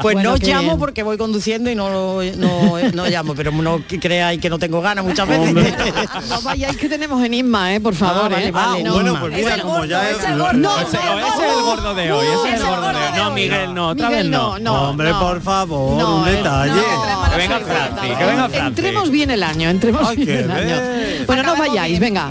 Pues 0.00 0.16
no 0.22 0.36
llamo 0.36 0.78
porque 0.78 1.02
voy 1.02 1.16
conduciendo 1.18 1.70
y 1.70 1.74
no, 1.74 1.90
lo- 1.90 2.21
no, 2.36 2.78
no 2.94 3.06
llamo, 3.06 3.34
pero 3.34 3.50
no 3.52 3.82
creáis 4.00 4.40
que 4.40 4.48
no 4.50 4.58
tengo 4.58 4.80
ganas 4.80 5.04
muchas 5.04 5.26
veces. 5.28 5.52
No 6.28 6.40
vayáis 6.42 6.76
que 6.76 6.88
tenemos 6.88 7.22
enigma, 7.24 7.74
¿eh? 7.74 7.80
Por 7.80 7.94
favor, 7.94 8.30
vale, 8.30 8.48
¿eh? 8.48 8.50
vale, 8.50 8.82
No. 8.82 8.94
bueno, 8.94 9.18
pues 9.20 9.32
Es 9.36 9.44
mira, 9.44 9.58
como 9.62 9.74
gordo, 9.74 9.84
ya 9.86 10.10
es 10.10 10.18
no, 10.30 10.46
ese- 10.50 10.56
no, 10.58 10.80
ese 10.80 10.96
es 10.96 11.56
el 11.56 11.62
gordo 11.62 11.94
de 11.94 12.12
hoy, 12.12 12.26
ese 12.26 12.54
es 12.54 12.60
el 12.60 12.66
gordo 12.66 12.88
de 12.88 12.94
hoy. 12.96 13.12
No, 13.16 13.30
Miguel, 13.32 13.74
no, 13.74 13.88
otra 13.88 14.08
Miguel, 14.08 14.30
vez 14.30 14.60
no. 14.62 14.88
Hombre, 14.88 15.12
por 15.14 15.40
favor, 15.42 16.04
un 16.04 16.28
eh, 16.28 16.32
detalle. 16.32 16.72
Que 17.30 17.36
venga 17.36 17.60
Franci, 17.60 18.08
que 18.16 18.24
venga 18.24 18.48
Franci. 18.48 18.66
Entremos 18.68 19.10
bien 19.10 19.30
el 19.30 19.42
año, 19.42 19.68
entremos 19.70 20.08
Ay, 20.08 20.16
bien 20.16 20.38
el 20.38 20.50
año. 20.50 20.64
bien. 20.64 21.24
Bueno, 21.26 21.42
no 21.42 21.56
vayáis, 21.56 21.98
venga. 22.00 22.30